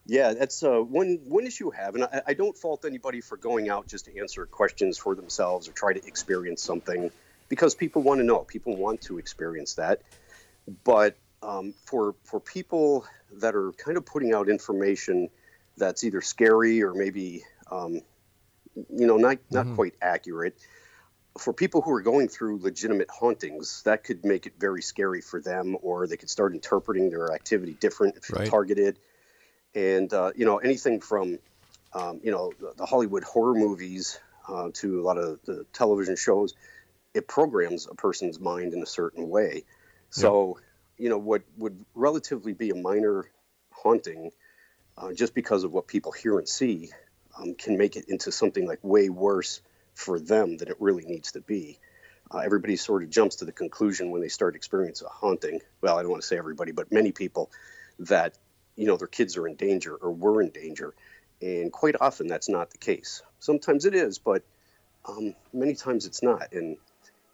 Yeah, 0.06 0.34
that's 0.34 0.64
uh, 0.64 0.80
one 0.80 1.20
one 1.26 1.46
issue 1.46 1.72
I 1.74 1.78
have, 1.78 1.96
and 1.96 2.04
I, 2.06 2.22
I, 2.28 2.34
don't 2.34 2.58
fault 2.58 2.84
anybody 2.84 3.22
for 3.22 3.38
going 3.38 3.70
out 3.70 3.88
just 3.88 4.06
to 4.06 4.20
answer 4.20 4.46
questions 4.46 4.98
for 4.98 5.16
themselves 5.16 5.70
or 5.70 5.72
try 5.72 5.94
to 5.94 6.06
experience 6.06 6.62
something 6.62 7.10
because 7.48 7.74
people 7.76 8.02
want 8.02 8.20
to 8.20 8.26
know, 8.26 8.40
people 8.40 8.76
want 8.76 9.02
to 9.04 9.18
experience 9.18 9.76
that. 9.76 10.02
But 10.84 11.16
um, 11.42 11.74
for 11.86 12.16
for 12.24 12.40
people 12.40 13.06
that 13.34 13.56
are 13.56 13.72
kind 13.74 13.98
of 13.98 14.06
putting 14.06 14.34
out 14.34 14.50
information 14.50 15.30
that's 15.78 16.04
either 16.04 16.22
scary 16.22 16.84
or 16.84 16.94
maybe 16.94 17.44
um, 17.72 18.02
you 18.76 19.08
know 19.08 19.18
not 19.18 19.38
not 19.52 19.66
mm-hmm. 19.66 19.76
quite 19.76 19.94
accurate, 20.02 20.58
for 21.38 21.54
people 21.54 21.82
who 21.82 21.92
are 21.92 22.02
going 22.02 22.28
through 22.28 22.60
legitimate 22.62 23.10
hauntings, 23.10 23.82
that 23.84 24.04
could 24.04 24.24
make 24.24 24.46
it 24.46 24.54
very 24.60 24.82
scary 24.82 25.22
for 25.22 25.42
them, 25.42 25.76
or 25.82 26.08
they 26.08 26.18
could 26.18 26.30
start 26.30 26.54
interpreting 26.54 27.10
their 27.10 27.32
activity 27.32 27.76
different 27.80 28.18
if 28.18 28.32
right. 28.32 28.48
targeted. 28.48 29.00
And 29.76 30.14
uh, 30.14 30.32
you 30.36 30.46
know 30.46 30.58
anything 30.58 31.02
from 31.02 31.40
um, 31.94 32.20
you 32.24 32.32
know 32.32 32.52
the, 32.60 32.74
the, 32.78 32.86
Hollywood 32.86 33.24
horror 33.24 33.56
movies 33.56 34.20
uh, 34.48 34.70
to 34.74 35.02
a 35.02 35.04
lot 35.04 35.18
of 35.18 35.40
the 35.46 35.66
television 35.74 36.16
shows, 36.16 36.54
it 37.14 37.28
programs 37.28 37.88
a 37.90 37.96
person's 37.96 38.40
mind 38.40 38.74
in 38.74 38.84
a 38.84 38.88
certain 38.88 39.30
way. 39.30 39.64
So 40.12 40.60
you 40.98 41.10
know 41.10 41.18
what 41.18 41.42
would 41.58 41.84
relatively 41.96 42.54
be 42.54 42.70
a 42.70 42.76
minor 42.76 43.32
haunting, 43.72 44.32
uh, 44.96 45.14
just 45.14 45.34
because 45.34 45.64
of 45.64 45.74
what 45.74 45.88
people 45.88 46.12
hear 46.12 46.38
and 46.38 46.48
see, 46.48 46.92
um, 47.38 47.56
can 47.56 47.78
make 47.78 47.96
it 47.96 48.06
into 48.08 48.32
something 48.32 48.68
like 48.68 48.80
way 48.84 49.10
worse 49.10 49.62
for 49.94 50.20
them 50.20 50.58
than 50.58 50.70
it 50.70 50.78
really 50.80 51.06
needs 51.06 51.34
to 51.34 51.42
be. 51.42 51.80
Uh, 52.32 52.40
everybody 52.40 52.76
sort 52.76 53.04
of 53.04 53.10
jumps 53.10 53.38
to 53.38 53.46
the 53.46 53.52
conclusion 53.52 54.12
when 54.12 54.22
they 54.22 54.30
start 54.30 54.56
experiencing 54.56 55.08
a 55.08 55.14
haunting. 55.14 55.60
Well, 55.82 55.98
I 55.98 56.02
don't 56.02 56.12
want 56.12 56.24
to 56.24 56.28
say 56.28 56.38
everybody, 56.38 56.72
but 56.72 56.92
many 56.92 57.12
people 57.12 57.52
that 58.00 58.38
you 58.76 58.88
know 58.88 58.98
their 58.98 59.08
kids 59.08 59.38
are 59.38 59.48
in 59.48 59.56
danger 59.56 59.96
or 59.96 60.12
were 60.12 60.42
in 60.42 60.50
danger, 60.50 60.94
and 61.42 61.72
quite 61.72 61.96
often 62.00 62.28
that's 62.28 62.50
not 62.50 62.72
the 62.72 62.78
case. 62.78 63.22
Sometimes 63.40 63.86
it 63.86 63.94
is, 63.94 64.18
but 64.18 64.44
um, 65.06 65.36
many 65.54 65.76
times 65.76 66.06
it's 66.06 66.24
not. 66.24 66.54
And 66.54 66.78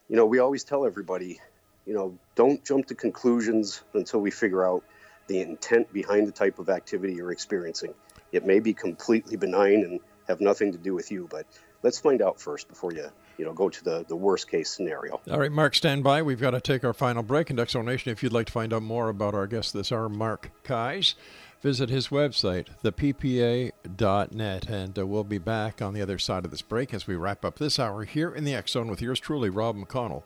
you 0.08 0.16
know, 0.16 0.26
we 0.26 0.38
always 0.38 0.64
tell 0.64 0.84
everybody, 0.84 1.40
you 1.86 1.94
know, 1.94 2.18
don't 2.34 2.64
jump 2.64 2.86
to 2.86 2.94
conclusions 2.94 3.82
until 3.94 4.20
we 4.20 4.30
figure 4.30 4.66
out 4.66 4.84
the 5.28 5.40
intent 5.40 5.92
behind 5.92 6.26
the 6.26 6.32
type 6.32 6.58
of 6.58 6.68
activity 6.68 7.14
you're 7.14 7.32
experiencing. 7.32 7.94
It 8.32 8.46
may 8.46 8.60
be 8.60 8.72
completely 8.72 9.36
benign 9.36 9.84
and 9.84 10.00
have 10.28 10.40
nothing 10.40 10.72
to 10.72 10.78
do 10.78 10.94
with 10.94 11.10
you, 11.10 11.28
but 11.30 11.46
let's 11.82 11.98
find 11.98 12.22
out 12.22 12.40
first 12.40 12.68
before 12.68 12.92
you 12.92 13.08
you 13.38 13.44
know 13.44 13.52
go 13.52 13.68
to 13.68 13.84
the 13.84 14.04
the 14.08 14.16
worst 14.16 14.50
case 14.50 14.70
scenario. 14.70 15.20
All 15.30 15.38
right, 15.38 15.50
Mark, 15.50 15.74
stand 15.74 16.04
by. 16.04 16.22
We've 16.22 16.40
got 16.40 16.50
to 16.50 16.60
take 16.60 16.84
our 16.84 16.92
final 16.92 17.22
break. 17.22 17.50
And 17.50 17.56
Nation, 17.58 18.12
if 18.12 18.22
you'd 18.22 18.32
like 18.32 18.46
to 18.46 18.52
find 18.52 18.72
out 18.72 18.82
more 18.82 19.08
about 19.08 19.34
our 19.34 19.46
guest 19.46 19.72
this 19.72 19.90
hour, 19.90 20.08
Mark 20.08 20.50
Keyes, 20.62 21.14
visit 21.62 21.88
his 21.88 22.08
website, 22.08 22.66
theppa.net, 22.84 24.68
and 24.68 24.98
uh, 24.98 25.06
we'll 25.06 25.24
be 25.24 25.38
back 25.38 25.80
on 25.82 25.94
the 25.94 26.02
other 26.02 26.18
side 26.18 26.44
of 26.44 26.50
this 26.50 26.62
break 26.62 26.92
as 26.92 27.06
we 27.06 27.16
wrap 27.16 27.44
up 27.44 27.58
this 27.58 27.78
hour 27.78 28.04
here 28.04 28.30
in 28.34 28.44
the 28.44 28.54
X 28.54 28.72
Zone 28.72 28.88
with 28.88 29.02
yours 29.02 29.20
truly, 29.20 29.50
Rob 29.50 29.76
McConnell. 29.76 30.22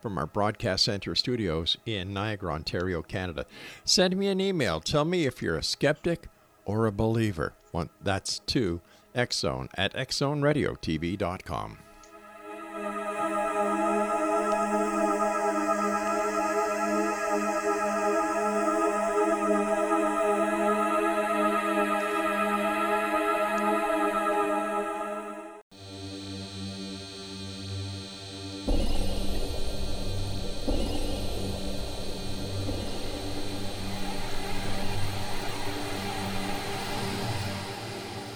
From 0.00 0.18
our 0.18 0.26
broadcast 0.26 0.84
center 0.84 1.14
studios 1.14 1.78
in 1.86 2.12
Niagara, 2.12 2.52
Ontario, 2.52 3.00
Canada. 3.00 3.46
Send 3.86 4.18
me 4.18 4.28
an 4.28 4.38
email. 4.38 4.80
Tell 4.80 5.06
me 5.06 5.24
if 5.24 5.40
you're 5.40 5.56
a 5.56 5.62
skeptic 5.62 6.28
or 6.64 6.86
a 6.86 6.92
believer. 6.92 7.54
That's 8.02 8.40
two 8.40 8.80
Exxon 9.14 9.68
at 9.76 9.94
xzoneradiotv.com. 9.94 11.78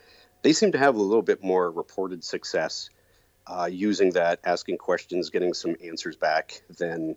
they 0.43 0.53
seem 0.53 0.71
to 0.71 0.78
have 0.78 0.95
a 0.95 1.01
little 1.01 1.21
bit 1.21 1.43
more 1.43 1.69
reported 1.71 2.23
success 2.23 2.89
uh, 3.47 3.67
using 3.69 4.11
that 4.11 4.39
asking 4.45 4.78
questions 4.78 5.30
getting 5.30 5.53
some 5.53 5.76
answers 5.84 6.15
back 6.15 6.61
than 6.78 7.15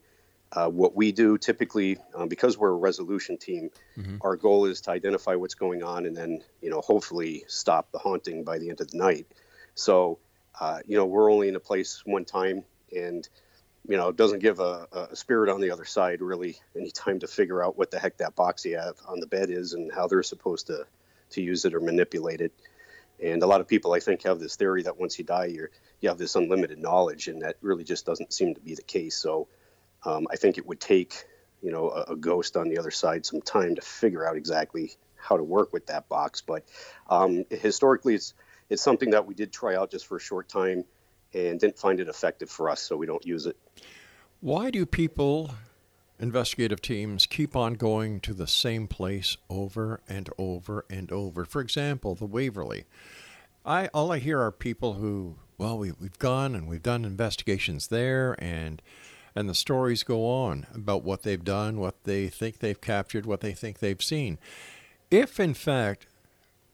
uh, 0.52 0.68
what 0.68 0.96
we 0.96 1.12
do 1.12 1.38
typically 1.38 1.96
uh, 2.14 2.26
because 2.26 2.58
we're 2.58 2.70
a 2.70 2.76
resolution 2.76 3.36
team 3.36 3.70
mm-hmm. 3.96 4.16
our 4.22 4.34
goal 4.34 4.64
is 4.64 4.80
to 4.80 4.90
identify 4.90 5.36
what's 5.36 5.54
going 5.54 5.84
on 5.84 6.06
and 6.06 6.16
then 6.16 6.42
you 6.60 6.70
know 6.70 6.80
hopefully 6.80 7.44
stop 7.46 7.92
the 7.92 7.98
haunting 7.98 8.42
by 8.42 8.58
the 8.58 8.68
end 8.68 8.80
of 8.80 8.90
the 8.90 8.96
night 8.98 9.26
so 9.74 10.18
uh, 10.60 10.80
you 10.86 10.96
know 10.96 11.06
we're 11.06 11.30
only 11.30 11.48
in 11.48 11.54
a 11.54 11.60
place 11.60 12.02
one 12.04 12.24
time 12.24 12.64
and 12.96 13.28
you 13.88 13.96
know, 13.96 14.12
doesn't 14.12 14.40
give 14.40 14.60
a, 14.60 14.86
a, 14.92 15.16
spirit 15.16 15.50
on 15.50 15.62
the 15.62 15.70
other 15.70 15.86
side 15.86 16.20
really 16.20 16.56
any 16.76 16.90
time 16.90 17.18
to 17.20 17.26
figure 17.26 17.64
out 17.64 17.78
what 17.78 17.90
the 17.90 17.98
heck 17.98 18.18
that 18.18 18.36
box 18.36 18.66
you 18.66 18.76
have 18.76 18.96
on 19.08 19.18
the 19.18 19.26
bed 19.26 19.48
is 19.48 19.72
and 19.72 19.90
how 19.90 20.06
they're 20.06 20.22
supposed 20.22 20.66
to, 20.66 20.86
to 21.30 21.42
use 21.42 21.64
it 21.64 21.74
or 21.74 21.80
manipulate 21.80 22.42
it. 22.42 22.52
And 23.20 23.42
a 23.42 23.46
lot 23.46 23.62
of 23.62 23.66
people, 23.66 23.94
I 23.94 24.00
think, 24.00 24.22
have 24.24 24.38
this 24.38 24.56
theory 24.56 24.82
that 24.82 25.00
once 25.00 25.18
you 25.18 25.24
die, 25.24 25.46
you're, 25.46 25.70
you 26.00 26.10
have 26.10 26.18
this 26.18 26.36
unlimited 26.36 26.78
knowledge, 26.78 27.26
and 27.26 27.42
that 27.42 27.56
really 27.62 27.82
just 27.82 28.06
doesn't 28.06 28.32
seem 28.32 28.54
to 28.54 28.60
be 28.60 28.74
the 28.74 28.82
case. 28.82 29.16
So 29.16 29.48
um, 30.04 30.28
I 30.30 30.36
think 30.36 30.58
it 30.58 30.66
would 30.66 30.78
take, 30.78 31.24
you 31.62 31.72
know, 31.72 31.90
a, 31.90 32.12
a, 32.12 32.16
ghost 32.16 32.56
on 32.56 32.68
the 32.68 32.78
other 32.78 32.92
side 32.92 33.26
some 33.26 33.40
time 33.40 33.74
to 33.74 33.80
figure 33.80 34.24
out 34.24 34.36
exactly 34.36 34.92
how 35.16 35.36
to 35.36 35.42
work 35.42 35.72
with 35.72 35.86
that 35.86 36.08
box. 36.08 36.42
But 36.42 36.64
um, 37.10 37.44
historically, 37.50 38.14
it's 38.14 38.34
it's 38.70 38.82
something 38.82 39.10
that 39.10 39.26
we 39.26 39.34
did 39.34 39.50
try 39.50 39.74
out 39.74 39.90
just 39.90 40.06
for 40.06 40.18
a 40.18 40.20
short 40.20 40.48
time 40.48 40.84
and 41.34 41.60
didn't 41.60 41.78
find 41.78 42.00
it 42.00 42.08
effective 42.08 42.50
for 42.50 42.68
us, 42.70 42.80
so 42.80 42.96
we 42.96 43.06
don't 43.06 43.24
use 43.24 43.46
it. 43.46 43.56
Why 44.40 44.70
do 44.70 44.86
people, 44.86 45.54
investigative 46.18 46.80
teams, 46.80 47.26
keep 47.26 47.56
on 47.56 47.74
going 47.74 48.20
to 48.20 48.34
the 48.34 48.46
same 48.46 48.86
place 48.86 49.36
over 49.50 50.00
and 50.08 50.30
over 50.38 50.84
and 50.88 51.10
over? 51.12 51.44
For 51.44 51.60
example, 51.60 52.14
the 52.14 52.26
Waverly. 52.26 52.84
I 53.66 53.88
all 53.88 54.12
I 54.12 54.18
hear 54.18 54.40
are 54.40 54.52
people 54.52 54.94
who, 54.94 55.36
well, 55.58 55.76
we, 55.78 55.92
we've 56.00 56.18
gone 56.18 56.54
and 56.54 56.68
we've 56.68 56.82
done 56.82 57.04
investigations 57.04 57.88
there, 57.88 58.36
and 58.38 58.80
and 59.34 59.48
the 59.48 59.54
stories 59.54 60.02
go 60.02 60.26
on 60.26 60.66
about 60.74 61.04
what 61.04 61.22
they've 61.22 61.44
done, 61.44 61.78
what 61.78 62.04
they 62.04 62.28
think 62.28 62.58
they've 62.58 62.80
captured, 62.80 63.26
what 63.26 63.40
they 63.40 63.52
think 63.52 63.78
they've 63.78 64.02
seen. 64.02 64.38
If 65.10 65.38
in 65.38 65.54
fact 65.54 66.06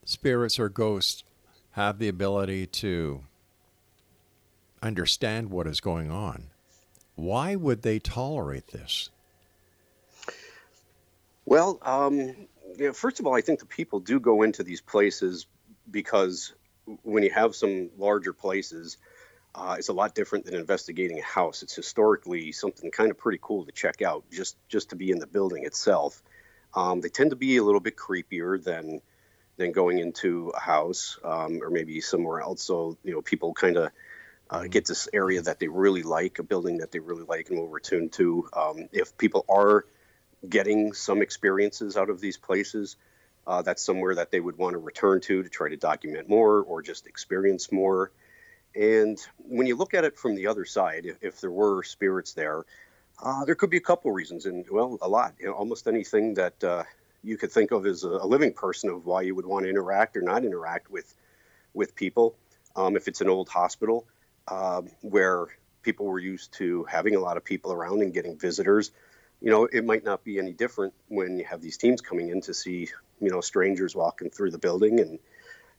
spirits 0.04 0.58
or 0.58 0.68
ghosts 0.68 1.24
have 1.72 1.98
the 1.98 2.08
ability 2.08 2.66
to 2.66 3.24
understand 4.84 5.50
what 5.50 5.66
is 5.66 5.80
going 5.80 6.10
on. 6.10 6.50
Why 7.16 7.56
would 7.56 7.82
they 7.82 7.98
tolerate 7.98 8.68
this? 8.68 9.08
Well, 11.46 11.78
um, 11.82 12.18
you 12.20 12.86
know, 12.86 12.92
first 12.92 13.20
of 13.20 13.26
all, 13.26 13.34
I 13.34 13.40
think 13.40 13.60
the 13.60 13.66
people 13.66 14.00
do 14.00 14.20
go 14.20 14.42
into 14.42 14.62
these 14.62 14.80
places 14.80 15.46
because 15.90 16.52
when 17.02 17.22
you 17.22 17.30
have 17.30 17.54
some 17.54 17.90
larger 17.98 18.32
places, 18.32 18.98
uh, 19.54 19.76
it's 19.78 19.88
a 19.88 19.92
lot 19.92 20.14
different 20.14 20.44
than 20.44 20.54
investigating 20.54 21.18
a 21.18 21.22
house. 21.22 21.62
It's 21.62 21.74
historically 21.74 22.52
something 22.52 22.90
kind 22.90 23.10
of 23.10 23.18
pretty 23.18 23.38
cool 23.40 23.64
to 23.64 23.72
check 23.72 24.02
out, 24.02 24.24
just 24.30 24.56
just 24.68 24.90
to 24.90 24.96
be 24.96 25.10
in 25.10 25.18
the 25.18 25.26
building 25.26 25.64
itself. 25.64 26.22
Um, 26.74 27.00
they 27.00 27.08
tend 27.08 27.30
to 27.30 27.36
be 27.36 27.56
a 27.58 27.62
little 27.62 27.80
bit 27.80 27.96
creepier 27.96 28.62
than 28.62 29.00
than 29.56 29.70
going 29.70 29.98
into 29.98 30.50
a 30.56 30.58
house 30.58 31.18
um, 31.22 31.62
or 31.62 31.70
maybe 31.70 32.00
somewhere 32.00 32.40
else. 32.40 32.62
So 32.62 32.98
you 33.04 33.12
know, 33.12 33.22
people 33.22 33.54
kind 33.54 33.76
of 33.76 33.90
uh, 34.54 34.66
get 34.68 34.86
this 34.86 35.08
area 35.12 35.42
that 35.42 35.58
they 35.58 35.66
really 35.66 36.02
like, 36.02 36.38
a 36.38 36.42
building 36.44 36.78
that 36.78 36.92
they 36.92 37.00
really 37.00 37.24
like, 37.24 37.50
and 37.50 37.58
will 37.58 37.68
return 37.68 38.08
to. 38.08 38.48
Um, 38.52 38.88
if 38.92 39.18
people 39.18 39.44
are 39.48 39.84
getting 40.48 40.92
some 40.92 41.22
experiences 41.22 41.96
out 41.96 42.08
of 42.08 42.20
these 42.20 42.36
places, 42.36 42.96
uh, 43.48 43.62
that's 43.62 43.82
somewhere 43.82 44.14
that 44.14 44.30
they 44.30 44.38
would 44.38 44.56
want 44.56 44.74
to 44.74 44.78
return 44.78 45.20
to 45.22 45.42
to 45.42 45.48
try 45.48 45.68
to 45.70 45.76
document 45.76 46.28
more 46.28 46.62
or 46.62 46.82
just 46.82 47.06
experience 47.06 47.72
more. 47.72 48.12
And 48.76 49.18
when 49.38 49.66
you 49.66 49.76
look 49.76 49.92
at 49.92 50.04
it 50.04 50.16
from 50.16 50.36
the 50.36 50.46
other 50.46 50.64
side, 50.64 51.04
if, 51.04 51.16
if 51.20 51.40
there 51.40 51.50
were 51.50 51.82
spirits 51.82 52.32
there, 52.34 52.64
uh, 53.20 53.44
there 53.44 53.56
could 53.56 53.70
be 53.70 53.76
a 53.76 53.88
couple 53.88 54.12
reasons, 54.12 54.46
and 54.46 54.64
well, 54.70 54.98
a 55.02 55.08
lot. 55.08 55.34
You 55.40 55.46
know, 55.46 55.52
almost 55.52 55.88
anything 55.88 56.34
that 56.34 56.62
uh, 56.62 56.84
you 57.24 57.36
could 57.36 57.50
think 57.50 57.72
of 57.72 57.86
as 57.86 58.04
a, 58.04 58.08
a, 58.08 58.26
living 58.26 58.52
person 58.52 58.90
of 58.90 59.04
why 59.04 59.22
you 59.22 59.34
would 59.34 59.46
want 59.46 59.64
to 59.64 59.70
interact 59.70 60.16
or 60.16 60.22
not 60.22 60.44
interact 60.44 60.92
with 60.92 61.12
with 61.72 61.96
people. 61.96 62.36
Um, 62.76 62.96
if 62.96 63.06
it's 63.06 63.20
an 63.20 63.28
old 63.28 63.48
hospital 63.48 64.04
uh, 64.48 64.82
where 65.00 65.46
people 65.82 66.06
were 66.06 66.18
used 66.18 66.52
to 66.54 66.84
having 66.84 67.14
a 67.14 67.20
lot 67.20 67.36
of 67.36 67.44
people 67.44 67.72
around 67.72 68.02
and 68.02 68.12
getting 68.14 68.38
visitors, 68.38 68.90
you 69.40 69.50
know, 69.50 69.64
it 69.64 69.84
might 69.84 70.04
not 70.04 70.24
be 70.24 70.38
any 70.38 70.52
different 70.52 70.94
when 71.08 71.38
you 71.38 71.44
have 71.44 71.60
these 71.60 71.76
teams 71.76 72.00
coming 72.00 72.30
in 72.30 72.40
to 72.42 72.54
see, 72.54 72.88
you 73.20 73.30
know, 73.30 73.40
strangers 73.40 73.94
walking 73.94 74.30
through 74.30 74.50
the 74.50 74.58
building. 74.58 75.00
And, 75.00 75.18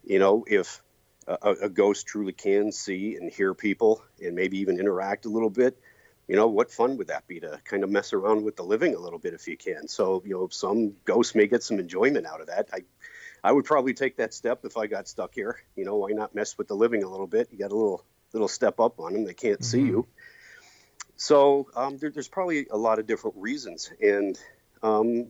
you 0.04 0.20
know, 0.20 0.46
if 0.48 0.82
a, 1.28 1.56
a 1.64 1.70
ghost 1.70 2.06
truly 2.06 2.34
can 2.34 2.72
see 2.72 3.16
and 3.16 3.32
hear 3.32 3.54
people 3.54 4.04
and 4.24 4.36
maybe 4.36 4.60
even 4.60 4.80
interact 4.80 5.26
a 5.26 5.30
little 5.30 5.50
bit, 5.50 5.80
you 6.28 6.36
know, 6.36 6.48
what 6.48 6.72
fun 6.72 6.98
would 6.98 7.08
that 7.08 7.28
be 7.28 7.40
to 7.40 7.60
kind 7.66 7.84
of 7.84 7.90
mess 7.90 8.14
around 8.14 8.44
with 8.44 8.56
the 8.56 8.64
living 8.64 8.96
a 8.96 9.00
little 9.00 9.20
bit 9.20 9.34
if 9.34 9.48
you 9.48 9.58
can? 9.58 9.88
So, 9.88 10.24
you 10.26 10.34
know, 10.34 10.48
some 10.50 10.94
ghosts 11.06 11.36
may 11.36 11.48
get 11.48 11.64
some 11.64 11.80
enjoyment 11.80 12.26
out 12.26 12.42
of 12.42 12.48
that. 12.48 12.70
I, 12.74 12.80
I 13.44 13.52
would 13.52 13.66
probably 13.66 13.94
take 13.94 14.18
that 14.18 14.34
step 14.34 14.66
if 14.66 14.76
I 14.76 14.88
got 14.88 15.08
stuck 15.08 15.36
here. 15.36 15.60
You 15.76 15.86
know, 15.86 15.98
why 15.98 16.12
not 16.12 16.34
mess 16.34 16.58
with 16.58 16.68
the 16.68 16.76
living 16.76 17.04
a 17.04 17.10
little 17.10 17.28
bit? 17.28 17.50
You 17.52 17.60
got 17.60 17.72
a 17.72 17.76
little 17.76 18.04
little 18.36 18.48
step 18.48 18.80
up 18.80 19.00
on 19.00 19.14
them. 19.14 19.26
They 19.26 19.34
can't 19.34 19.60
mm-hmm. 19.60 19.64
see 19.64 19.82
you. 19.82 20.08
So 21.18 21.68
um, 21.76 21.98
there, 21.98 22.12
there's 22.12 22.28
probably 22.28 22.68
a 22.70 22.78
lot 22.78 23.00
of 23.00 23.08
different 23.08 23.38
reasons, 23.38 23.92
and 24.02 24.38
um, 24.84 25.28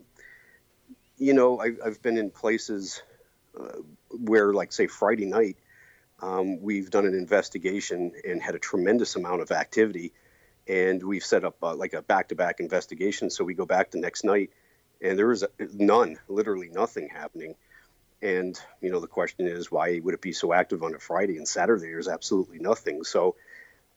you 1.17 1.33
know, 1.33 1.59
I, 1.59 1.71
have 1.83 2.01
been 2.01 2.17
in 2.17 2.31
places 2.31 3.01
uh, 3.59 3.77
where, 4.09 4.51
like, 4.51 4.73
say, 4.73 4.87
Friday 4.87 5.25
night, 5.25 5.57
um, 6.21 6.61
we've 6.61 6.89
done 6.89 7.05
an 7.05 7.13
investigation 7.13 8.11
and 8.27 8.41
had 8.41 8.55
a 8.55 8.59
tremendous 8.59 9.15
amount 9.15 9.41
of 9.41 9.51
activity 9.51 10.11
and 10.67 11.03
we've 11.03 11.23
set 11.23 11.43
up 11.43 11.57
uh, 11.63 11.75
like 11.75 11.93
a 11.93 12.01
back-to-back 12.01 12.59
investigation. 12.59 13.29
So 13.29 13.43
we 13.43 13.53
go 13.53 13.65
back 13.65 13.91
the 13.91 13.99
next 13.99 14.23
night, 14.23 14.51
and 15.01 15.17
there 15.17 15.31
is 15.31 15.45
none, 15.73 16.17
literally 16.27 16.69
nothing 16.69 17.09
happening. 17.09 17.55
And 18.25 18.59
you 18.81 18.89
know, 18.89 18.99
the 18.99 19.07
question 19.07 19.47
is, 19.47 19.71
why 19.71 19.99
would 20.03 20.15
it 20.15 20.21
be 20.21 20.31
so 20.33 20.51
active 20.51 20.81
on 20.81 20.95
a 20.95 20.99
Friday 20.99 21.37
and 21.37 21.47
Saturday? 21.47 21.85
There's 21.85 22.07
absolutely 22.07 22.57
nothing. 22.57 23.03
So, 23.03 23.35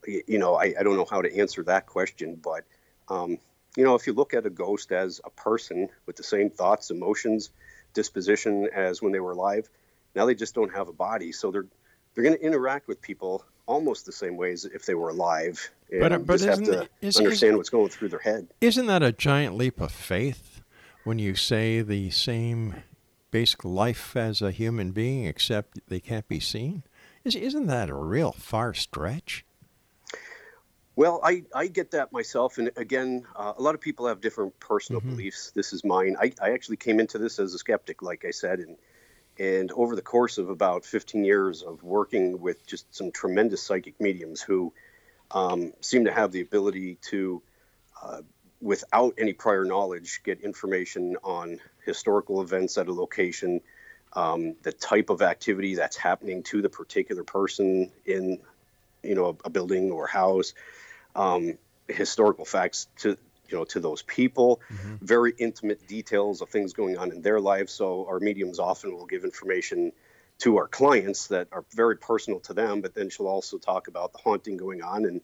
you 0.06 0.38
know, 0.38 0.54
I, 0.54 0.74
I 0.78 0.82
don't 0.82 0.96
know 0.96 1.06
how 1.10 1.22
to 1.22 1.34
answer 1.38 1.62
that 1.64 1.86
question, 1.86 2.38
but 2.42 2.64
um, 3.08 3.38
you 3.74 3.84
know, 3.84 3.94
if 3.94 4.06
you 4.06 4.12
look 4.12 4.34
at 4.34 4.44
a 4.44 4.50
ghost 4.50 4.92
as 4.92 5.20
a 5.24 5.30
person 5.30 5.88
with 6.04 6.16
the 6.16 6.22
same 6.22 6.50
thoughts, 6.50 6.90
emotions, 6.90 7.50
disposition 7.94 8.68
as 8.74 9.00
when 9.00 9.12
they 9.12 9.20
were 9.20 9.32
alive, 9.32 9.66
now 10.14 10.26
they 10.26 10.34
just 10.34 10.54
don't 10.54 10.74
have 10.74 10.88
a 10.88 10.92
body, 10.92 11.32
so 11.32 11.50
they're 11.50 11.66
they're 12.14 12.24
going 12.24 12.36
to 12.36 12.44
interact 12.44 12.86
with 12.86 13.00
people 13.00 13.44
almost 13.64 14.04
the 14.04 14.12
same 14.12 14.36
way 14.36 14.52
as 14.52 14.66
if 14.66 14.84
they 14.84 14.94
were 14.94 15.08
alive. 15.08 15.70
And 15.90 16.00
but, 16.00 16.26
but 16.26 16.34
just 16.34 16.44
have 16.44 16.62
to 16.64 16.88
is, 17.00 17.16
understand 17.16 17.52
is, 17.52 17.56
what's 17.56 17.70
going 17.70 17.88
through 17.88 18.08
their 18.08 18.18
head. 18.18 18.48
Isn't 18.60 18.86
that 18.86 19.02
a 19.02 19.12
giant 19.12 19.56
leap 19.56 19.80
of 19.80 19.90
faith 19.90 20.60
when 21.04 21.18
you 21.18 21.34
say 21.34 21.80
the 21.80 22.10
same 22.10 22.74
basic 23.30 23.64
life 23.64 24.16
as 24.16 24.42
a 24.42 24.50
human 24.50 24.92
being, 24.92 25.24
except 25.24 25.80
they 25.88 26.00
can't 26.00 26.28
be 26.28 26.40
seen? 26.40 26.82
Is, 27.24 27.34
isn't 27.34 27.66
that 27.66 27.90
a 27.90 27.94
real 27.94 28.32
far 28.32 28.74
stretch? 28.74 29.44
Well, 30.96 31.20
I, 31.22 31.44
I 31.54 31.68
get 31.68 31.92
that 31.92 32.12
myself. 32.12 32.58
And 32.58 32.72
again, 32.76 33.24
uh, 33.36 33.52
a 33.56 33.62
lot 33.62 33.76
of 33.76 33.80
people 33.80 34.08
have 34.08 34.20
different 34.20 34.58
personal 34.58 35.00
mm-hmm. 35.00 35.10
beliefs. 35.10 35.52
This 35.54 35.72
is 35.72 35.84
mine. 35.84 36.16
I, 36.20 36.32
I 36.42 36.50
actually 36.50 36.78
came 36.78 36.98
into 36.98 37.18
this 37.18 37.38
as 37.38 37.54
a 37.54 37.58
skeptic, 37.58 38.02
like 38.02 38.24
I 38.24 38.32
said, 38.32 38.58
and 38.58 38.76
and 39.38 39.70
over 39.72 39.94
the 39.94 40.02
course 40.02 40.38
of 40.38 40.50
about 40.50 40.84
15 40.84 41.24
years 41.24 41.62
of 41.62 41.82
working 41.82 42.40
with 42.40 42.66
just 42.66 42.92
some 42.94 43.12
tremendous 43.12 43.62
psychic 43.62 44.00
mediums 44.00 44.42
who 44.42 44.72
um, 45.30 45.72
seem 45.80 46.06
to 46.06 46.12
have 46.12 46.32
the 46.32 46.40
ability 46.40 46.98
to, 47.10 47.42
uh, 48.02 48.22
without 48.60 49.14
any 49.18 49.32
prior 49.32 49.64
knowledge, 49.64 50.20
get 50.24 50.40
information 50.40 51.16
on 51.22 51.60
historical 51.84 52.42
events 52.42 52.76
at 52.78 52.88
a 52.88 52.92
location, 52.92 53.60
um, 54.14 54.56
the 54.62 54.72
type 54.72 55.10
of 55.10 55.22
activity 55.22 55.74
that's 55.74 55.96
happening 55.96 56.42
to 56.44 56.62
the 56.62 56.68
particular 56.68 57.24
person 57.24 57.90
in, 58.04 58.40
you 59.02 59.14
know, 59.14 59.26
a, 59.26 59.46
a 59.46 59.50
building 59.50 59.90
or 59.90 60.06
house, 60.06 60.54
um, 61.14 61.58
historical 61.88 62.44
facts 62.44 62.88
to 62.98 63.16
you 63.48 63.56
know 63.56 63.64
to 63.64 63.80
those 63.80 64.02
people 64.02 64.60
mm-hmm. 64.70 64.96
very 65.04 65.32
intimate 65.38 65.86
details 65.88 66.42
of 66.42 66.50
things 66.50 66.74
going 66.74 66.98
on 66.98 67.10
in 67.10 67.22
their 67.22 67.40
lives 67.40 67.72
so 67.72 68.06
our 68.06 68.20
mediums 68.20 68.58
often 68.58 68.92
will 68.94 69.06
give 69.06 69.24
information 69.24 69.92
to 70.38 70.58
our 70.58 70.68
clients 70.68 71.28
that 71.28 71.48
are 71.50 71.64
very 71.74 71.96
personal 71.96 72.40
to 72.40 72.52
them 72.52 72.82
but 72.82 72.94
then 72.94 73.08
she'll 73.08 73.26
also 73.26 73.56
talk 73.56 73.88
about 73.88 74.12
the 74.12 74.18
haunting 74.18 74.58
going 74.58 74.82
on 74.82 75.06
and 75.06 75.22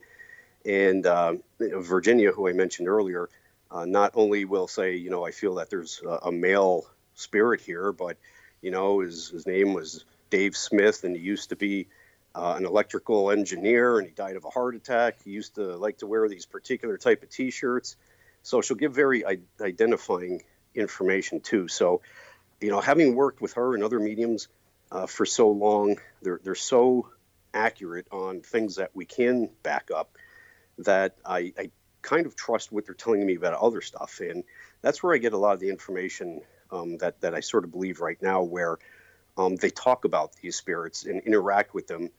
and 0.65 1.05
uh, 1.05 1.33
virginia 1.59 2.31
who 2.31 2.47
i 2.47 2.53
mentioned 2.53 2.87
earlier 2.87 3.29
uh, 3.71 3.85
not 3.85 4.11
only 4.15 4.45
will 4.45 4.67
say 4.67 4.95
you 4.95 5.09
know 5.09 5.25
i 5.25 5.31
feel 5.31 5.55
that 5.55 5.69
there's 5.69 6.01
a, 6.05 6.27
a 6.27 6.31
male 6.31 6.85
spirit 7.13 7.61
here 7.61 7.91
but 7.91 8.17
you 8.61 8.71
know 8.71 8.99
his, 8.99 9.29
his 9.29 9.45
name 9.45 9.73
was 9.73 10.05
dave 10.29 10.55
smith 10.55 11.03
and 11.03 11.15
he 11.15 11.21
used 11.21 11.49
to 11.49 11.55
be 11.55 11.87
uh, 12.35 12.55
an 12.57 12.65
electrical 12.65 13.31
engineer 13.31 13.97
and 13.97 14.07
he 14.07 14.13
died 14.13 14.35
of 14.35 14.43
a 14.43 14.49
heart 14.49 14.75
attack. 14.75 15.15
He 15.23 15.31
used 15.31 15.55
to 15.55 15.77
like 15.77 15.99
to 15.99 16.07
wear 16.07 16.27
these 16.27 16.45
particular 16.45 16.97
type 16.97 17.23
of 17.23 17.29
t-shirts. 17.29 17.95
So 18.43 18.61
she'll 18.61 18.77
give 18.77 18.93
very 18.93 19.23
identifying 19.59 20.43
information 20.75 21.39
too. 21.39 21.69
So, 21.69 22.01
you 22.59 22.69
know, 22.69 22.81
having 22.81 23.15
worked 23.15 23.41
with 23.41 23.53
her 23.53 23.73
and 23.73 23.83
other 23.83 23.99
mediums 23.99 24.49
uh, 24.91 25.07
for 25.07 25.25
so 25.25 25.49
long, 25.49 25.97
they're, 26.21 26.39
they're 26.43 26.55
so 26.55 27.09
accurate 27.53 28.07
on 28.11 28.41
things 28.41 28.75
that 28.75 28.91
we 28.93 29.05
can 29.05 29.49
back 29.63 29.89
up 29.95 30.17
that 30.79 31.15
I, 31.25 31.53
I 31.57 31.71
kind 32.01 32.25
of 32.25 32.35
trust 32.35 32.71
what 32.71 32.85
they're 32.85 32.95
telling 32.95 33.25
me 33.25 33.35
about 33.35 33.53
other 33.53 33.81
stuff. 33.81 34.19
And 34.21 34.43
that's 34.81 35.01
where 35.01 35.13
I 35.13 35.17
get 35.17 35.33
a 35.33 35.37
lot 35.37 35.53
of 35.53 35.59
the 35.59 35.69
information 35.69 36.41
um, 36.71 36.97
that, 36.97 37.21
that 37.21 37.33
I 37.33 37.39
sort 37.39 37.63
of 37.63 37.71
believe 37.71 37.99
right 37.99 38.21
now, 38.21 38.43
where 38.43 38.77
um, 39.37 39.55
they 39.55 39.69
talk 39.69 40.05
about 40.05 40.33
these 40.41 40.55
spirits 40.55 41.05
and 41.05 41.21
interact 41.21 41.73
with 41.73 41.87
them 41.87 42.09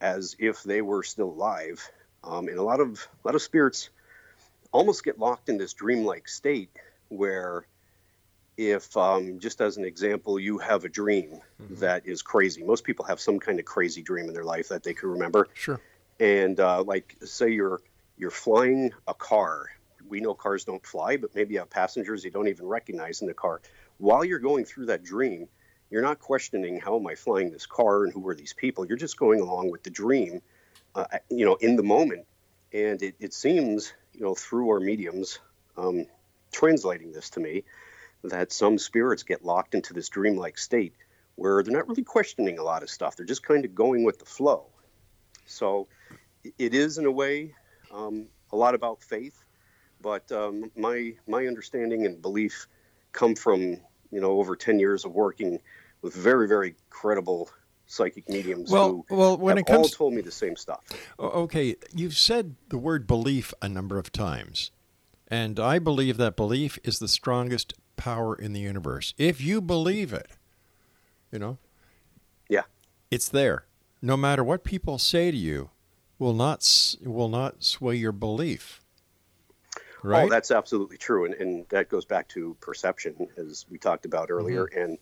as 0.00 0.36
if 0.38 0.62
they 0.62 0.82
were 0.82 1.02
still 1.02 1.30
alive. 1.30 1.88
Um, 2.24 2.48
and 2.48 2.58
a 2.58 2.62
lot 2.62 2.80
of 2.80 3.06
a 3.24 3.28
lot 3.28 3.34
of 3.34 3.42
spirits 3.42 3.90
almost 4.72 5.04
get 5.04 5.18
locked 5.18 5.48
in 5.48 5.56
this 5.56 5.72
dreamlike 5.72 6.28
state 6.28 6.70
where 7.08 7.66
if 8.56 8.96
um, 8.96 9.38
just 9.38 9.60
as 9.60 9.76
an 9.76 9.84
example 9.84 10.38
you 10.38 10.58
have 10.58 10.84
a 10.84 10.88
dream 10.88 11.40
mm-hmm. 11.62 11.76
that 11.76 12.06
is 12.06 12.22
crazy 12.22 12.62
most 12.62 12.84
people 12.84 13.04
have 13.04 13.20
some 13.20 13.38
kind 13.38 13.58
of 13.58 13.64
crazy 13.64 14.02
dream 14.02 14.26
in 14.26 14.34
their 14.34 14.44
life 14.44 14.68
that 14.68 14.82
they 14.82 14.92
can 14.92 15.10
remember 15.10 15.46
sure 15.54 15.80
and 16.20 16.58
uh, 16.60 16.82
like 16.82 17.16
say 17.24 17.50
you're 17.50 17.80
you're 18.18 18.30
flying 18.30 18.92
a 19.06 19.14
car 19.14 19.70
we 20.08 20.20
know 20.20 20.34
cars 20.34 20.64
don't 20.64 20.84
fly 20.86 21.16
but 21.16 21.34
maybe 21.34 21.54
you 21.54 21.60
have 21.60 21.70
passengers 21.70 22.24
you 22.24 22.30
don't 22.30 22.48
even 22.48 22.66
recognize 22.66 23.20
in 23.20 23.26
the 23.26 23.34
car 23.34 23.60
while 23.98 24.24
you're 24.24 24.38
going 24.38 24.64
through 24.64 24.86
that 24.86 25.02
dream 25.02 25.48
you're 25.90 26.02
not 26.02 26.18
questioning 26.18 26.80
how 26.80 26.96
am 26.96 27.06
i 27.06 27.14
flying 27.14 27.50
this 27.50 27.66
car 27.66 28.04
and 28.04 28.12
who 28.12 28.26
are 28.28 28.34
these 28.34 28.52
people 28.52 28.86
you're 28.86 28.96
just 28.96 29.16
going 29.16 29.40
along 29.40 29.70
with 29.70 29.82
the 29.82 29.90
dream 29.90 30.40
uh, 30.94 31.04
you 31.30 31.44
know 31.44 31.54
in 31.56 31.76
the 31.76 31.82
moment 31.82 32.26
and 32.72 33.02
it, 33.02 33.14
it 33.18 33.32
seems 33.32 33.92
you 34.18 34.24
know, 34.24 34.34
through 34.34 34.68
our 34.70 34.80
mediums, 34.80 35.38
um, 35.76 36.06
translating 36.50 37.12
this 37.12 37.30
to 37.30 37.40
me, 37.40 37.64
that 38.24 38.52
some 38.52 38.78
spirits 38.78 39.22
get 39.22 39.44
locked 39.44 39.74
into 39.74 39.94
this 39.94 40.08
dreamlike 40.08 40.58
state 40.58 40.92
where 41.36 41.62
they're 41.62 41.72
not 41.72 41.88
really 41.88 42.02
questioning 42.02 42.58
a 42.58 42.64
lot 42.64 42.82
of 42.82 42.90
stuff. 42.90 43.16
They're 43.16 43.24
just 43.24 43.44
kind 43.44 43.64
of 43.64 43.74
going 43.74 44.02
with 44.02 44.18
the 44.18 44.24
flow. 44.24 44.66
So 45.46 45.86
it 46.58 46.74
is, 46.74 46.98
in 46.98 47.06
a 47.06 47.12
way, 47.12 47.54
um, 47.92 48.26
a 48.52 48.56
lot 48.56 48.74
about 48.74 49.02
faith. 49.02 49.44
But 50.00 50.30
um, 50.30 50.70
my 50.76 51.14
my 51.26 51.46
understanding 51.46 52.06
and 52.06 52.20
belief 52.22 52.68
come 53.12 53.34
from 53.34 53.60
you 54.10 54.20
know 54.20 54.38
over 54.38 54.54
ten 54.54 54.78
years 54.78 55.04
of 55.04 55.12
working 55.12 55.58
with 56.02 56.14
very 56.14 56.46
very 56.46 56.76
credible 56.90 57.50
psychic 57.86 58.28
mediums 58.28 58.70
well, 58.70 59.04
who 59.08 59.16
well, 59.16 59.36
when 59.36 59.56
have 59.56 59.62
it 59.62 59.66
comes, 59.66 59.78
all 59.78 59.88
told 59.88 60.14
me 60.14 60.20
the 60.20 60.30
same 60.30 60.54
stuff. 60.54 60.84
Okay, 61.18 61.74
you've 61.92 62.16
said 62.16 62.54
the 62.68 62.78
word 62.78 63.06
belief 63.06 63.52
a 63.60 63.68
number 63.68 63.98
of 63.98 64.12
times, 64.12 64.70
and 65.26 65.58
I 65.58 65.78
believe 65.78 66.16
that 66.18 66.36
belief 66.36 66.78
is 66.84 67.00
the 67.00 67.08
strongest 67.08 67.74
power 67.96 68.36
in 68.36 68.52
the 68.52 68.60
universe. 68.60 69.14
If 69.18 69.40
you 69.40 69.60
believe 69.60 70.12
it, 70.12 70.28
you 71.32 71.40
know, 71.40 71.58
yeah, 72.48 72.64
it's 73.10 73.28
there. 73.28 73.64
No 74.00 74.16
matter 74.16 74.44
what 74.44 74.62
people 74.62 74.98
say 74.98 75.32
to 75.32 75.36
you, 75.36 75.70
will 76.18 76.34
not 76.34 76.96
will 77.02 77.28
not 77.28 77.62
sway 77.62 77.96
your 77.96 78.12
belief. 78.12 78.80
Oh, 79.76 79.80
right? 80.02 80.26
Oh, 80.26 80.28
that's 80.28 80.50
absolutely 80.50 80.96
true, 80.96 81.24
and, 81.24 81.34
and 81.34 81.68
that 81.70 81.88
goes 81.88 82.04
back 82.04 82.28
to 82.28 82.56
perception, 82.60 83.28
as 83.36 83.66
we 83.68 83.78
talked 83.78 84.04
about 84.04 84.30
earlier, 84.30 84.66
mm-hmm. 84.66 84.80
and 84.80 84.98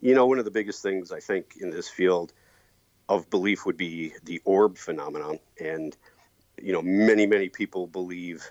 you 0.00 0.14
know, 0.14 0.26
one 0.26 0.38
of 0.38 0.44
the 0.44 0.50
biggest 0.50 0.82
things 0.82 1.12
I 1.12 1.20
think 1.20 1.54
in 1.60 1.70
this 1.70 1.88
field 1.88 2.32
of 3.08 3.30
belief 3.30 3.64
would 3.66 3.76
be 3.76 4.12
the 4.24 4.40
orb 4.44 4.76
phenomenon, 4.76 5.38
and 5.60 5.96
you 6.60 6.72
know, 6.72 6.82
many 6.82 7.26
many 7.26 7.48
people 7.48 7.86
believe 7.86 8.48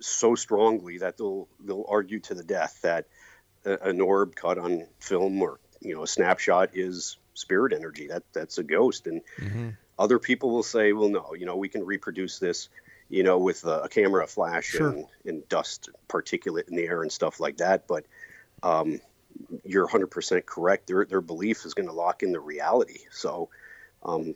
so 0.00 0.34
strongly 0.34 0.98
that 0.98 1.16
they'll 1.16 1.48
they'll 1.60 1.86
argue 1.88 2.20
to 2.20 2.34
the 2.34 2.44
death 2.44 2.80
that 2.82 3.06
an 3.64 4.00
orb 4.00 4.34
caught 4.34 4.58
on 4.58 4.86
film 5.00 5.42
or 5.42 5.58
you 5.80 5.94
know 5.94 6.02
a 6.02 6.06
snapshot 6.06 6.70
is 6.74 7.18
spirit 7.34 7.72
energy. 7.72 8.06
That 8.08 8.22
that's 8.32 8.58
a 8.58 8.62
ghost, 8.62 9.06
and 9.06 9.22
mm-hmm. 9.38 9.68
Other 9.98 10.18
people 10.18 10.50
will 10.50 10.62
say, 10.62 10.92
well, 10.92 11.08
no, 11.08 11.34
you 11.34 11.46
know, 11.46 11.56
we 11.56 11.68
can 11.68 11.84
reproduce 11.84 12.38
this, 12.38 12.68
you 13.08 13.22
know, 13.22 13.38
with 13.38 13.64
a, 13.64 13.88
camera 13.90 14.26
flash 14.26 14.66
sure. 14.66 14.90
and, 14.90 15.06
and 15.24 15.48
dust 15.48 15.90
particulate 16.08 16.68
in 16.68 16.76
the 16.76 16.86
air 16.86 17.02
and 17.02 17.10
stuff 17.10 17.40
like 17.40 17.56
that. 17.58 17.88
But 17.88 18.06
um, 18.62 19.00
you're 19.64 19.88
100% 19.88 20.46
correct. 20.46 20.86
Their 20.86 21.04
their 21.04 21.20
belief 21.20 21.64
is 21.64 21.74
going 21.74 21.88
to 21.88 21.94
lock 21.94 22.22
in 22.22 22.32
the 22.32 22.40
reality. 22.40 23.00
So 23.10 23.48
um, 24.02 24.34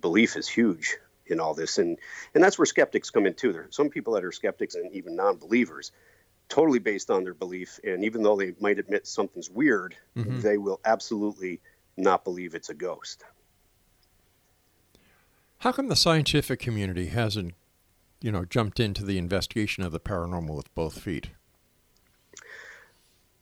belief 0.00 0.36
is 0.36 0.48
huge 0.48 0.96
in 1.26 1.40
all 1.40 1.54
this, 1.54 1.78
and 1.78 1.98
and 2.34 2.42
that's 2.42 2.58
where 2.58 2.66
skeptics 2.66 3.10
come 3.10 3.26
in 3.26 3.34
too. 3.34 3.52
There 3.52 3.62
are 3.62 3.70
some 3.70 3.90
people 3.90 4.14
that 4.14 4.24
are 4.24 4.32
skeptics 4.32 4.74
and 4.74 4.92
even 4.92 5.16
non-believers, 5.16 5.92
totally 6.48 6.78
based 6.78 7.10
on 7.10 7.24
their 7.24 7.34
belief. 7.34 7.78
And 7.84 8.04
even 8.04 8.22
though 8.22 8.36
they 8.36 8.54
might 8.60 8.78
admit 8.78 9.06
something's 9.06 9.50
weird, 9.50 9.96
mm-hmm. 10.16 10.40
they 10.40 10.58
will 10.58 10.80
absolutely 10.84 11.60
not 11.96 12.24
believe 12.24 12.54
it's 12.54 12.70
a 12.70 12.74
ghost. 12.74 13.24
How 15.62 15.70
come 15.70 15.86
the 15.86 15.94
scientific 15.94 16.58
community 16.58 17.06
hasn't, 17.06 17.54
you 18.20 18.32
know, 18.32 18.44
jumped 18.44 18.80
into 18.80 19.04
the 19.04 19.16
investigation 19.16 19.84
of 19.84 19.92
the 19.92 20.00
paranormal 20.00 20.56
with 20.56 20.74
both 20.74 20.98
feet? 21.00 21.28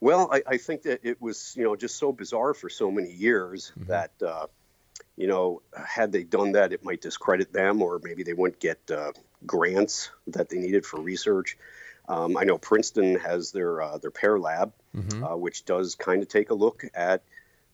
Well, 0.01 0.29
I, 0.31 0.43
I 0.47 0.57
think 0.59 0.83
that 0.83 1.01
it 1.03 1.23
was, 1.23 1.55
you 1.57 1.65
know, 1.65 1.77
just 1.77 1.97
so 1.97 2.13
bizarre 2.13 2.53
for 2.53 2.69
so 2.69 2.91
many 2.91 3.11
years 3.11 3.73
mm-hmm. 3.75 3.89
that, 3.89 4.11
uh, 4.21 4.49
you 5.17 5.29
know, 5.29 5.63
had 5.75 6.13
they 6.13 6.23
done 6.23 6.53
that, 6.53 6.75
it 6.75 6.85
might 6.85 7.01
discredit 7.01 7.55
them, 7.55 7.81
or 7.81 7.99
maybe 8.05 8.23
they 8.23 8.35
wouldn't 8.35 8.61
get 8.61 8.79
uh, 8.91 9.13
grants 9.47 10.11
that 10.27 10.51
they 10.51 10.59
needed 10.59 10.85
for 10.85 11.01
research. 11.01 11.57
Um, 12.07 12.37
I 12.37 12.45
know 12.45 12.59
Princeton 12.59 13.19
has 13.19 13.51
their 13.51 13.81
uh, 13.81 13.97
their 13.97 14.11
PEAR 14.11 14.39
Lab, 14.39 14.75
mm-hmm. 14.95 15.25
uh, 15.25 15.37
which 15.37 15.65
does 15.65 15.95
kind 15.95 16.21
of 16.21 16.29
take 16.29 16.51
a 16.51 16.55
look 16.55 16.85
at 16.93 17.23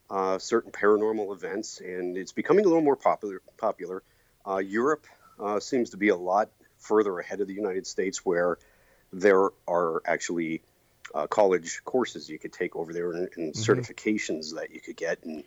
uh, 0.09 0.39
certain 0.39 0.71
paranormal 0.71 1.35
events, 1.35 1.81
and 1.81 2.17
it's 2.17 2.31
becoming 2.31 2.65
a 2.65 2.69
little 2.69 2.85
more 2.85 2.95
popular. 2.95 3.43
Popular. 3.57 4.05
Uh, 4.47 4.59
Europe 4.59 5.07
uh, 5.41 5.61
seems 5.61 5.91
to 5.91 5.97
be 5.97 6.09
a 6.09 6.17
lot 6.17 6.51
further 6.79 7.19
ahead 7.19 7.41
of 7.41 7.49
the 7.49 7.55
United 7.55 7.87
States, 7.87 8.25
where 8.25 8.59
there 9.13 9.51
are 9.67 10.03
actually 10.07 10.63
uh, 11.15 11.27
college 11.27 11.83
courses 11.85 12.29
you 12.29 12.39
could 12.39 12.53
take 12.53 12.77
over 12.77 12.93
there 12.93 13.13
and, 13.13 13.29
and 13.37 13.55
mm-hmm. 13.55 13.73
certifications 13.73 14.55
that 14.55 14.73
you 14.73 14.81
could 14.81 14.97
get 14.97 15.19
in 15.25 15.45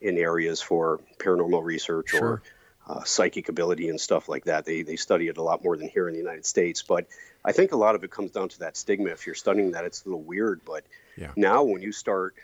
in 0.00 0.18
areas 0.18 0.60
for 0.60 1.00
paranormal 1.18 1.62
research 1.62 2.10
sure. 2.10 2.22
or 2.22 2.42
uh, 2.86 3.04
psychic 3.04 3.48
ability 3.48 3.88
and 3.88 3.98
stuff 3.98 4.28
like 4.28 4.44
that. 4.44 4.64
They 4.64 4.82
they 4.82 4.96
study 4.96 5.28
it 5.28 5.38
a 5.38 5.42
lot 5.42 5.64
more 5.64 5.76
than 5.76 5.88
here 5.88 6.08
in 6.08 6.14
the 6.14 6.20
United 6.20 6.44
States, 6.44 6.82
but 6.82 7.06
I 7.44 7.52
think 7.52 7.72
a 7.72 7.76
lot 7.76 7.94
of 7.94 8.04
it 8.04 8.10
comes 8.10 8.32
down 8.32 8.48
to 8.50 8.58
that 8.60 8.76
stigma. 8.76 9.10
If 9.10 9.26
you're 9.26 9.34
studying 9.34 9.72
that, 9.72 9.84
it's 9.84 10.04
a 10.04 10.08
little 10.08 10.22
weird, 10.22 10.60
but 10.64 10.84
yeah. 11.16 11.30
now 11.36 11.62
when 11.62 11.80
you 11.80 11.92
start 11.92 12.34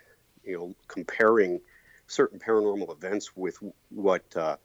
you 0.44 0.56
know, 0.56 0.74
comparing 0.88 1.60
certain 2.06 2.38
paranormal 2.38 2.92
events 2.92 3.36
with 3.36 3.58
what 3.90 4.24
uh, 4.36 4.56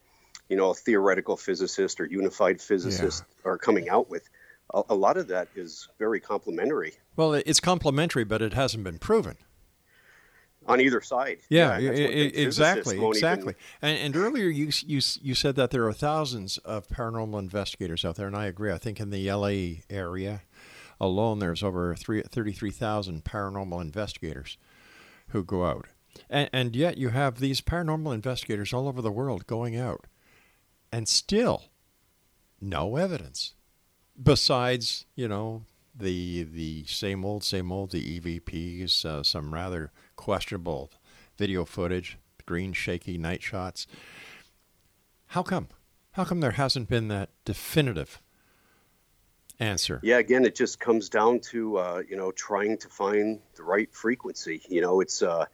you 0.49 0.57
know 0.57 0.71
a 0.71 0.73
theoretical 0.73 1.37
physicist 1.37 1.99
or 1.99 2.05
unified 2.05 2.61
physicist 2.61 3.23
yeah. 3.27 3.51
are 3.51 3.57
coming 3.57 3.89
out 3.89 4.09
with. 4.09 4.29
A, 4.73 4.81
a, 4.89 4.95
lot 4.95 5.15
of 5.15 5.27
that 5.27 5.47
is 5.55 5.87
very 5.99 6.19
complementary. 6.19 6.93
Well, 7.15 7.33
it's 7.33 7.59
complementary, 7.59 8.23
but 8.23 8.41
it 8.41 8.53
hasn't 8.53 8.83
been 8.83 8.97
proven 8.97 9.37
on 10.67 10.81
either 10.81 11.01
side. 11.01 11.37
Yeah, 11.49 11.77
yeah 11.77 11.91
exactly, 11.91 12.99
exactly. 13.07 13.53
Even... 13.53 13.55
And, 13.81 13.97
and, 13.99 14.15
earlier 14.15 14.47
you, 14.47 14.71
you 14.85 15.01
you 15.21 15.35
said 15.35 15.55
that 15.55 15.71
there 15.71 15.87
are 15.87 15.93
thousands 15.93 16.57
of 16.59 16.87
paranormal 16.87 17.39
investigators 17.39 18.03
out 18.03 18.15
there, 18.15 18.27
and 18.27 18.35
I 18.35 18.45
agree. 18.45 18.71
I 18.71 18.77
think 18.77 18.99
in 18.99 19.11
the 19.11 19.31
LA 19.31 19.81
area 19.89 20.41
alone, 20.99 21.39
there's 21.39 21.63
over 21.63 21.95
33,000 21.95 23.23
paranormal 23.23 23.81
investigators 23.81 24.57
who 25.29 25.43
go 25.43 25.65
out. 25.65 25.87
And, 26.29 26.49
and 26.53 26.75
yet 26.75 26.97
you 26.97 27.09
have 27.09 27.39
these 27.39 27.61
paranormal 27.61 28.13
investigators 28.13 28.73
all 28.73 28.87
over 28.87 29.01
the 29.01 29.11
world 29.11 29.47
going 29.47 29.75
out, 29.77 30.05
and 30.95 31.09
still 31.09 31.65
no 32.61 32.95
evidence 32.95 33.53
besides, 34.21 35.05
you 35.13 35.27
know, 35.27 35.63
the 35.93 36.43
the 36.43 36.85
same 36.85 37.25
old, 37.25 37.43
same 37.43 37.69
old, 37.69 37.91
the 37.91 38.17
EVPs, 38.17 39.03
uh, 39.03 39.21
some 39.21 39.53
rather 39.53 39.91
questionable 40.15 40.89
video 41.37 41.65
footage, 41.65 42.17
green 42.45 42.71
shaky 42.71 43.17
night 43.17 43.43
shots. 43.43 43.87
How 45.27 45.43
come? 45.43 45.67
How 46.11 46.23
come 46.23 46.39
there 46.39 46.51
hasn't 46.51 46.87
been 46.87 47.09
that 47.09 47.29
definitive 47.43 48.21
answer? 49.59 49.99
Yeah, 50.01 50.19
again, 50.19 50.45
it 50.45 50.55
just 50.55 50.79
comes 50.79 51.09
down 51.09 51.41
to 51.51 51.77
uh, 51.77 52.03
you 52.07 52.15
know 52.15 52.31
trying 52.31 52.77
to 52.77 52.87
find 52.87 53.41
the 53.55 53.63
right 53.63 53.93
frequency. 53.93 54.61
You 54.69 54.79
know, 54.79 55.01
it's 55.01 55.21
uh, 55.21 55.47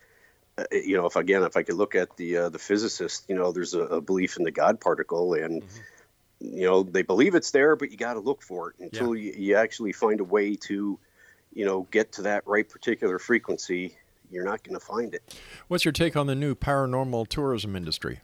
you 0.71 0.97
know 0.97 1.05
if 1.05 1.15
again 1.15 1.43
if 1.43 1.57
I 1.57 1.63
could 1.63 1.75
look 1.75 1.95
at 1.95 2.15
the 2.17 2.37
uh, 2.37 2.49
the 2.49 2.59
physicist, 2.59 3.25
you 3.27 3.35
know, 3.35 3.51
there's 3.51 3.73
a, 3.73 3.81
a, 3.81 4.01
belief 4.01 4.37
in 4.37 4.43
the 4.43 4.51
God 4.51 4.79
particle, 4.79 5.33
and 5.33 5.63
mm-hmm. 5.63 6.57
you 6.57 6.65
know 6.65 6.83
they 6.83 7.01
believe 7.01 7.35
it's 7.35 7.51
there, 7.51 7.75
but 7.75 7.91
you 7.91 7.97
got 7.97 8.13
to 8.13 8.19
look 8.19 8.41
for 8.41 8.71
it 8.71 8.75
until 8.79 9.15
yeah. 9.15 9.31
you, 9.31 9.47
you 9.47 9.55
actually 9.55 9.93
find 9.93 10.19
a 10.19 10.23
way 10.23 10.55
to 10.55 10.99
you 11.53 11.65
know 11.65 11.87
get 11.91 12.13
to 12.13 12.23
that 12.23 12.45
right 12.45 12.67
particular 12.67 13.19
frequency. 13.19 13.95
You're 14.29 14.45
not 14.45 14.63
going 14.63 14.79
to 14.79 14.85
find 14.85 15.13
it. 15.13 15.35
What's 15.67 15.83
your 15.83 15.91
take 15.91 16.15
on 16.15 16.27
the 16.27 16.35
new 16.35 16.55
paranormal 16.55 17.27
tourism 17.27 17.75
industry? 17.75 18.21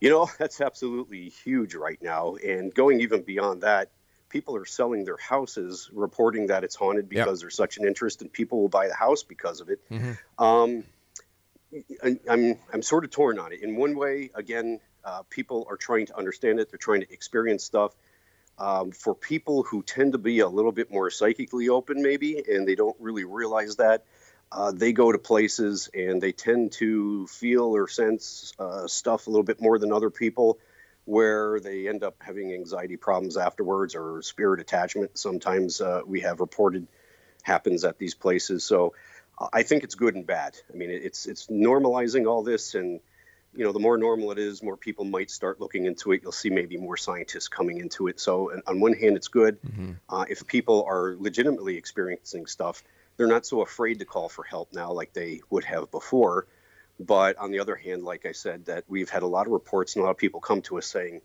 You 0.00 0.08
know, 0.08 0.30
that's 0.38 0.60
absolutely 0.60 1.28
huge 1.28 1.74
right 1.74 2.00
now. 2.00 2.36
And 2.36 2.74
going 2.74 3.00
even 3.00 3.22
beyond 3.22 3.62
that, 3.62 3.90
people 4.30 4.56
are 4.56 4.64
selling 4.64 5.04
their 5.04 5.18
houses, 5.18 5.90
reporting 5.92 6.46
that 6.46 6.64
it's 6.64 6.74
haunted 6.74 7.08
because 7.08 7.38
yep. 7.38 7.40
there's 7.40 7.56
such 7.56 7.76
an 7.76 7.86
interest, 7.86 8.22
and 8.22 8.32
people 8.32 8.62
will 8.62 8.68
buy 8.68 8.88
the 8.88 8.94
house 8.94 9.22
because 9.22 9.60
of 9.60 9.68
it. 9.68 9.80
Mm-hmm. 9.90 10.42
Um, 10.42 10.84
I'm 12.28 12.56
I'm 12.72 12.82
sort 12.82 13.04
of 13.04 13.10
torn 13.10 13.38
on 13.38 13.52
it. 13.52 13.62
In 13.62 13.76
one 13.76 13.94
way, 13.96 14.30
again, 14.34 14.80
uh, 15.04 15.22
people 15.28 15.66
are 15.68 15.76
trying 15.76 16.06
to 16.06 16.16
understand 16.16 16.58
it. 16.60 16.70
They're 16.70 16.78
trying 16.78 17.02
to 17.02 17.12
experience 17.12 17.64
stuff. 17.64 17.94
Um, 18.58 18.90
for 18.90 19.14
people 19.14 19.62
who 19.62 19.82
tend 19.82 20.12
to 20.12 20.18
be 20.18 20.40
a 20.40 20.48
little 20.48 20.72
bit 20.72 20.90
more 20.90 21.10
psychically 21.10 21.70
open, 21.70 22.02
maybe, 22.02 22.42
and 22.46 22.68
they 22.68 22.74
don't 22.74 22.96
really 23.00 23.24
realize 23.24 23.76
that, 23.76 24.04
uh, 24.52 24.70
they 24.70 24.92
go 24.92 25.10
to 25.10 25.18
places 25.18 25.88
and 25.94 26.20
they 26.20 26.32
tend 26.32 26.72
to 26.72 27.26
feel 27.28 27.74
or 27.74 27.88
sense 27.88 28.52
uh, 28.58 28.86
stuff 28.86 29.26
a 29.26 29.30
little 29.30 29.44
bit 29.44 29.62
more 29.62 29.78
than 29.78 29.92
other 29.92 30.10
people 30.10 30.58
where 31.10 31.58
they 31.58 31.88
end 31.88 32.04
up 32.04 32.14
having 32.20 32.54
anxiety 32.54 32.96
problems 32.96 33.36
afterwards 33.36 33.96
or 33.96 34.22
spirit 34.22 34.60
attachment. 34.60 35.18
Sometimes 35.18 35.80
uh, 35.80 36.02
we 36.06 36.20
have 36.20 36.38
reported 36.38 36.86
happens 37.42 37.84
at 37.84 37.98
these 37.98 38.14
places. 38.14 38.64
So 38.64 38.94
uh, 39.36 39.48
I 39.52 39.64
think 39.64 39.82
it's 39.82 39.96
good 39.96 40.14
and 40.14 40.24
bad. 40.24 40.56
I 40.72 40.76
mean, 40.76 40.90
it's 40.90 41.26
it's 41.26 41.48
normalizing 41.48 42.28
all 42.28 42.44
this, 42.44 42.76
and 42.76 43.00
you 43.52 43.64
know, 43.64 43.72
the 43.72 43.80
more 43.80 43.98
normal 43.98 44.30
it 44.30 44.38
is, 44.38 44.62
more 44.62 44.76
people 44.76 45.04
might 45.04 45.32
start 45.32 45.60
looking 45.60 45.84
into 45.86 46.12
it. 46.12 46.22
You'll 46.22 46.30
see 46.30 46.50
maybe 46.50 46.76
more 46.76 46.96
scientists 46.96 47.48
coming 47.48 47.78
into 47.78 48.06
it. 48.06 48.20
So 48.20 48.52
on 48.68 48.78
one 48.78 48.92
hand, 48.92 49.16
it's 49.16 49.26
good. 49.26 49.60
Mm-hmm. 49.62 49.92
Uh, 50.08 50.26
if 50.30 50.46
people 50.46 50.84
are 50.88 51.16
legitimately 51.18 51.76
experiencing 51.76 52.46
stuff, 52.46 52.84
they're 53.16 53.26
not 53.26 53.44
so 53.44 53.62
afraid 53.62 53.98
to 53.98 54.04
call 54.04 54.28
for 54.28 54.44
help 54.44 54.72
now 54.72 54.92
like 54.92 55.12
they 55.12 55.40
would 55.50 55.64
have 55.64 55.90
before. 55.90 56.46
But 57.00 57.38
on 57.38 57.50
the 57.50 57.60
other 57.60 57.76
hand, 57.76 58.04
like 58.04 58.26
I 58.26 58.32
said, 58.32 58.66
that 58.66 58.84
we've 58.86 59.08
had 59.08 59.22
a 59.22 59.26
lot 59.26 59.46
of 59.46 59.52
reports 59.52 59.96
and 59.96 60.02
a 60.02 60.04
lot 60.04 60.10
of 60.10 60.18
people 60.18 60.40
come 60.40 60.60
to 60.62 60.76
us 60.76 60.86
saying, 60.86 61.22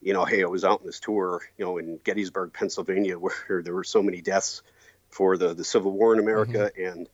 you 0.00 0.12
know, 0.12 0.24
hey, 0.24 0.44
I 0.44 0.46
was 0.46 0.64
out 0.64 0.80
on 0.80 0.86
this 0.86 1.00
tour, 1.00 1.42
you 1.58 1.64
know, 1.64 1.78
in 1.78 1.98
Gettysburg, 2.04 2.52
Pennsylvania, 2.52 3.18
where 3.18 3.60
there 3.62 3.74
were 3.74 3.84
so 3.84 4.02
many 4.02 4.22
deaths 4.22 4.62
for 5.10 5.36
the, 5.36 5.52
the 5.52 5.64
Civil 5.64 5.90
War 5.90 6.14
in 6.14 6.20
America. 6.20 6.70
Mm-hmm. 6.78 6.98
And 6.98 7.08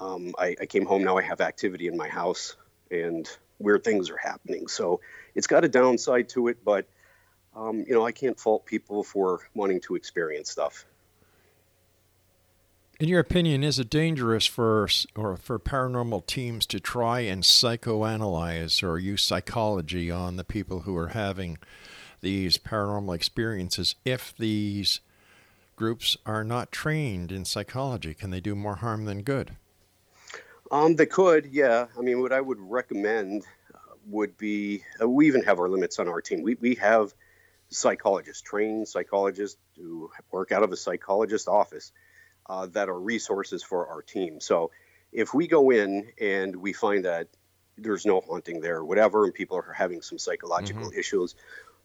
um, 0.00 0.34
I, 0.38 0.56
I 0.62 0.66
came 0.66 0.86
home. 0.86 1.04
Now 1.04 1.18
I 1.18 1.22
have 1.22 1.42
activity 1.42 1.88
in 1.88 1.96
my 1.96 2.08
house 2.08 2.56
and 2.90 3.28
weird 3.58 3.84
things 3.84 4.08
are 4.08 4.16
happening. 4.16 4.66
So 4.66 5.00
it's 5.34 5.46
got 5.46 5.62
a 5.64 5.68
downside 5.68 6.30
to 6.30 6.48
it, 6.48 6.64
but, 6.64 6.86
um, 7.54 7.84
you 7.86 7.92
know, 7.94 8.04
I 8.04 8.12
can't 8.12 8.40
fault 8.40 8.64
people 8.64 9.04
for 9.04 9.40
wanting 9.54 9.80
to 9.82 9.94
experience 9.94 10.50
stuff. 10.50 10.86
In 13.02 13.08
your 13.08 13.18
opinion, 13.18 13.64
is 13.64 13.80
it 13.80 13.90
dangerous 13.90 14.46
for 14.46 14.88
or 15.16 15.36
for 15.36 15.58
paranormal 15.58 16.24
teams 16.24 16.64
to 16.66 16.78
try 16.78 17.18
and 17.22 17.42
psychoanalyze 17.42 18.80
or 18.80 18.96
use 18.96 19.24
psychology 19.24 20.08
on 20.08 20.36
the 20.36 20.44
people 20.44 20.82
who 20.82 20.96
are 20.96 21.08
having 21.08 21.58
these 22.20 22.58
paranormal 22.58 23.12
experiences 23.12 23.96
if 24.04 24.32
these 24.38 25.00
groups 25.74 26.16
are 26.24 26.44
not 26.44 26.70
trained 26.70 27.32
in 27.32 27.44
psychology? 27.44 28.14
Can 28.14 28.30
they 28.30 28.40
do 28.40 28.54
more 28.54 28.76
harm 28.76 29.04
than 29.04 29.22
good? 29.22 29.56
Um, 30.70 30.94
they 30.94 31.06
could, 31.06 31.46
yeah. 31.46 31.88
I 31.98 32.02
mean, 32.02 32.20
what 32.20 32.32
I 32.32 32.40
would 32.40 32.60
recommend 32.60 33.42
uh, 33.74 33.78
would 34.10 34.38
be 34.38 34.84
uh, 35.02 35.08
we 35.08 35.26
even 35.26 35.42
have 35.42 35.58
our 35.58 35.68
limits 35.68 35.98
on 35.98 36.06
our 36.06 36.20
team. 36.20 36.42
We, 36.42 36.54
we 36.54 36.76
have 36.76 37.12
psychologists, 37.68 38.42
trained 38.42 38.86
psychologists 38.86 39.58
who 39.76 40.08
work 40.30 40.52
out 40.52 40.62
of 40.62 40.70
a 40.70 40.76
psychologist 40.76 41.48
office 41.48 41.90
uh, 42.46 42.66
that 42.66 42.88
are 42.88 42.98
resources 42.98 43.62
for 43.62 43.86
our 43.88 44.02
team. 44.02 44.40
So 44.40 44.70
if 45.12 45.34
we 45.34 45.46
go 45.46 45.70
in 45.70 46.08
and 46.20 46.56
we 46.56 46.72
find 46.72 47.04
that 47.04 47.28
there's 47.78 48.06
no 48.06 48.20
haunting 48.20 48.60
there, 48.60 48.76
or 48.76 48.84
whatever, 48.84 49.24
and 49.24 49.34
people 49.34 49.56
are 49.56 49.72
having 49.72 50.02
some 50.02 50.18
psychological 50.18 50.84
mm-hmm. 50.84 50.98
issues. 50.98 51.34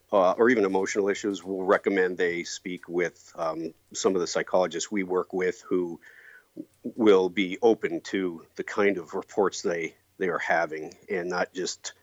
Uh, 0.09 0.31
or 0.37 0.49
even 0.49 0.63
emotional 0.63 1.09
issues, 1.09 1.43
we'll 1.43 1.63
recommend 1.63 2.17
they 2.17 2.41
speak 2.43 2.87
with 2.87 3.29
um, 3.35 3.73
some 3.93 4.15
of 4.15 4.21
the 4.21 4.27
psychologists 4.27 4.89
we 4.89 5.03
work 5.03 5.33
with 5.33 5.61
who 5.67 5.99
will 6.83 7.27
be 7.27 7.57
open 7.61 7.99
to 7.99 8.45
the 8.55 8.63
kind 8.63 8.97
of 8.97 9.13
reports 9.13 9.61
they 9.61 9.93
they 10.17 10.29
are 10.29 10.39
having 10.39 10.93
and 11.09 11.29
not 11.29 11.53
just 11.53 11.93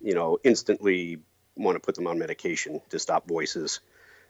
you 0.00 0.14
know 0.14 0.38
instantly 0.44 1.18
want 1.56 1.74
to 1.74 1.80
put 1.80 1.94
them 1.94 2.06
on 2.06 2.18
medication 2.18 2.80
to 2.90 2.98
stop 2.98 3.26
voices 3.26 3.80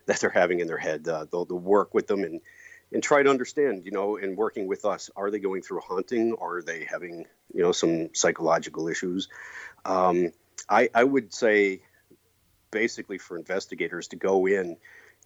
that 0.07 0.19
they're 0.21 0.31
having 0.31 0.61
in 0.61 0.67
their 0.67 0.79
head 0.79 1.07
uh, 1.07 1.27
they'll, 1.31 1.45
they'll 1.45 1.59
work 1.59 1.95
with 1.95 2.07
them 2.07 2.25
and 2.25 2.41
and 2.93 3.03
try 3.03 3.23
to 3.23 3.31
understand 3.31 3.85
you 3.85 3.91
know 3.91 4.17
and 4.17 4.37
working 4.37 4.67
with 4.67 4.85
us 4.85 5.11
are 5.17 5.31
they 5.31 5.39
going 5.39 5.63
through 5.63 5.81
haunting 5.81 6.33
or 6.33 6.59
are 6.59 6.63
they 6.63 6.85
having 6.85 7.27
you 7.53 7.63
know 7.63 7.73
some 7.73 8.15
psychological 8.15 8.89
issues 8.89 9.29
um, 9.85 10.33
I, 10.69 10.91
I 10.95 11.05
would 11.05 11.33
say 11.33 11.83
basically 12.71 13.19
for 13.19 13.37
investigators 13.37 14.09
to 14.09 14.17
go 14.17 14.47
in 14.47 14.77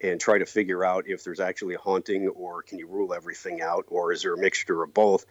and 0.01 0.19
try 0.19 0.37
to 0.37 0.45
figure 0.45 0.83
out 0.83 1.07
if 1.07 1.23
there's 1.23 1.39
actually 1.39 1.75
a 1.75 1.79
haunting 1.79 2.27
or 2.29 2.61
can 2.61 2.79
you 2.79 2.87
rule 2.87 3.13
everything 3.13 3.61
out 3.61 3.85
or 3.87 4.11
is 4.11 4.23
there 4.23 4.33
a 4.33 4.37
mixture 4.37 4.81
of 4.83 4.93
both 4.93 5.25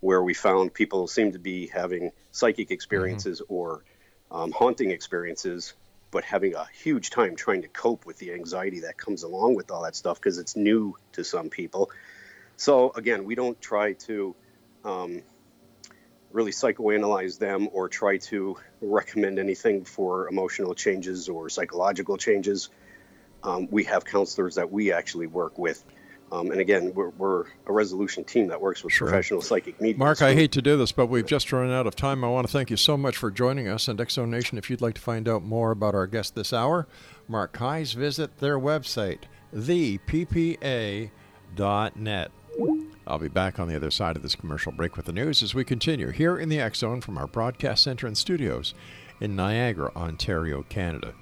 where 0.00 0.22
we 0.22 0.34
found 0.34 0.72
people 0.72 1.06
seem 1.06 1.32
to 1.32 1.38
be 1.38 1.66
having 1.66 2.12
psychic 2.30 2.70
experiences 2.70 3.40
mm-hmm. 3.40 3.54
or 3.54 3.84
um, 4.30 4.52
haunting 4.52 4.90
experiences 4.90 5.74
but 6.10 6.24
having 6.24 6.54
a 6.54 6.66
huge 6.82 7.10
time 7.10 7.36
trying 7.36 7.62
to 7.62 7.68
cope 7.68 8.06
with 8.06 8.18
the 8.18 8.32
anxiety 8.32 8.80
that 8.80 8.96
comes 8.96 9.22
along 9.22 9.54
with 9.54 9.70
all 9.70 9.82
that 9.82 9.96
stuff 9.96 10.18
because 10.20 10.38
it's 10.38 10.56
new 10.56 10.96
to 11.12 11.24
some 11.24 11.50
people 11.50 11.90
so 12.56 12.90
again 12.92 13.24
we 13.24 13.34
don't 13.34 13.60
try 13.60 13.92
to 13.92 14.34
um, 14.84 15.22
really 16.32 16.52
psychoanalyze 16.52 17.38
them 17.38 17.68
or 17.72 17.88
try 17.88 18.16
to 18.18 18.56
recommend 18.80 19.38
anything 19.38 19.84
for 19.84 20.28
emotional 20.28 20.74
changes 20.74 21.28
or 21.28 21.48
psychological 21.48 22.16
changes 22.16 22.70
um, 23.42 23.68
we 23.70 23.84
have 23.84 24.04
counselors 24.04 24.56
that 24.56 24.70
we 24.70 24.92
actually 24.92 25.26
work 25.26 25.58
with. 25.58 25.84
Um, 26.30 26.50
and 26.50 26.60
again, 26.60 26.92
we're, 26.94 27.08
we're, 27.10 27.44
a 27.66 27.72
resolution 27.72 28.24
team 28.24 28.48
that 28.48 28.60
works 28.60 28.84
with 28.84 28.92
sure. 28.92 29.08
professional 29.08 29.40
psychic 29.40 29.80
mediums. 29.80 29.98
Mark, 29.98 30.20
I 30.22 30.34
hate 30.34 30.52
to 30.52 30.62
do 30.62 30.76
this, 30.76 30.92
but 30.92 31.06
we've 31.06 31.26
just 31.26 31.50
run 31.52 31.70
out 31.70 31.86
of 31.86 31.96
time. 31.96 32.22
I 32.24 32.28
want 32.28 32.46
to 32.46 32.52
thank 32.52 32.70
you 32.70 32.76
so 32.76 32.96
much 32.96 33.16
for 33.16 33.30
joining 33.30 33.68
us. 33.68 33.88
And 33.88 33.98
Zone 34.10 34.30
Nation, 34.30 34.58
if 34.58 34.68
you'd 34.68 34.80
like 34.80 34.94
to 34.94 35.00
find 35.00 35.28
out 35.28 35.42
more 35.42 35.70
about 35.70 35.94
our 35.94 36.06
guest 36.06 36.34
this 36.34 36.52
hour, 36.52 36.86
Mark 37.28 37.56
Keyes, 37.56 37.92
visit 37.92 38.38
their 38.38 38.58
website, 38.58 39.20
theppa.net. 39.54 41.10
I'll 43.06 43.18
be 43.18 43.28
back 43.28 43.58
on 43.58 43.68
the 43.68 43.76
other 43.76 43.90
side 43.90 44.16
of 44.16 44.22
this 44.22 44.34
commercial 44.34 44.72
break 44.72 44.96
with 44.96 45.06
the 45.06 45.12
news 45.12 45.42
as 45.42 45.54
we 45.54 45.64
continue 45.64 46.10
here 46.10 46.38
in 46.38 46.50
the 46.50 46.60
X 46.60 46.80
Zone 46.80 47.00
from 47.00 47.16
our 47.16 47.26
broadcast 47.26 47.82
center 47.84 48.06
and 48.06 48.18
studios 48.18 48.74
in 49.20 49.34
Niagara, 49.34 49.90
Ontario, 49.96 50.62
Canada. 50.68 51.14